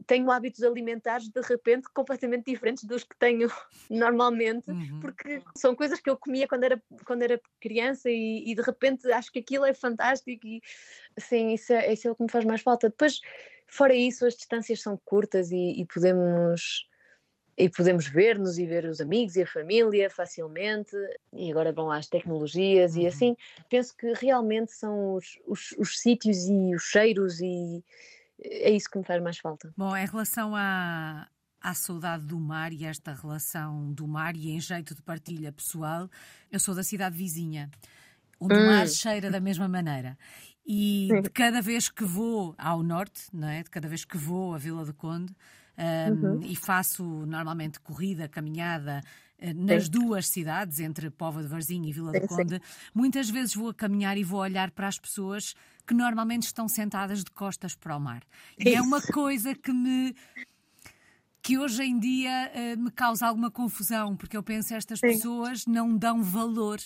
tenho 0.06 0.32
hábitos 0.32 0.64
alimentares 0.64 1.28
de 1.30 1.42
repente 1.42 1.88
completamente 1.94 2.46
diferentes 2.46 2.84
dos 2.84 3.04
que 3.04 3.16
tenho 3.18 3.50
normalmente, 3.90 4.70
uhum. 4.70 5.00
porque 5.00 5.42
são 5.56 5.76
coisas 5.76 6.00
que 6.00 6.10
eu 6.10 6.18
comia 6.18 6.48
quando 6.48 6.64
era, 6.64 6.82
quando 7.06 7.24
era 7.24 7.40
criança 7.60 8.10
e, 8.10 8.44
e 8.50 8.56
de 8.56 8.62
repente 8.62 9.12
acho 9.12 9.32
que 9.32 9.40
aquilo 9.40 9.66
é 9.66 9.74
fantástico 9.74 10.46
e 10.46 10.62
sim, 11.18 11.54
isso 11.54 11.74
é, 11.74 11.94
isso 11.94 12.08
é 12.08 12.12
o 12.12 12.16
que 12.16 12.24
me 12.24 12.32
faz 12.32 12.46
mais 12.46 12.62
falta. 12.62 12.90
Depois, 12.90 13.20
fora 13.68 13.94
isso, 13.94 14.26
as 14.26 14.36
distâncias 14.36 14.82
são 14.82 15.00
curtas 15.06 15.52
e, 15.52 15.82
e 15.82 15.86
podemos 15.86 16.90
e 17.62 17.70
podemos 17.70 18.08
ver-nos 18.08 18.58
e 18.58 18.66
ver 18.66 18.86
os 18.86 19.00
amigos 19.00 19.36
e 19.36 19.44
a 19.44 19.48
família 19.48 20.10
facilmente, 20.10 20.96
e 21.32 21.52
agora 21.52 21.72
vão 21.72 21.92
às 21.92 22.08
tecnologias 22.08 22.96
uhum. 22.96 23.02
e 23.02 23.08
assim. 23.08 23.38
Penso 23.70 23.96
que 23.96 24.14
realmente 24.14 24.72
são 24.72 25.16
os, 25.16 25.38
os, 25.46 25.72
os 25.78 26.00
sítios 26.00 26.48
e 26.48 26.76
os 26.76 26.84
cheiros, 26.84 27.40
e 27.40 27.84
é 28.40 28.72
isso 28.72 28.90
que 28.90 28.98
me 28.98 29.04
faz 29.04 29.22
mais 29.22 29.38
falta. 29.38 29.72
Bom, 29.78 29.96
em 29.96 30.06
relação 30.06 30.56
à, 30.56 31.28
à 31.62 31.74
saudade 31.76 32.26
do 32.26 32.40
mar 32.40 32.74
e 32.74 32.86
esta 32.86 33.14
relação 33.14 33.94
do 33.94 34.08
mar 34.08 34.36
e 34.36 34.50
em 34.50 34.60
jeito 34.60 34.96
de 34.96 35.02
partilha 35.04 35.52
pessoal, 35.52 36.10
eu 36.52 36.60
sou 36.60 36.74
da 36.74 36.84
cidade 36.84 37.16
vizinha, 37.16 37.70
onde 38.40 38.56
hum. 38.56 38.64
o 38.64 38.66
mar 38.66 38.88
cheira 38.88 39.30
da 39.30 39.40
mesma 39.40 39.68
maneira. 39.68 40.18
E 40.66 41.10
de 41.24 41.30
cada 41.30 41.62
vez 41.62 41.90
que 41.90 42.04
vou 42.04 42.56
ao 42.58 42.82
norte, 42.82 43.24
não 43.32 43.48
é? 43.48 43.62
de 43.62 43.70
cada 43.70 43.88
vez 43.88 44.04
que 44.04 44.18
vou 44.18 44.54
à 44.54 44.58
Vila 44.58 44.86
do 44.86 44.94
Conde, 44.94 45.36
um, 45.82 46.26
uhum. 46.26 46.40
e 46.44 46.56
faço 46.56 47.04
normalmente 47.26 47.80
corrida, 47.80 48.28
caminhada 48.28 49.02
uh, 49.40 49.54
nas 49.54 49.86
sim. 49.86 49.92
duas 49.92 50.28
cidades, 50.28 50.80
entre 50.80 51.10
Póvoa 51.10 51.42
de 51.42 51.50
Varzim 51.50 51.84
e 51.86 51.92
Vila 51.92 52.12
sim, 52.12 52.20
do 52.20 52.28
Conde. 52.28 52.56
Sim. 52.56 52.90
Muitas 52.94 53.30
vezes 53.30 53.56
vou 53.56 53.70
a 53.70 53.74
caminhar 53.74 54.18
e 54.18 54.24
vou 54.24 54.40
olhar 54.40 54.72
para 54.72 54.88
as 54.88 55.00
pessoas 55.00 55.56
que 55.88 55.94
normalmente 55.94 56.44
estão 56.44 56.68
sentadas 56.68 57.24
de 57.24 57.32
costas 57.32 57.76
para 57.76 57.98
o 57.98 58.00
mar. 58.00 58.24
E 58.58 58.70
Isso. 58.70 58.78
é 58.78 58.82
uma 58.82 59.02
coisa 59.02 59.56
que 59.56 59.74
me 59.74 60.16
que 61.44 61.58
hoje 61.58 61.82
em 61.84 61.98
dia 61.98 62.52
uh, 62.54 62.80
me 62.80 62.92
causa 62.92 63.26
alguma 63.26 63.50
confusão, 63.50 64.16
porque 64.16 64.38
eu 64.38 64.44
penso 64.44 64.70
que 64.70 64.74
estas 64.76 65.00
pessoas 65.00 65.66
não 65.66 65.98
dão 65.98 66.22
valor 66.22 66.80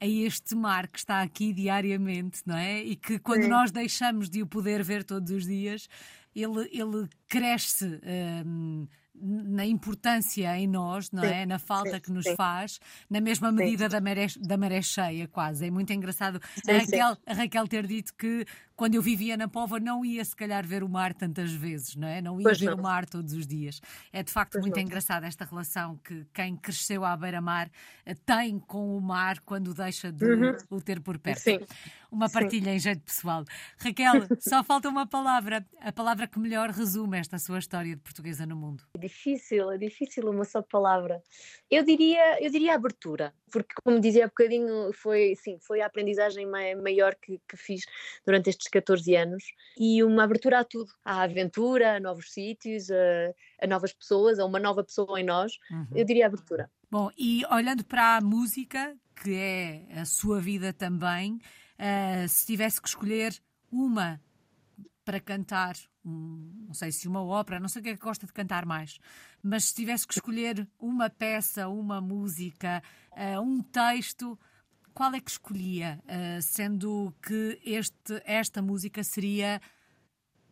a 0.00 0.06
este 0.06 0.54
mar 0.56 0.88
que 0.88 0.98
está 0.98 1.20
aqui 1.22 1.52
diariamente, 1.52 2.40
não 2.46 2.56
é? 2.56 2.82
E 2.82 2.96
que 2.96 3.18
quando 3.18 3.46
nós 3.46 3.70
deixamos 3.70 4.30
de 4.30 4.42
o 4.42 4.46
poder 4.46 4.82
ver 4.82 5.04
todos 5.04 5.30
os 5.30 5.46
dias, 5.46 5.88
ele, 6.34 6.68
ele 6.72 7.08
cresce 7.28 8.00
um, 8.44 8.86
na 9.14 9.66
importância 9.66 10.56
em 10.56 10.66
nós, 10.66 11.10
não 11.10 11.22
sim, 11.22 11.28
é? 11.28 11.46
Na 11.46 11.58
falta 11.58 11.94
sim, 11.94 12.00
que 12.00 12.12
nos 12.12 12.24
sim. 12.24 12.36
faz, 12.36 12.80
na 13.08 13.20
mesma 13.20 13.52
medida 13.52 13.88
da 13.88 14.00
maré, 14.00 14.26
da 14.40 14.56
maré 14.56 14.80
cheia, 14.80 15.28
quase. 15.28 15.66
É 15.66 15.70
muito 15.70 15.92
engraçado 15.92 16.40
a 16.66 16.72
Raquel, 16.72 17.16
a 17.26 17.34
Raquel 17.34 17.68
ter 17.68 17.86
dito 17.86 18.14
que 18.14 18.46
quando 18.80 18.94
eu 18.94 19.02
vivia 19.02 19.36
na 19.36 19.46
Pova 19.46 19.78
não 19.78 20.02
ia 20.02 20.24
se 20.24 20.34
calhar 20.34 20.66
ver 20.66 20.82
o 20.82 20.88
mar 20.88 21.12
tantas 21.12 21.52
vezes, 21.52 21.94
não 21.96 22.08
é? 22.08 22.22
Não 22.22 22.40
ia 22.40 22.44
pois 22.44 22.58
ver 22.58 22.70
não. 22.70 22.78
o 22.78 22.82
mar 22.82 23.04
todos 23.04 23.34
os 23.34 23.46
dias. 23.46 23.78
É 24.10 24.22
de 24.22 24.32
facto 24.32 24.52
pois 24.52 24.64
muito 24.64 24.80
engraçada 24.80 25.26
esta 25.26 25.44
relação 25.44 25.98
que 25.98 26.24
quem 26.32 26.56
cresceu 26.56 27.04
à 27.04 27.14
beira-mar 27.14 27.70
eh, 28.06 28.14
tem 28.24 28.58
com 28.58 28.96
o 28.96 28.98
mar 28.98 29.38
quando 29.40 29.74
deixa 29.74 30.10
de 30.10 30.24
uhum. 30.24 30.56
o 30.70 30.80
ter 30.80 30.98
por 30.98 31.18
perto. 31.18 31.40
Sim. 31.40 31.58
Uma 32.10 32.30
partilha 32.30 32.70
Sim. 32.70 32.76
em 32.76 32.78
jeito 32.78 33.02
pessoal. 33.02 33.44
Raquel, 33.76 34.14
só 34.40 34.64
falta 34.64 34.88
uma 34.88 35.06
palavra, 35.06 35.62
a 35.78 35.92
palavra 35.92 36.26
que 36.26 36.38
melhor 36.38 36.70
resume 36.70 37.18
esta 37.18 37.38
sua 37.38 37.58
história 37.58 37.94
de 37.94 38.00
portuguesa 38.00 38.46
no 38.46 38.56
mundo. 38.56 38.82
É 38.94 38.98
difícil, 38.98 39.70
é 39.70 39.76
difícil 39.76 40.26
uma 40.30 40.46
só 40.46 40.62
palavra. 40.62 41.22
Eu 41.70 41.84
diria, 41.84 42.42
eu 42.42 42.50
diria 42.50 42.76
abertura, 42.76 43.34
porque 43.50 43.74
como 43.82 44.00
dizia 44.00 44.24
há 44.24 44.28
bocadinho, 44.28 44.92
foi, 44.92 45.34
sim, 45.36 45.58
foi 45.60 45.80
a 45.80 45.86
aprendizagem 45.86 46.46
maior 46.46 47.14
que, 47.14 47.40
que 47.48 47.56
fiz 47.56 47.82
durante 48.24 48.50
estes 48.50 48.68
14 48.68 49.14
anos 49.16 49.44
e 49.78 50.02
uma 50.02 50.24
abertura 50.24 50.60
a 50.60 50.64
tudo, 50.64 50.92
à 51.04 51.22
aventura, 51.22 51.96
a 51.96 52.00
novos 52.00 52.32
sítios, 52.32 52.90
a, 52.90 53.64
a 53.64 53.66
novas 53.66 53.92
pessoas, 53.92 54.38
a 54.38 54.44
uma 54.44 54.58
nova 54.58 54.84
pessoa 54.84 55.20
em 55.20 55.24
nós, 55.24 55.52
uhum. 55.70 55.86
eu 55.94 56.04
diria 56.04 56.26
abertura. 56.26 56.70
Bom, 56.90 57.10
e 57.16 57.44
olhando 57.50 57.84
para 57.84 58.16
a 58.16 58.20
música, 58.20 58.96
que 59.22 59.34
é 59.34 60.00
a 60.00 60.04
sua 60.04 60.40
vida 60.40 60.72
também, 60.72 61.34
uh, 61.78 62.28
se 62.28 62.46
tivesse 62.46 62.80
que 62.80 62.88
escolher 62.88 63.32
uma 63.70 64.20
para 65.04 65.20
cantar, 65.20 65.74
um, 66.04 66.64
não 66.66 66.74
sei 66.74 66.92
se 66.92 67.08
uma 67.08 67.22
ópera, 67.22 67.60
não 67.60 67.68
sei 67.68 67.80
o 67.80 67.82
que 67.82 67.90
é 67.90 67.94
que 67.94 68.02
gosta 68.02 68.26
de 68.26 68.32
cantar 68.32 68.64
mais, 68.64 68.98
mas 69.42 69.64
se 69.64 69.74
tivesse 69.74 70.06
que 70.06 70.14
escolher 70.14 70.66
uma 70.78 71.10
peça, 71.10 71.68
uma 71.68 72.00
música, 72.00 72.82
uh, 73.12 73.40
um 73.40 73.62
texto, 73.62 74.38
qual 74.94 75.14
é 75.14 75.20
que 75.20 75.30
escolhia, 75.30 76.02
uh, 76.04 76.42
sendo 76.42 77.14
que 77.22 77.60
este, 77.64 78.22
esta 78.24 78.62
música 78.62 79.02
seria 79.04 79.60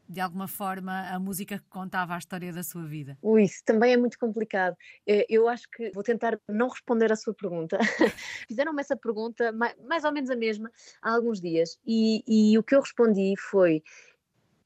de 0.08 0.20
alguma 0.20 0.48
forma 0.48 1.02
a 1.10 1.18
música 1.18 1.58
que 1.58 1.68
contava 1.68 2.14
a 2.14 2.18
história 2.18 2.52
da 2.52 2.62
sua 2.62 2.84
vida? 2.86 3.18
Ui, 3.20 3.42
isso 3.42 3.62
também 3.64 3.92
é 3.92 3.96
muito 3.96 4.18
complicado. 4.18 4.74
Eh, 5.06 5.26
eu 5.28 5.46
acho 5.48 5.68
que 5.70 5.90
vou 5.90 6.02
tentar 6.02 6.40
não 6.48 6.68
responder 6.68 7.12
à 7.12 7.16
sua 7.16 7.34
pergunta. 7.34 7.78
Fizeram-me 8.48 8.80
essa 8.80 8.96
pergunta, 8.96 9.52
mais 9.52 10.04
ou 10.04 10.12
menos 10.12 10.30
a 10.30 10.36
mesma, 10.36 10.70
há 11.02 11.12
alguns 11.12 11.40
dias, 11.40 11.78
e, 11.86 12.22
e 12.26 12.56
o 12.56 12.62
que 12.62 12.74
eu 12.74 12.80
respondi 12.80 13.34
foi: 13.36 13.82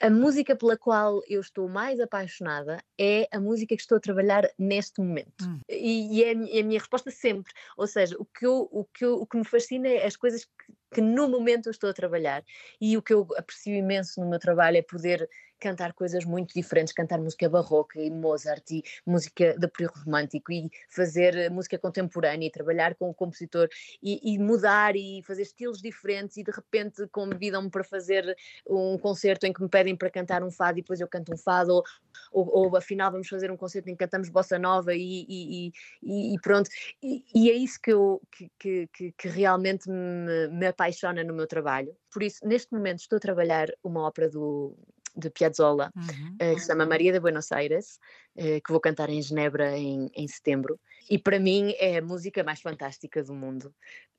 a 0.02 0.10
música 0.10 0.56
pela 0.56 0.76
qual 0.76 1.22
eu 1.28 1.40
estou 1.40 1.68
mais 1.68 2.00
apaixonada 2.00 2.82
é 2.98 3.28
a 3.30 3.38
música 3.38 3.76
que 3.76 3.80
estou 3.80 3.98
a 3.98 4.00
trabalhar 4.00 4.50
neste 4.58 5.00
momento. 5.00 5.44
Hum. 5.44 5.60
E, 5.68 6.18
e 6.18 6.24
é, 6.24 6.32
é, 6.32 6.60
a 6.60 6.64
minha 6.64 6.80
resposta 6.80 7.08
sempre. 7.08 7.52
Ou 7.76 7.86
seja, 7.86 8.16
o 8.18 8.24
que, 8.24 8.44
eu, 8.44 8.68
o 8.72 8.84
que, 8.84 9.04
eu, 9.04 9.14
o 9.14 9.24
que 9.24 9.36
me 9.36 9.44
fascina 9.44 9.86
é 9.86 10.04
as 10.04 10.16
coisas 10.16 10.44
que, 10.44 10.74
que 10.94 11.00
no 11.00 11.28
momento 11.28 11.66
eu 11.66 11.70
estou 11.70 11.88
a 11.88 11.94
trabalhar. 11.94 12.42
E 12.80 12.96
o 12.96 13.02
que 13.02 13.14
eu 13.14 13.28
aprecio 13.36 13.76
imenso 13.76 14.20
no 14.20 14.28
meu 14.28 14.40
trabalho 14.40 14.76
é 14.76 14.82
poder 14.82 15.28
cantar 15.62 15.92
coisas 15.92 16.24
muito 16.24 16.52
diferentes, 16.52 16.92
cantar 16.92 17.20
música 17.20 17.48
barroca 17.48 18.00
e 18.00 18.10
Mozart 18.10 18.68
e 18.72 18.82
música 19.06 19.56
de 19.56 19.68
período 19.68 20.00
romântico 20.04 20.50
e 20.50 20.68
fazer 20.88 21.48
música 21.50 21.78
contemporânea 21.78 22.48
e 22.48 22.50
trabalhar 22.50 22.96
com 22.96 23.08
o 23.08 23.14
compositor 23.14 23.68
e, 24.02 24.34
e 24.34 24.38
mudar 24.38 24.96
e 24.96 25.22
fazer 25.24 25.42
estilos 25.42 25.80
diferentes 25.80 26.36
e 26.36 26.42
de 26.42 26.50
repente 26.50 27.06
convidam-me 27.12 27.70
para 27.70 27.84
fazer 27.84 28.36
um 28.68 28.98
concerto 28.98 29.46
em 29.46 29.52
que 29.52 29.62
me 29.62 29.68
pedem 29.68 29.96
para 29.96 30.10
cantar 30.10 30.42
um 30.42 30.50
fado 30.50 30.78
e 30.78 30.82
depois 30.82 31.00
eu 31.00 31.06
canto 31.06 31.32
um 31.32 31.36
fado 31.36 31.72
ou, 31.72 31.84
ou, 32.32 32.64
ou 32.64 32.76
afinal 32.76 33.12
vamos 33.12 33.28
fazer 33.28 33.50
um 33.50 33.56
concerto 33.56 33.88
em 33.88 33.92
que 33.92 34.04
cantamos 34.04 34.28
bossa 34.28 34.58
nova 34.58 34.92
e, 34.92 35.26
e, 35.28 36.34
e 36.34 36.40
pronto. 36.40 36.68
E, 37.00 37.50
é 37.50 37.54
isso 37.54 37.78
que, 37.80 37.92
eu, 37.92 38.20
que, 38.58 38.88
que, 38.92 39.12
que 39.12 39.28
realmente 39.28 39.88
me, 39.88 40.48
me 40.48 40.66
apaixona 40.66 41.22
no 41.22 41.34
meu 41.34 41.46
trabalho. 41.46 41.96
Por 42.10 42.22
isso 42.22 42.44
neste 42.44 42.72
momento 42.72 43.00
estou 43.00 43.18
a 43.18 43.20
trabalhar 43.20 43.68
uma 43.84 44.02
ópera 44.02 44.28
do 44.28 44.76
de 45.14 45.30
Piazzolla, 45.30 45.90
uhum. 45.94 46.34
uh, 46.34 46.54
que 46.54 46.60
se 46.60 46.66
chama 46.66 46.86
Maria 46.86 47.12
de 47.12 47.20
Buenos 47.20 47.52
Aires, 47.52 47.98
uh, 48.36 48.60
que 48.64 48.70
vou 48.70 48.80
cantar 48.80 49.10
em 49.10 49.20
Genebra 49.20 49.76
em, 49.76 50.10
em 50.14 50.28
setembro. 50.28 50.78
E 51.08 51.18
para 51.18 51.38
mim 51.38 51.74
é 51.78 51.98
a 51.98 52.02
música 52.02 52.42
mais 52.42 52.60
fantástica 52.60 53.22
do 53.22 53.34
mundo, 53.34 53.74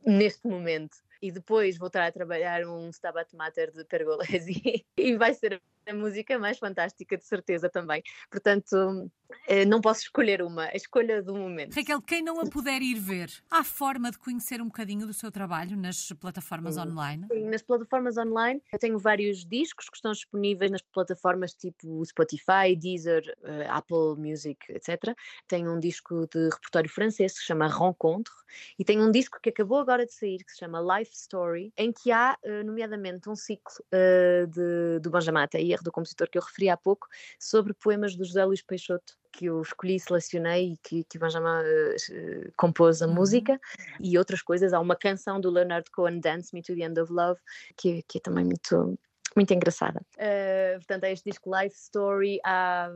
neste 0.06 0.48
momento. 0.48 0.98
E 1.22 1.32
depois 1.32 1.78
vou 1.78 1.88
estar 1.88 2.06
a 2.06 2.12
trabalhar 2.12 2.66
um 2.68 2.90
Stabat 2.90 3.34
Mater 3.36 3.72
de 3.72 3.86
Pergolesi 3.86 4.86
e 4.98 5.16
vai 5.16 5.34
ser 5.34 5.62
a 5.88 5.94
música 5.94 6.38
mais 6.40 6.58
fantástica, 6.58 7.18
de 7.18 7.26
certeza 7.26 7.70
também. 7.70 8.02
Portanto, 8.30 9.10
eh, 9.48 9.66
não 9.66 9.82
posso 9.82 10.02
escolher 10.02 10.42
uma, 10.42 10.66
a 10.66 10.76
escolha 10.76 11.22
do 11.22 11.36
momento. 11.36 11.74
Raquel, 11.74 12.02
quem 12.02 12.22
não 12.22 12.40
a 12.40 12.46
puder 12.46 12.82
ir 12.82 12.96
ver, 12.96 13.30
há 13.50 13.64
forma 13.64 14.12
de 14.12 14.18
conhecer 14.18 14.62
um 14.62 14.66
bocadinho 14.66 15.06
do 15.06 15.14
seu 15.14 15.32
trabalho 15.32 15.76
nas 15.76 16.12
plataformas 16.20 16.76
Sim. 16.76 16.82
online? 16.82 17.28
Sim, 17.32 17.50
nas 17.50 17.62
plataformas 17.62 18.18
online. 18.18 18.62
Eu 18.72 18.80
tenho 18.80 18.98
vários 18.98 19.46
discos 19.46 19.90
que 19.90 19.96
estão 19.96 20.12
disponíveis 20.12 20.72
nas 20.72 20.82
plataformas 20.82 21.54
tipo 21.54 22.04
Spotify, 22.06 22.76
Deezer, 22.78 23.24
uh, 23.42 23.72
Apple 23.72 24.16
Music, 24.18 24.60
etc. 24.70 25.16
Tenho 25.48 25.74
um 25.74 25.80
disco 25.80 26.28
de 26.28 26.46
reportagem 26.46 26.73
repertório 26.74 26.90
francês 26.90 27.34
que 27.34 27.40
se 27.40 27.46
chama 27.46 27.68
Rencontre 27.68 28.34
e 28.78 28.84
tem 28.84 29.00
um 29.02 29.12
disco 29.12 29.40
que 29.42 29.50
acabou 29.50 29.80
agora 29.80 30.06
de 30.06 30.14
sair 30.14 30.44
que 30.44 30.52
se 30.52 30.60
chama 30.60 30.98
Life 30.98 31.12
Story, 31.14 31.72
em 31.78 31.92
que 31.92 32.12
há, 32.12 32.38
uh, 32.44 32.64
nomeadamente, 32.66 33.30
um 33.30 33.36
ciclo 33.36 33.74
uh, 33.94 34.48
de, 34.48 35.00
do 35.00 35.10
Benjamin 35.10 35.42
Atair, 35.42 35.82
do 35.84 35.92
compositor 35.92 36.30
que 36.30 36.38
eu 36.38 36.42
referi 36.42 36.70
há 36.70 36.78
pouco, 36.78 37.08
sobre 37.40 37.74
poemas 37.74 38.16
do 38.16 38.26
José 38.26 38.44
Luís 38.46 38.62
Peixoto 38.62 39.18
que 39.32 39.46
eu 39.46 39.64
escolhi, 39.64 40.00
selecionei 40.00 40.74
e 40.74 40.78
que, 40.78 41.04
que 41.06 41.18
o 41.18 41.20
Benjamin 41.20 41.48
uh, 41.48 42.54
compôs 42.56 43.02
a 43.02 43.08
uhum. 43.08 43.16
música 43.16 43.60
e 44.00 44.16
outras 44.16 44.44
coisas. 44.44 44.74
Há 44.74 44.80
uma 44.80 44.96
canção 44.96 45.42
do 45.42 45.50
Leonard 45.50 45.90
Cohen, 45.90 46.20
Dance 46.20 46.54
Me 46.54 46.62
to 46.62 46.76
the 46.76 46.84
End 46.84 47.00
of 47.00 47.12
Love, 47.12 47.40
que, 47.76 48.04
que 48.04 48.20
é 48.20 48.22
também 48.22 48.46
muito, 48.46 49.00
muito 49.36 49.52
engraçada. 49.52 50.00
Uh, 50.18 50.78
portanto, 50.78 51.06
há 51.06 51.10
este 51.10 51.32
disco 51.32 51.50
Life 51.52 51.76
Story, 51.76 52.40
há 52.46 52.92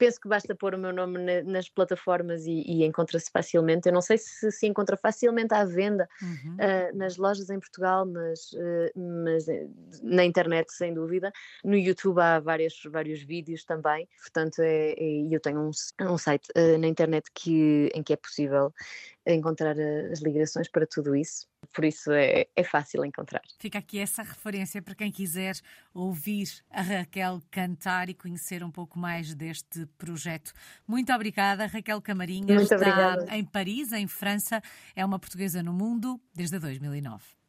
penso 0.00 0.18
que 0.18 0.28
basta 0.28 0.54
pôr 0.54 0.74
o 0.74 0.78
meu 0.78 0.94
nome 0.94 1.42
nas 1.42 1.68
plataformas 1.68 2.46
e, 2.46 2.62
e 2.66 2.84
encontra-se 2.86 3.30
facilmente. 3.30 3.86
Eu 3.86 3.92
não 3.92 4.00
sei 4.00 4.16
se 4.16 4.50
se 4.50 4.66
encontra 4.66 4.96
facilmente 4.96 5.52
à 5.52 5.62
venda 5.62 6.08
uhum. 6.22 6.54
uh, 6.54 6.96
nas 6.96 7.18
lojas 7.18 7.50
em 7.50 7.60
Portugal, 7.60 8.06
mas, 8.06 8.50
uh, 8.52 8.98
mas 9.24 9.46
eh, 9.46 9.66
na 10.02 10.24
internet, 10.24 10.72
sem 10.72 10.94
dúvida. 10.94 11.30
No 11.62 11.76
YouTube 11.76 12.18
há 12.18 12.40
vários, 12.40 12.80
vários 12.90 13.22
vídeos 13.22 13.62
também. 13.62 14.08
Portanto, 14.22 14.60
é, 14.60 14.92
é, 14.92 15.26
eu 15.30 15.38
tenho 15.38 15.60
um, 15.60 15.70
um 16.10 16.16
site 16.16 16.48
uh, 16.56 16.78
na 16.78 16.86
internet 16.86 17.30
que, 17.34 17.90
em 17.94 18.02
que 18.02 18.14
é 18.14 18.16
possível 18.16 18.72
encontrar 19.26 19.76
as 20.10 20.20
ligações 20.20 20.68
para 20.70 20.86
tudo 20.86 21.14
isso 21.14 21.46
por 21.72 21.84
isso 21.84 22.12
é, 22.12 22.46
é 22.54 22.64
fácil 22.64 23.04
encontrar. 23.04 23.42
Fica 23.58 23.78
aqui 23.78 23.98
essa 23.98 24.22
referência 24.22 24.82
para 24.82 24.94
quem 24.94 25.10
quiser 25.10 25.56
ouvir 25.94 26.48
a 26.70 26.82
Raquel 26.82 27.40
cantar 27.50 28.08
e 28.08 28.14
conhecer 28.14 28.62
um 28.62 28.70
pouco 28.70 28.98
mais 28.98 29.34
deste 29.34 29.86
projeto. 29.98 30.52
Muito 30.86 31.12
obrigada, 31.12 31.66
Raquel 31.66 32.00
Camarinha. 32.00 32.54
Muito 32.54 32.62
está 32.62 32.76
obrigada. 32.76 33.36
em 33.36 33.44
Paris, 33.44 33.92
em 33.92 34.06
França. 34.06 34.62
É 34.94 35.04
uma 35.04 35.18
portuguesa 35.18 35.62
no 35.62 35.72
mundo 35.72 36.20
desde 36.34 36.58
2009. 36.58 37.39